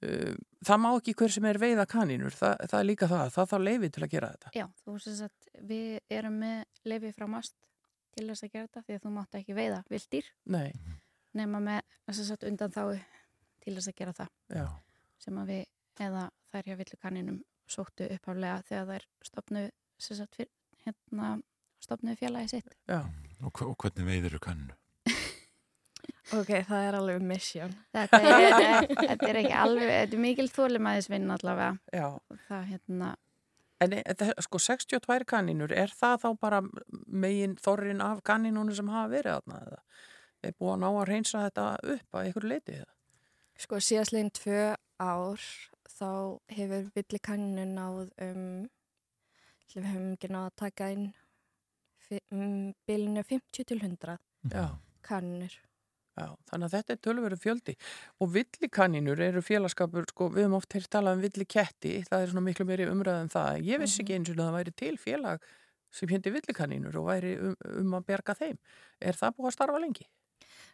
[0.07, 0.35] uh,
[0.69, 3.67] það má ekki hver sem er veiða kanínur, það, það er líka það, það þarf
[3.67, 4.53] leiði til að gera þetta.
[4.59, 7.57] Já, þú sem sagt, við erum með lefi frá mast
[8.15, 10.71] til þess að gera þetta því að þú mátt ekki veiða vildir Nei,
[11.37, 12.83] nema með undan þá
[13.61, 14.65] til þess að gera það já,
[15.21, 17.39] sem að við eða þær hjá villukaninum
[17.71, 19.63] sóttu upphaflega þegar þær stopnu
[20.01, 20.49] sagt, fyr,
[20.85, 21.35] hérna,
[21.81, 23.01] stopnu félagi sitt já.
[23.41, 24.77] Og, og hvernig veiður þú kannu?
[26.31, 27.71] Ok, það er alveg mission.
[27.91, 32.05] Þetta er, þetta er ekki alveg, þetta er mikil þólimæðisvinn allavega Já.
[32.47, 33.09] það hérna
[33.81, 36.61] En e- þetta, sko 62 kanínur, er það þá bara
[37.09, 39.79] megin þorrin af kanínunum sem hafa verið þarna eða?
[40.41, 42.91] Er búið að ná að reynsa þetta upp að ykkur leiti það?
[43.61, 44.61] Sko síðastlegin tvö
[45.01, 45.47] ár
[45.89, 46.11] þá
[46.55, 48.45] hefur villikanninu náð um,
[49.73, 51.09] við höfum ekki náð að taka inn
[52.87, 54.17] bilinu 50 til 100
[54.51, 54.65] Já.
[55.05, 55.53] kannur.
[56.19, 57.73] Já, þannig að þetta er tölveru fjöldi
[58.19, 62.43] og villikaninur eru félagskapur, sko, við höfum oft heyrt talað um villiketti, það er svona
[62.49, 63.61] miklu meiri umræð um það.
[63.69, 65.45] Ég vissi ekki eins og það væri til félag
[65.91, 68.59] sem hindi villikaninur og væri um, um að berga þeim.
[68.99, 70.07] Er það búið að starfa lengi?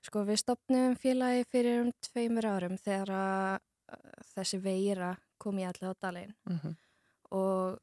[0.06, 3.98] Sko við stopnum félagi fyrir um tveimur árum þegar að
[4.34, 6.76] þessi veira kom í allir á dalinn Mm -hmm.
[7.32, 7.80] og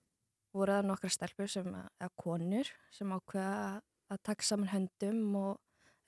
[0.55, 3.83] voru það nokkra stelpur sem, eða konur sem ákveða
[4.15, 5.61] að taka saman höndum og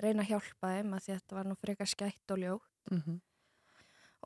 [0.03, 3.21] reyna að hjálpa þeim að því að þetta var nú frekar skætt og ljótt Mhm.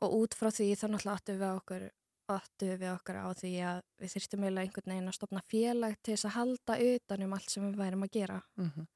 [0.01, 1.89] og út frá því þá náttúrulega áttu við okkur
[2.31, 6.13] áttu við okkur á því að við þyrstum eiginlega einhvern veginn að stopna félag til
[6.15, 8.87] þess að halda utanum allt sem við værum að gera Mhm.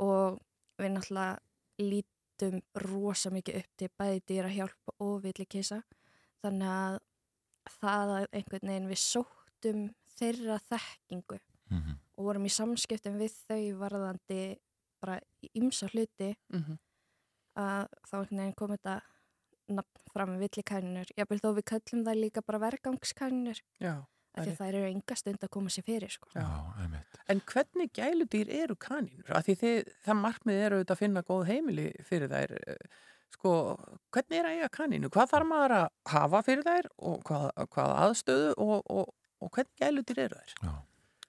[0.00, 0.40] og
[0.78, 1.38] við náttúrulega
[1.78, 5.82] lítum rosa mikið upp til bæði dýra hjálp og villikisa
[6.42, 6.98] þannig að
[7.80, 11.38] það að einhvern veginn við sóttum þeirra þekkingu
[11.70, 11.96] Mhm.
[12.16, 14.56] og vorum í samskiptum við þau varðandi
[15.02, 15.20] bara
[15.54, 16.78] ímsa hluti Mhm.
[17.58, 19.00] að þá kom þetta
[19.68, 24.06] nafn fram við villikænunur jáfnvel þó við köllum það líka bara vergangskænunur Já.
[24.34, 26.28] af því að það eru enga stund að koma sér fyrir sko.
[26.34, 26.46] Já.
[27.28, 29.28] En hvernig gæludýr eru kanínur?
[29.28, 32.56] Af því þið, það markmið eru auðvitað að finna góð heimili fyrir þær.
[32.68, 32.76] eh,
[33.30, 33.76] Sko,
[34.10, 35.08] hvernig er að eiga kanínu?
[35.12, 39.74] Hvað þarf maður að hafa fyrir þær og hvað, hvað aðstöðu og, og, og hvernig
[39.80, 40.54] gæludýr eru þær?
[40.62, 40.74] Já.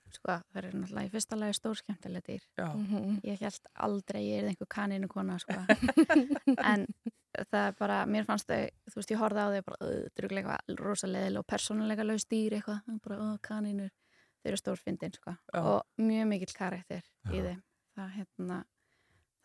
[0.10, 2.46] Sko, það er náttúrulega í fyrsta lagi stór skemmtilega dýr.
[2.58, 2.68] Já.
[2.74, 3.20] Mhm.
[3.24, 5.54] Ég held aldrei ég er einhver kaninu kona, sko.
[6.72, 6.88] en
[7.38, 10.24] það er bara, mér fannst þau, þú veist, ég horfði á þau bara, "Ugh, þetta
[10.24, 13.92] eru eitthvað rosalega og persónulega laus dýr eitthvað, bara, ó, kanínur.
[14.40, 15.36] Þau eru stórfindin, sko.
[15.54, 15.60] Já.
[15.62, 17.44] Og mjög mikill karakter í Já.
[17.46, 17.62] þeim.
[17.96, 18.60] Það, hérna,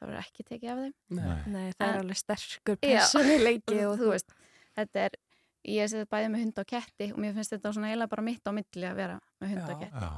[0.00, 0.94] það verður ekki tekið af þeim.
[1.10, 1.42] Nei.
[1.46, 2.88] Nei, það er alveg sterkur Já.
[2.88, 4.32] personuleiki og þú veist,
[4.78, 5.16] þetta er
[5.64, 8.22] ég sé þetta bæði með hund og ketti og mér finnst þetta svona eiginlega bara
[8.26, 10.08] mitt á milli að vera með hund og ketti Já,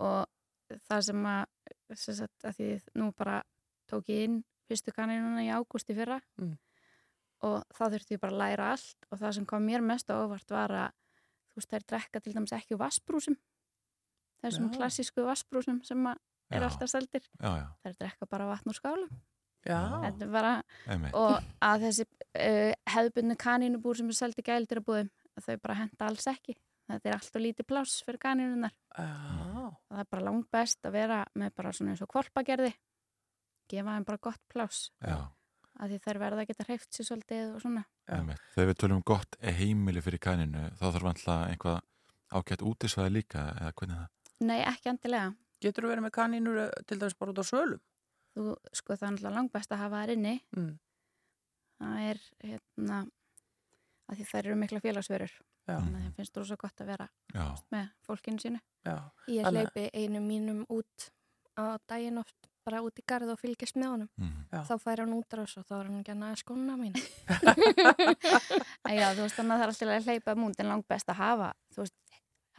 [0.00, 1.44] og það sem að,
[1.96, 2.68] sem sagt, að því
[3.00, 3.42] nú bara
[3.90, 6.56] tók ég inn fyrstu kaninuna í ágúst í fyrra Mm.
[7.42, 10.14] og þá þurfti ég bara að læra allt og það sem kom mér mest á
[10.20, 10.90] óvart var að
[11.50, 13.36] þú veist, þær drekka til dæmis ekki vassbrúsum
[14.44, 14.76] þessum Já.
[14.76, 16.60] klassísku vassbrúsum sem Já.
[16.62, 17.66] alltaf seldir Já, já.
[17.84, 19.16] þær drekka bara vatn úr skálum Já.
[19.16, 19.29] Er
[19.66, 20.54] bara,
[21.12, 25.80] og að þessi uh, hefðbundu kanínubúr sem er seldi gældir að búðum, að þau bara
[25.82, 26.56] henda alls ekki
[26.90, 29.04] þetta er alltaf lítið pláss fyrir kanínunar Já.
[29.06, 32.72] og það er bara langt best að vera með bara svona eins og kvolpagerði
[33.70, 35.18] gefa þeim bara gott pláss Já.
[35.78, 37.84] að því þær verða að geta hreift sér svolítið og svona.
[38.08, 41.78] Þegar við tölum um gott heimili fyrir kaninu þá þarf alltaf einhvað
[42.30, 44.10] ágætt útisvæði líka eða hvernig það?
[44.40, 45.30] Nei, ekki endilega
[45.60, 47.80] Getur þú verið með kanínur eh, til dæmis bara út á svölum?
[48.36, 50.78] Þú, sko það er langt best að hafa þær inni Mm.
[51.80, 52.98] það er hérna
[54.10, 55.32] að því þær eru mikla félagsverur
[55.68, 55.76] Já.
[55.78, 57.46] þannig að þeim finnst þú svo gott að vera Já.
[57.72, 58.96] með fólkinu sínu Já.
[59.28, 61.10] Ég Þannig- hleypi einu mínum út
[61.58, 64.08] á daginn oft bara út í garð og fylgjast með honum.
[64.20, 64.44] Mhm.
[64.52, 64.60] Já.
[64.68, 66.94] Þá fær hann útrás og þá er hann ekki að næða skóna mín.
[68.88, 71.08] En Já, þú veist þannig að það er alltaf að hleypa múnd en langt best
[71.12, 71.96] að hafa þú veist,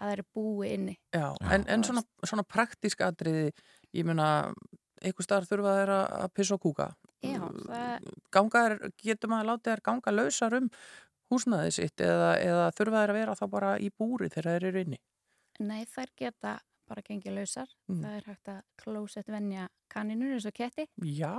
[0.01, 3.51] að það eru búi inni Já, en, en svona, svona praktísk atriði,
[3.93, 4.27] ég meina,
[5.01, 6.89] einhver staðar þurfa þær að að pissa og kúka.
[7.21, 10.69] Já, það, Ganga þær, getur maður látið þær ganga lausar um
[11.31, 14.81] húsnaðið sitt eða, eða þurfa þær að vera þá bara í búri þegar þær eru
[14.85, 14.99] inni?
[15.61, 16.55] nei þær geta
[16.89, 18.01] bara gengið lausar Mm.
[18.03, 21.35] það er hægt að klósett venja kaninur eins og ketti Já.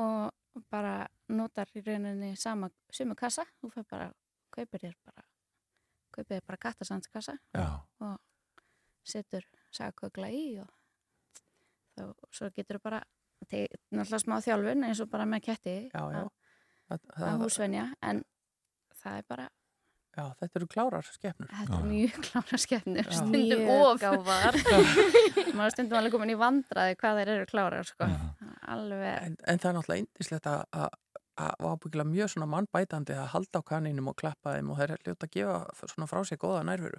[0.00, 4.08] og bara notar í rauninni sama sumu kassa, þú fyrir bara
[4.54, 5.24] kaupir þér bara
[6.14, 7.68] kaupir þér bara kattasandskassa Já.
[8.00, 8.18] og
[9.06, 10.70] setur sagkökla í og
[12.00, 13.00] þá, svo getur þú bara
[13.50, 16.20] náttúrulega smá þjálfun eins og bara með ketti Já, já.
[16.90, 18.22] að, að það, húsvenja en
[19.00, 19.46] það er bara
[20.10, 21.48] já, þetta eru klárar skepnur.
[21.54, 23.14] Þetta er mjög klára skemmnir, Já.
[23.20, 24.58] stundum Mjög of gáfaðar.
[25.54, 28.08] maður er stundum alveg komin í vandraði hvað þeir eru klárar sko.
[28.74, 30.98] alveg En, en það er náttúrulega indislegt að að-
[31.40, 35.06] að ábyggilega mjög svona mannbætandi að halda á kanínum og klappa þeim og þeir eru
[35.08, 36.98] ljóta að gefa svona frá sér góða nærveru.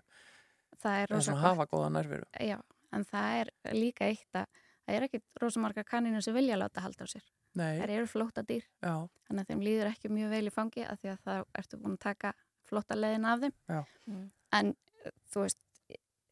[0.82, 1.46] það er rosa svona gott.
[1.52, 2.26] hafa góða nærveru.
[2.42, 2.58] Já,
[2.96, 4.48] en það er líka eitt að
[4.86, 7.26] það er ekki rosa marga kaninu sem vilja láta halda á sér
[7.60, 7.80] Nei.
[7.82, 8.94] þær eru flóta dýr Já.
[9.28, 11.98] þannig að þeim líður ekki mjög vel í fangi af því að það ertu búin
[11.98, 12.34] að taka
[12.70, 13.82] flotta leiðin af þeim Já.
[14.08, 14.26] Mm.
[14.60, 15.60] en uh, þú veist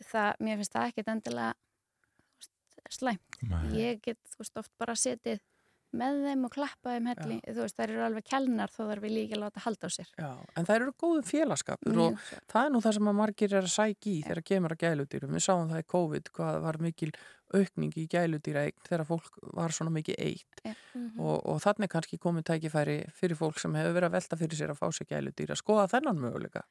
[0.09, 2.53] það, mér finnst það ekkit endilega þú veist,
[2.99, 3.63] slæmt Nei.
[3.77, 5.41] ég get þú veist oft bara setið
[5.91, 9.23] með þeim og klappa þeim helli þú veist þær eru alveg kelnar þó þær vilja
[9.25, 10.29] ekki láta halda á sér Já,
[10.59, 13.63] en það eru góðum félagskapur Mjög og það er nú það sem að margir er
[13.65, 15.33] að sækja í þegar kemur að gæludýrum.
[15.33, 17.11] Við sáum það í COVID hvað var mikil
[17.57, 20.73] aukning í gæludýraeign þegar fólk var svona mikið eitt Ja.
[21.17, 24.73] og, og þannig kannski komið tækifæri fyrir fólk sem hefur verið að velta fyrir sér
[24.75, 26.61] að fá sér gæludýr að skoða þennan möguleika.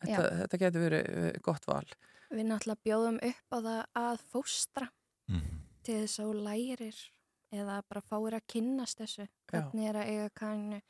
[0.00, 0.38] Þetta, Já.
[0.40, 1.84] þetta getur verið gott val.
[2.32, 4.88] Við náttúrulega bjóðum upp á það að fóstra
[5.28, 5.60] Mhm.
[5.84, 6.96] til þess að þú lærir
[7.54, 9.28] eða bara fáir að kynnast þessu.
[9.50, 10.82] Hvernig er að eiga kannu?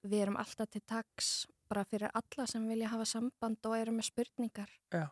[0.00, 1.30] Við erum alltaf til taks
[1.70, 4.70] bara fyrir alla sem vilja hafa samband og eru með spurningar.
[4.94, 5.06] Já.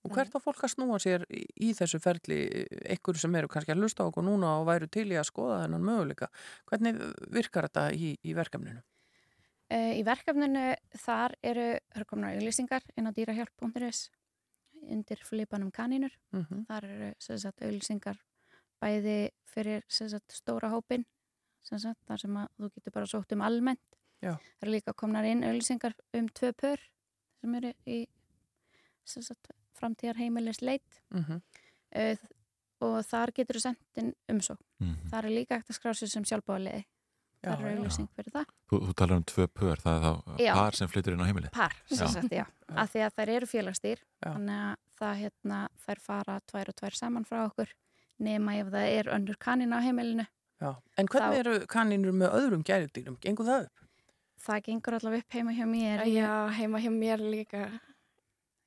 [0.00, 2.38] Og hvert á fólk að snúa sér í, í þessu ferli,
[2.88, 5.58] einhverju sem eru kannski að hlusta á okkur núna og væru til í að skoða
[5.64, 6.30] þennan möguleika.
[6.70, 7.02] Hvernig
[7.36, 8.80] virkar þetta í, í verkefninu?
[9.70, 10.64] Uh, í verkefninu
[11.02, 14.06] þar eru, það eru komna auðlýsingar inn á dýrahjálp.is
[14.88, 16.16] undir flipanum kanínur.
[16.32, 16.64] Mhm.
[16.70, 18.16] Þar eru sem sagt, auðlýsingar
[18.82, 21.04] bæði fyrir sem sagt, stóra hópin
[21.62, 23.80] sem sagt, þar sem að þú getur bara sótt um almennt.
[24.22, 24.34] Já.
[24.36, 26.78] Það eru líka komnar inn auðlýsingar um tvö pör
[27.40, 28.06] sem eru í
[29.04, 31.40] sem sagt, framtíðar heimilis leit Mhm.
[31.96, 32.16] uh,
[32.80, 34.58] og þar getur þú sendt inn umsók.
[34.80, 35.10] Mhm.
[35.10, 36.84] Það er líka eftir að skrá sig sem sjálfbáðaliði.
[37.42, 37.76] Já, Það eru já.
[37.80, 38.46] auðlýsing fyrir það.
[38.70, 40.52] Þú, þú talar um tvö pör, það er þá Já.
[40.54, 41.50] par sem flyttur inn á heimilið.
[41.52, 42.46] Par, sagt, já.
[42.68, 44.32] Af því að þær eru félagsdýr, Já.
[44.34, 47.68] þannig að það hérna, þær fara tvær og tvær saman frá okkur
[48.20, 50.26] nema ef það er önnur kanin á heimilinu.
[50.60, 50.74] Já.
[50.98, 53.16] En hvernig Þá- eru kanínur með öðrum gæludýrum?
[53.20, 53.86] Gengur það upp?
[54.40, 56.04] Það gengur allavega upp heima hjá mér.
[56.08, 57.80] Já, heima hjá mér líka.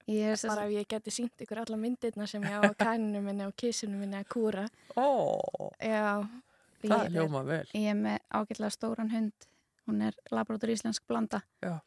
[0.07, 3.45] Ég er bara ef ég geti sínt ykkur alla myndirna sem ég á kaninu minni
[3.47, 4.65] og kissinu minni að kúra.
[4.97, 5.39] Ó,
[5.80, 6.27] Já.
[6.84, 7.65] það Ég- ljóma vel.
[7.73, 9.31] Ég er með ágætlega stóran hund.
[9.88, 11.41] Hún er labrótur íslensk blanda.
[11.63, 11.80] Já.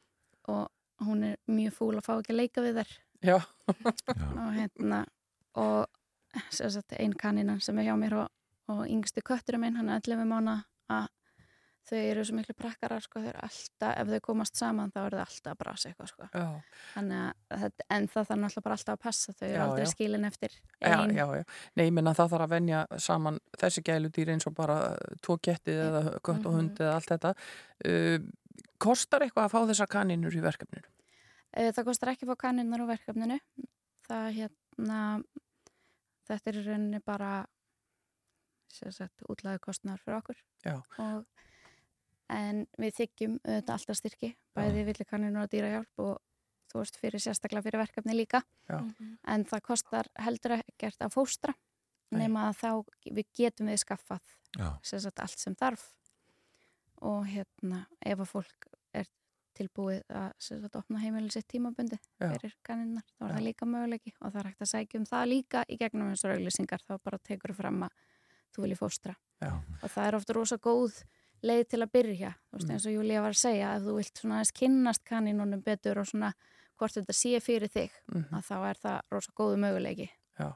[0.49, 0.69] Og
[1.05, 2.97] hún er mjög fúl að fá ekki að leika við þær.
[3.27, 3.39] Já.
[3.67, 5.05] og hérna
[5.57, 5.87] og
[6.51, 8.33] sem sagt ein kanina sem er hjá mér og,
[8.73, 10.57] og yngsti kötturinn minn, hann er 11 mánu
[10.93, 11.07] að
[11.87, 15.19] þau eru svo miklu prakkarar sko, þau eru alltaf, ef þau komast saman þá eru
[15.21, 16.27] þau alltaf að brasa eitthvað sko.
[16.97, 17.13] En
[18.11, 19.91] það þarf náttúrulega bara alltaf að passa þau eru Já, aldrei já.
[19.93, 21.45] skilin eftir Já, ein já, já.
[21.79, 24.81] Nei, ég menna það þarf að venja saman þessi gæludýr eins og bara
[25.23, 27.33] tvo kettið eða kött og hund eða allt þetta.
[27.87, 28.19] Uh,
[28.83, 30.91] kostar eitthvað að fá þessar kanínur í verkefninu?
[31.57, 33.39] Eh, Það kostar ekki að fá kaninnar á verkefninu.
[34.11, 34.99] Það hérna,
[36.29, 37.33] þetta er í rauninni bara
[39.31, 40.41] útlæðu kostnar fyrir okkur.
[40.67, 40.77] Já.
[41.01, 41.25] Og
[42.33, 46.17] en við þykjum auðvitað alltaf styrki bæði villikaninu og dýrahjálp og
[46.71, 48.81] þú veist fyrir sérstaklega fyrir verkefni líka Já.
[49.31, 51.55] en það kostar heldur ekkert að fóstra
[52.15, 52.71] nema að þá
[53.19, 54.35] við getum við skaffað
[54.83, 55.87] sagt, allt sem þarf
[57.07, 58.69] og hérna ef að fólk
[59.57, 63.37] tilbúið að sagt, opna heimilin sitt tímabundi fyrir kanninnar, þá er Já.
[63.37, 66.25] það líka möguleiki og það er hægt að sækja um það líka í gegnum eins
[66.25, 67.91] og auglýsingar, þá bara tekur fram að
[68.57, 69.53] þú vilji fóstra Já.
[69.83, 71.01] og það er ofta rosa góð
[71.43, 72.75] leið til að byrja, þú veist Mm.
[72.77, 76.07] eins og Júlía var að segja, ef þú vilt svona aðeins kynnast kanninunum betur og
[76.07, 76.33] svona
[76.79, 78.29] hvort þetta sé fyrir þig, Mhm.
[78.33, 80.09] að þá er það rosa góðu möguleiki.
[80.37, 80.51] Já,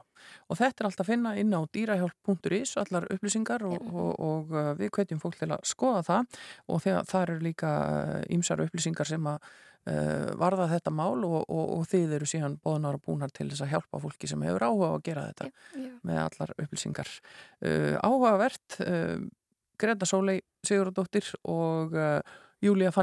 [0.47, 4.71] og þetta er alltaf að finna inn á dýrahjálp.is, allar upplýsingar og, og, og uh,
[4.77, 6.39] við hvetjum fólk til að skoða það
[6.69, 7.73] og það eru líka
[8.29, 9.39] ímsar upplýsingar sem að
[9.89, 13.65] uh, varða þetta mál og, og, og þið eru síðan bóðnar og búnar til þess
[13.65, 15.91] að hjálpa fólki sem hefur áhuga að gera þetta já.
[16.07, 17.13] með allar upplýsingar.
[17.65, 19.17] Uh, áhugavert, uh,
[19.81, 22.19] Greta Sólei Sigurðardóttir og uh,
[22.61, 22.93] Júlía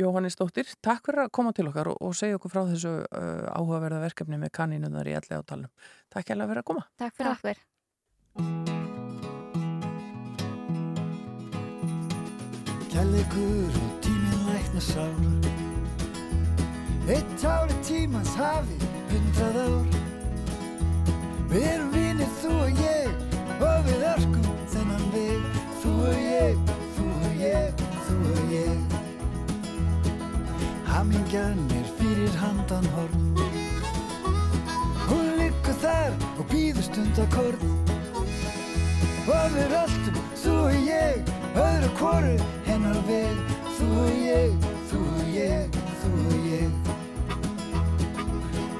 [0.00, 3.52] Fanny Jóhannesdóttir, takk fyrir að koma til okkar og, og segja okkur frá þessu uh,
[3.52, 5.70] áhugaverða verkefni með kanínunar í allega átalunum.
[6.08, 6.86] Takk hérlega fyrir að koma.
[6.96, 7.56] Takk fyrir okkur.
[12.90, 15.14] Kjallegur og tíminn lækna sár
[17.10, 18.76] Eitt ári tímans hafi
[19.10, 19.86] hundrað ár
[21.50, 23.10] Við erum vinir þú og ég
[23.58, 25.40] og við örkum þennan veg
[25.82, 26.79] Þú og ég,
[31.00, 33.22] Hamingjan er fyrir handan horn.
[35.08, 37.70] Hún liggur þar og býður stund að korn.
[39.32, 41.30] Og við röltum, þú og ég,
[41.62, 42.34] öðru hvoru
[42.66, 43.40] hennar veg.
[43.78, 46.68] Þú og ég, þú og ég, þú og ég.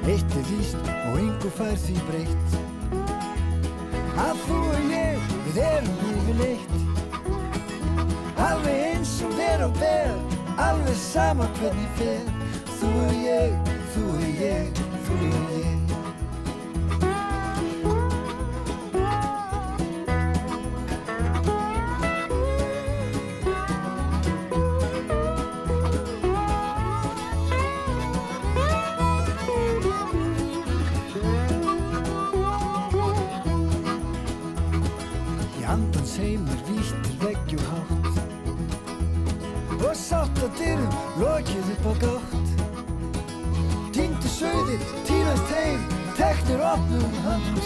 [0.05, 2.51] Eitt er víst og yngu fær því breytt.
[4.27, 6.77] Að þú og ég, við erum yfirleitt.
[8.51, 12.27] Alveg eins og ver og ber, alveg sama hvernig fer.
[12.81, 13.57] Þú og ég,
[13.95, 15.50] þú og ég, þú og ég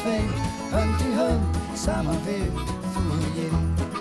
[0.04, 0.28] höndum tveim
[0.72, 2.50] Hönd í hönd, saman við
[2.94, 3.93] þú og ég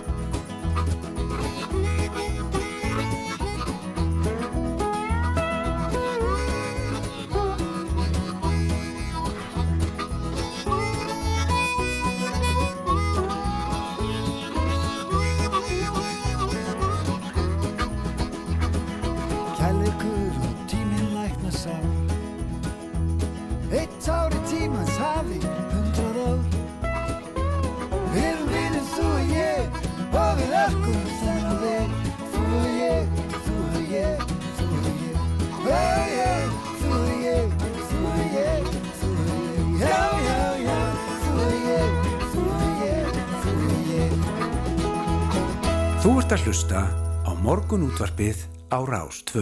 [46.54, 46.84] hlusta
[47.26, 49.42] á morgunútvarpið á Rás 2.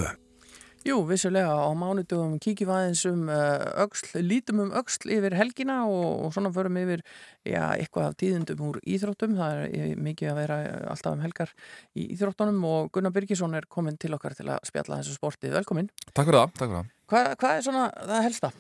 [0.88, 5.82] Jú, vissulega á mánudögum kíkjum við aðeins um uh, öxl, lítum um öxl yfir helgina
[5.92, 7.04] og, og svona förum yfir
[7.44, 9.36] já, eitthvað af tíðundum úr íþróttum.
[9.42, 10.62] Það er eh, mikið að vera
[10.94, 11.52] alltaf um helgar
[12.00, 15.58] í íþróttunum og Gunnar Birgisson er komin til okkar til að spjalla þessu sportið.
[15.60, 15.92] Velkomin.
[16.14, 17.00] Takk fyrir það, takk fyrir það.
[17.12, 18.58] Hva, hvað er svona það helsta?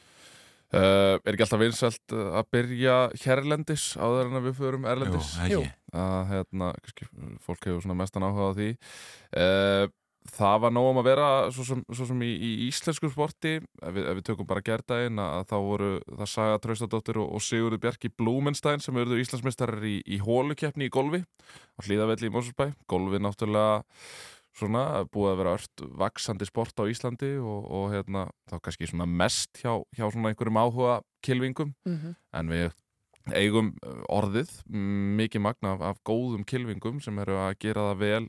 [0.71, 5.33] Uh, er ekki alltaf vinsælt uh, að byrja hérlendis áður en að við förum erlendis?
[5.51, 5.71] Jú, ekki.
[5.99, 7.07] Að hérna, kannski,
[7.43, 8.69] fólk hefur mestan áhuga á því.
[9.35, 9.89] Uh,
[10.31, 13.95] það var nóg um að vera svo sem, svo sem í, í íslensku sporti, ef
[13.95, 17.81] við, ef við tökum bara gerdaginn, að þá voru það Saga Traustadóttir og, og Sigurður
[17.85, 22.69] Bjarki Blúmenstein sem eruðu Íslandsmeistarar í, í hólukeppni í golfi á hlýðavelli í Mósusbæ.
[22.91, 23.81] Golfi náttúrulega
[24.57, 29.07] svona búið að vera ört vaksandi sport á Íslandi og, og hérna, þá kannski svona
[29.07, 32.15] mest hjá, hjá svona einhverjum áhuga kilvingum Mhm.
[32.33, 32.71] en við
[33.37, 37.99] eigum uh, orðið mm, mikið magna af, af góðum kilvingum sem eru að gera það
[38.01, 38.23] vel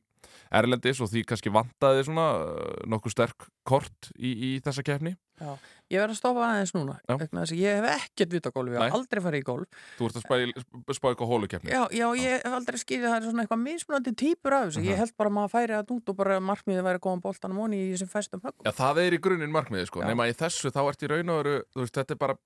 [0.52, 5.16] erlendis og því kannski vantaði svona uh, nokkuð sterk kort í, í þessa keppni.
[5.40, 5.56] Já,
[5.92, 9.20] ég verð að stoppa aðeins núna að ég hef ekkert vita golf, ég hef aldrei
[9.26, 9.68] farið í golf.
[9.98, 13.28] Þú ert að spá, eitthvað hólukeppni Já, já, ég hef aldrei skilið að það er
[13.30, 14.88] svona eitthvað mismunandi típur af þessu, Mhm.
[14.92, 17.58] ég held bara að maður færi að út og bara markmiðið væri að koma boltanum
[17.66, 18.64] onni í þessum festum höggum.
[18.64, 20.06] Já, það er í grunninn markmiði sko, Já.
[20.08, 22.36] nema í þessu þá ert í raun og veru, þú veist, þetta er bara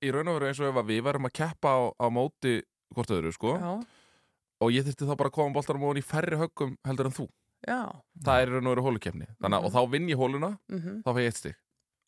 [0.00, 2.62] í raun og veru eins og ef við værum að keppa á, á móti
[2.94, 3.58] hvort öðru sko.
[3.58, 3.84] Já.
[4.64, 7.28] og ég þurfti þá bara að koma boltanum ofan í færri höggum heldur en þú.
[7.66, 7.90] Já.
[8.22, 11.02] það er í raun og veru hólukefni þannig að og þá vinn ég hóluna Mhm.
[11.02, 11.54] þá fæ ég eitt stig.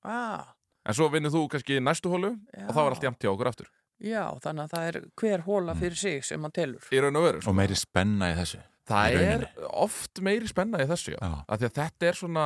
[0.04, 0.54] Ah,
[0.86, 3.68] en svo vinnur þú kannski næstu hólu og þá er allt jæmt hjá okkur aftur
[4.02, 6.88] já, þannig að það er hver hóla fyrir sig sem maður telur.
[6.92, 7.52] í raun og veru sko.
[7.52, 9.44] Og meiri spenna í þessu Það í er
[9.82, 11.18] oft meiri spenna í þessu, já.
[11.18, 11.32] Já.
[11.50, 12.44] Af því að þetta er svona,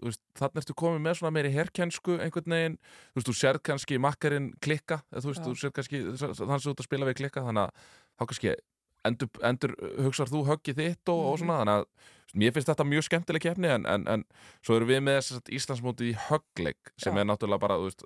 [0.00, 2.78] veist, þannig ertu komið með svona meiri herkjensku einhvern veginn,
[3.12, 5.46] þú veist, þú sérð kannski makkarinn klikka, eða þú veist, Já.
[5.46, 7.86] þú sérð kannski þannig sem þú ert að spila við klikka, þannig að
[8.18, 8.56] þá kannski
[9.06, 9.74] endur, endur
[10.06, 11.40] hugsar þú höggið þitt og, og Mhm.
[11.44, 11.86] svona, þannig að
[12.42, 14.24] mér finnst þetta mjög skemmtileg keppni en, en, en
[14.62, 17.20] svo erum við með þess að Íslandsmótið í höggleik sem Já.
[17.20, 18.04] er náttúrulega bara, þú veist,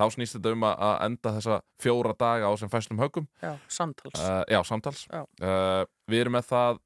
[0.00, 4.16] þá snýst þetta um að enda þessa fjóra daga á sem fæstum höggum Já, samtals.
[4.20, 5.22] Uh, já, samtals Já.
[5.40, 6.78] Uh, Við erum með það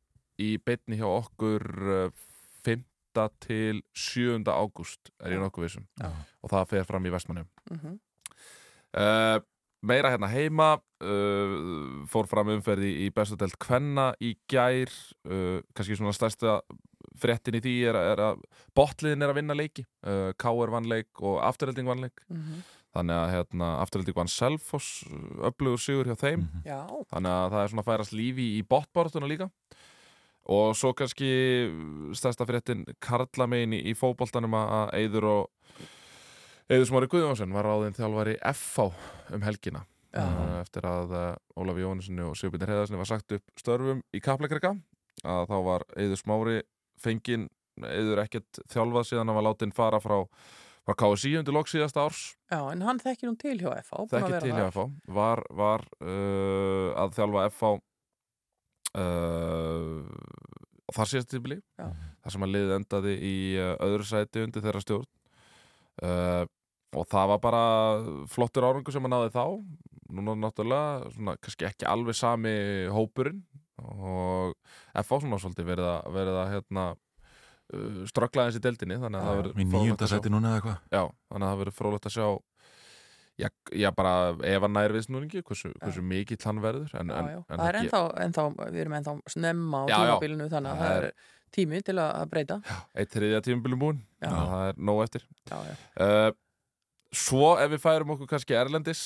[0.42, 2.10] í beinni hjá okkur uh,
[2.66, 2.84] 5.
[3.46, 4.42] til 7.
[4.50, 7.98] ágúst er ég nokkuð vissum og það fer fram í Vestmannum Mhm.
[8.98, 9.38] uh,
[9.84, 14.88] Meira hérna heima uh, fór fram umferði í bestadelt Kvenna í gær
[15.28, 16.58] uh, kannski svona stærsta
[17.20, 18.40] fréttin í því er, er að
[18.74, 20.72] botliðin er að vinna leiki uh, K.R.
[20.72, 22.64] vann leik og afturhelding vann leik Mhm.
[22.94, 24.88] þannig að hérna, afturhelding vann Selfoss
[25.42, 26.80] öflugur sigur hjá þeim Já.
[27.10, 29.48] þannig að það er svona að færast lífi í botbortuna líka
[30.54, 31.30] og svo kannski
[32.14, 35.50] stærsta fréttin Karla megin í, í fótboltanum að að Eiður og
[36.72, 38.86] Eiður Smári Guðjónsson var ráðinn þjálfari FH
[39.36, 39.82] um helgina
[40.16, 41.24] uh, eftir að uh,
[41.60, 44.70] Ólafi Jóhannesinni og Sigurbjörn Heiðarsinni var sagt upp störfum í Kaplakrika
[45.28, 46.54] að þá var Eiður Smári
[47.04, 47.50] fenginn
[47.84, 50.22] Eiður ekkert þjálfað síðan hann var látin fara frá,
[50.86, 53.98] frá KSI undir lok síðasta árs Já, en hann þekkir hún til hjá FH.
[53.98, 54.86] búinn að Þekki vera til hjá FH
[55.18, 57.74] var, var uh, að þjálfa FH
[59.02, 60.00] uh,
[60.96, 61.90] þar síðast tíbili Já.
[62.24, 63.34] þar sem að liðið endaði í
[63.84, 65.10] öðru sæti undir þeirra stjórn
[66.02, 66.44] uh,
[66.94, 67.62] og það var bara
[68.30, 69.44] flottur árangur sem að náði þá.
[70.14, 72.54] Núna náttúrulega svona, kannski ekki alveg sami
[72.94, 73.42] hópurinn
[73.82, 74.54] og
[75.00, 76.84] FH svona svolítið verið að, verið að hérna,
[77.74, 79.38] uh, ströggla eins í deildinni þannig að það
[81.42, 82.28] að það verður frólægt að sjá
[83.34, 87.30] Já, já bara ef hann nær viðsnúningi hversu, hversu mikill hann verður en, Já, en,
[87.32, 87.38] já.
[87.48, 91.08] en það er ennþá, ennþá, við erum ennþá snemma á tímabilinu þannig að Það er
[91.54, 92.56] tími til að breyta.
[92.98, 93.40] eitt þriðja
[94.20, 95.76] þannig að það er nóg eftir Já, já.
[96.00, 96.32] Uh,
[97.14, 99.02] Svo ef við færum okkur kannski erlendis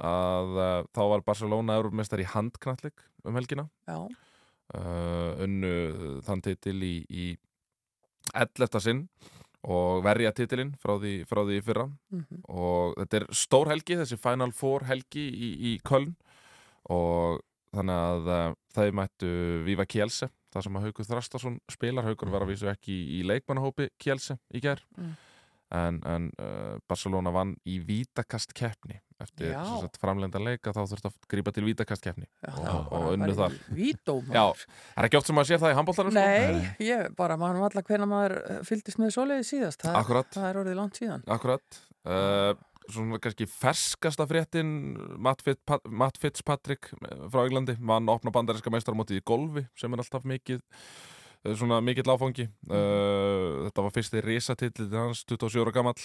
[0.00, 3.66] að uh, þá var Barcelona Európmeistar í handknallik um helgina
[4.72, 7.26] uh, unnu þann titil í, í
[8.32, 8.80] 11.
[8.80, 9.02] sinn
[9.68, 11.84] og verja titilinn frá því, frá því fyrra
[12.16, 12.40] Mhm.
[12.48, 16.14] og þetta er stór helgi, þessi Final Four helgi í, í Köln
[16.88, 17.42] og
[17.76, 19.30] þannig að uh, þau mættu
[19.68, 23.26] Viva Kielse það sem að Haukur Þrastarsson spilar Haukur var að vísu ekki í, í
[23.30, 25.12] leikmannahópi Kielse í gær Mm.
[25.70, 29.60] en, en uh, Barcelona vann í vítakast keppni eftir Já.
[29.68, 33.34] sem sagt, framlenda leika þá þurfti að grípa til vítakast keppni og, var og unnu
[33.36, 34.32] þar maður.
[34.34, 34.44] Já,
[34.96, 36.24] það er ekki oft sem maður sér það í handbóltanum sko.
[36.24, 39.84] Nei, ég bara manum alla hvernig maður eh, fylgdist með svoleiði síðast.
[39.84, 39.98] Það.
[40.34, 41.24] Það er orðið langt síðan.
[41.36, 42.54] Akkurat uh,
[42.90, 44.70] Svona kannski ferskasta fréttin
[45.22, 50.02] Matt, Fit, Matt Fitzpatrick eh, frá Englandi vann opna bandarinska meistaramótið í golfi sem er
[50.02, 52.48] alltaf mikið eh, svona mikill áfangi.
[52.68, 56.00] Uh, þetta var fyrsti risatillið hans 27 ára gamall.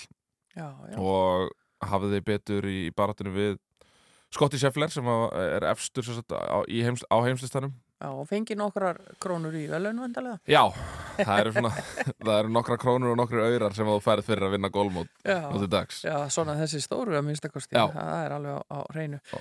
[0.55, 0.97] Já, já.
[1.01, 1.49] og
[1.83, 3.57] hafði þið betur í, baratinu við
[4.35, 8.97] Scotty Scheffler sem var- er efstur sagt, á, heims, á heimslistanum Já, og fengi nokkrar
[9.23, 10.39] krónur í velun vandalega.
[10.51, 10.63] Já,
[11.19, 11.69] það eru, svona,
[12.26, 15.38] það eru nokkra krónur og nokkru aurar sem þú færð fyrir að vinna golfmót Já,
[15.47, 17.88] á til dags já, svona þessi stóru að minnstakosti, Já.
[17.95, 19.22] það er alveg á, á reynu.
[19.31, 19.39] Já.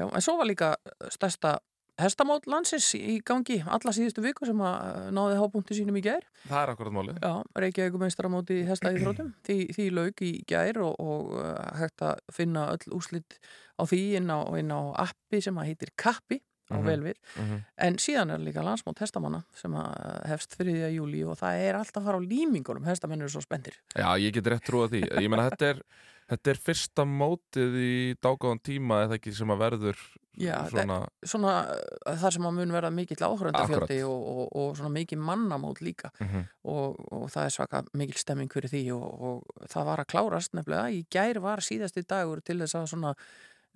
[0.00, 0.72] já, en svo var líka
[1.12, 1.58] stærsta
[2.00, 6.24] hestamót landsins í gangi alla síðustu viku sem að eh, náði hábúnti sínum í gær.
[6.48, 7.32] Það er akkurat málið Já,
[7.64, 9.34] Reykjavík meistaramóti í hesta íþrótum.
[9.46, 13.36] því, því lauk í gær og, og uh, hægt að finna öll úslit
[13.76, 16.40] á því inn á, inn á appi sem að heitir Kappi
[16.72, 17.16] á Mhm, vel við.
[17.36, 17.58] mhm.
[17.78, 21.74] En síðan er líka landsmót hestamanna sem að hefst fyrir því júli og það er
[21.80, 23.76] alltaf að fara á límingunum, hestamenn eru svo spendir.
[23.94, 25.82] Já, ég get rétt trúa því Ég meina, þetta er,
[26.32, 29.96] þetta er fyrsta mótið í dágáðan tíma eða ekki sem að verður
[30.32, 30.96] Já, svona
[31.28, 35.82] svona uh, þar sem að mun verða mikill áhöröndafjöldi og, og, og svona mikið mannamót
[35.84, 36.46] líka Mhm.
[36.64, 40.54] og, og það er svaka mikil stemming fyrir því og, og það var að klárast
[40.56, 43.12] nefnilega, í gær var síðasti dagur til þess að svona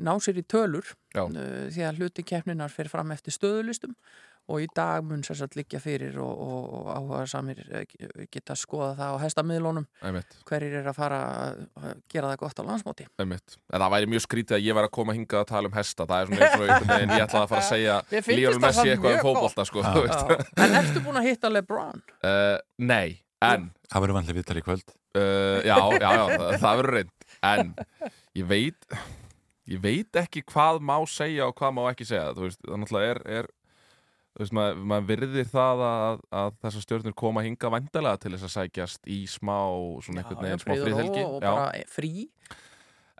[0.02, 3.94] ná sér í tölur uh, því að hluti keppninar fyrir fram eftir stöðulistum
[4.46, 7.62] og í dag mun sér satt liggja fyrir og, og, og áhuga samir
[8.32, 10.36] geta skoða það á hestamiðlunum Einmitt.
[10.46, 11.18] hverjir er að fara
[11.50, 13.56] að gera það gott á landsmóti Einmitt.
[13.72, 16.06] En það væri mjög skrítið að ég var að koma hingað að tala um hesta
[16.06, 18.86] Það er svona eins og einhvern veginn ég ætlaði að fara að segja það Messi
[18.92, 19.66] eitthvað um gott.
[19.66, 20.38] sko.
[20.62, 22.06] En ertu búin að hitta LeBron?
[22.22, 22.56] Uh,
[22.92, 26.98] nei, en Það verður vanlega viðtal í kvöld uh, Já, já, já, það, það verður
[27.00, 27.74] reynd En
[28.38, 28.92] ég veit
[29.66, 32.32] Ég veit ekki hvað má segja og hvað má ekki segja.
[32.36, 33.48] Þú veist, það náttúrulega er, er
[34.36, 38.48] þú veist, maður, maður virðir það að, að þessar stjórnir koma hinga vandalega til þess
[38.48, 39.58] að sækjast í smá
[40.06, 42.12] svona einhvern veginn smá friður og bara frí.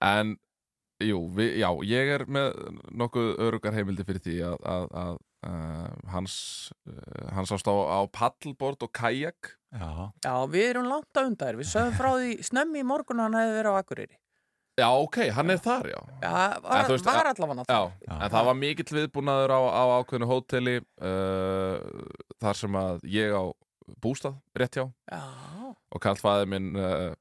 [0.06, 0.34] En,
[1.02, 2.52] jú, við, já, ég er með
[3.02, 5.18] nokkuð örugar heimildi fyrir því að, að, að
[5.50, 6.36] uh, hans,
[6.86, 10.12] uh, hans ást á, á paddleboard og kajak Já.
[10.24, 13.38] Já, við erum langt á undar Við sögum frá því snemmi í morgun að hann
[13.40, 14.18] hefði verið á Akureyri
[14.76, 16.00] Já, ok, hann er þar, já.
[16.20, 19.82] Já, var, veist, var að- allavega Já, þar en það var mikill viðbúnaður á, á
[20.00, 21.76] ákveðinu hóteli uh,
[22.44, 23.44] þar sem að ég á
[24.04, 24.84] bústað, rétt hjá.
[25.08, 25.22] Já.
[25.96, 27.14] og kallfæði minn uh,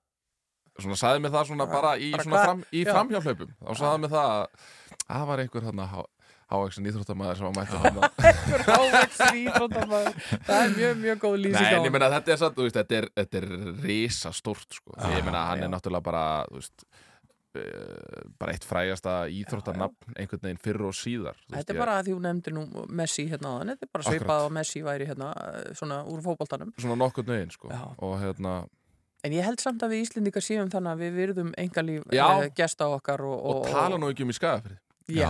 [0.82, 2.92] svona sagði mér það svona bara í, bara svona fram, í já.
[2.92, 4.44] framhjálpaupum og sagði mér það að
[5.06, 5.96] að það var einhver hann að
[6.52, 10.20] hávaksin íþróttamæður sem var mættur hann Einhver hávaksin íþróttamaður.
[10.46, 12.78] Það er mjög, mjög góð lýsing Nei, á en ég meina þetta er satt, veist,
[12.82, 13.08] þetta er,
[13.40, 13.48] er
[13.86, 14.94] risa stórt, sko.
[14.94, 15.68] Já, ég meina hann já.
[15.68, 16.86] er náttúrulega bara, veist,
[18.40, 21.38] bara eitt frægasta íþróttanafn einhvern veginn fyrr og síðar.
[21.46, 24.08] veist, Þetta er bara að því hún nefndi nú Messi hérna áðan, þetta er bara
[24.10, 25.30] svipað að Messi væri hérna
[25.74, 27.72] svona úr fótboltanum Svona nokkurn veginn, sko.
[28.06, 28.58] Og hérna,
[29.26, 32.90] En ég held samt að við Íslendingar séum þannig að við virðum engalíf uh, gesta
[32.94, 34.78] okkar og, og tala nú ekki um í skagafrið.
[35.06, 35.30] Já.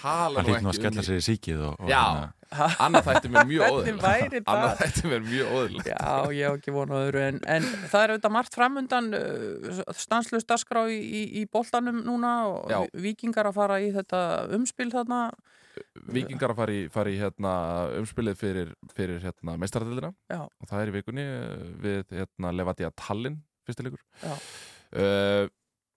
[0.00, 1.90] Tala Hann nú hlýtur nú að ekki skella um í- sér í síkið og, og
[1.92, 3.98] Já, hérna- annað þætti mér mjög óðurlega.
[4.06, 4.40] það?
[4.54, 5.98] Annað þætti mér mjög óðurlega.
[6.00, 10.48] Já, ég hef ekki vonað öðru en, en það er auðvitað margt framundan uh, stanslust
[10.50, 12.80] dasgrá í, í, í boltanum núna og Já.
[13.06, 14.22] vikingar að fara í þetta
[14.56, 15.20] umspil þarna
[16.10, 17.50] Víkingar að fara í, fara í hérna,
[18.00, 23.38] umspilið fyrir, fyrir hérna, meistaradildina og það er í vikunni eh, við hérna, Levadia Tallinn
[23.68, 24.34] fyrstilegur Já.
[24.34, 25.46] uh,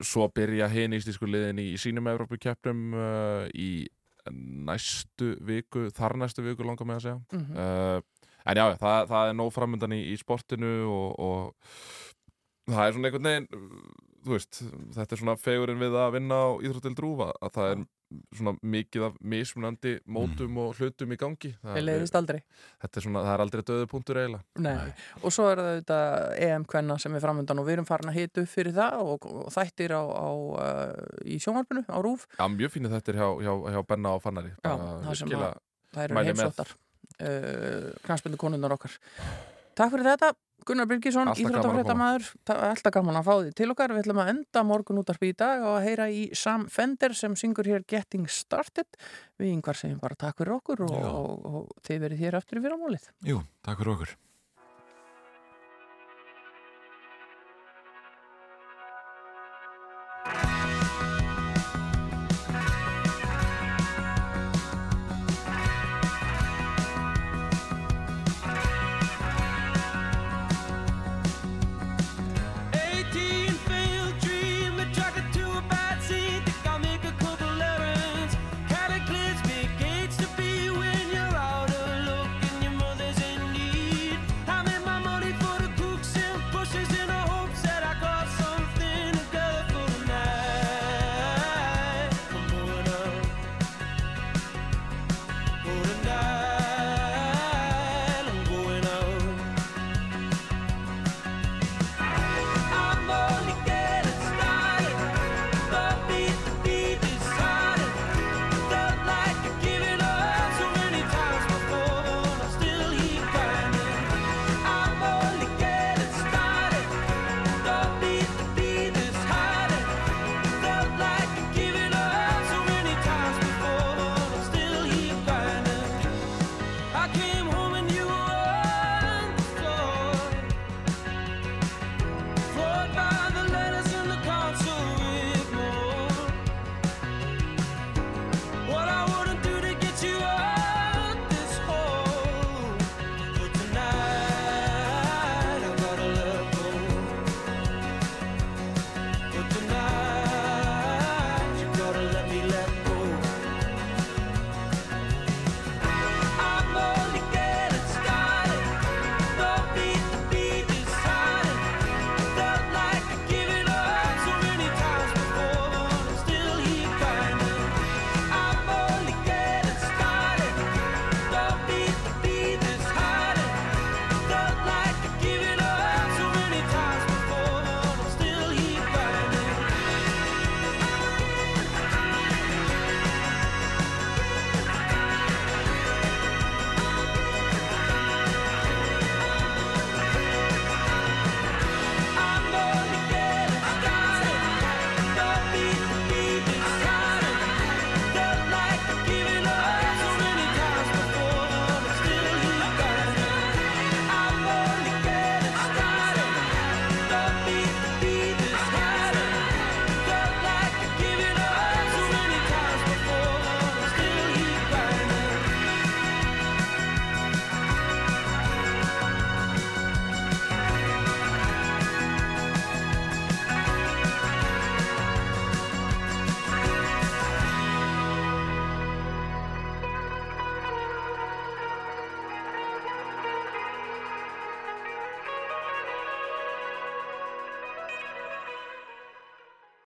[0.06, 3.88] svo byrja hinn íslísku liðin í sínum Evrópukeppnum uh, í
[4.32, 7.58] næstu viku þar næstu viku langar með að segja Mhm.
[7.58, 8.02] uh,
[8.46, 13.10] en já, það, það er nóg framöndan í, í sportinu og, og það er svona
[13.10, 13.48] einhvern veginn
[14.24, 14.62] veist,
[14.96, 17.82] þetta er svona fegurinn við að vinna á Íþróttild Rúfa að það er
[18.36, 21.54] svona mikið af mismunandi mótum og hlutum í gangi.
[21.62, 22.42] Það er-.
[22.84, 24.44] Þetta er svona, það er aldrei döðu punktur eiginlega.
[24.64, 24.94] Nei.
[25.22, 28.20] og svo er það auðvitað EM kvenna sem er framundan og við erum farin að
[28.20, 32.46] hita upp fyrir það og, og þættir á, á, uh, í sjónvarpinu á RÚF Já,
[32.54, 34.54] mjög fínir þetta er hjá, hjá, hjá Benna og Fannari.
[34.60, 35.48] Já, það sem að
[35.94, 39.00] það eru heimsóttar uh, knastbundu konunnar okkar
[39.74, 40.34] Takk fyrir þetta
[40.64, 42.28] Gunnar að íþróttafréttamaður.
[42.56, 43.94] Alltaf gaman að fá því til okkar.
[43.96, 47.16] Við ætlum að enda morgun út af í dag og að heyra í Sam Fender
[47.20, 48.88] sem syngur hér Getting Started.
[49.42, 51.10] Við yngvar segjum bara takk fyrir okkur og, Já.
[51.12, 53.10] og, og þið verið hér aftur í fyrramálið.
[53.28, 54.16] Jú, takk fyrir okkur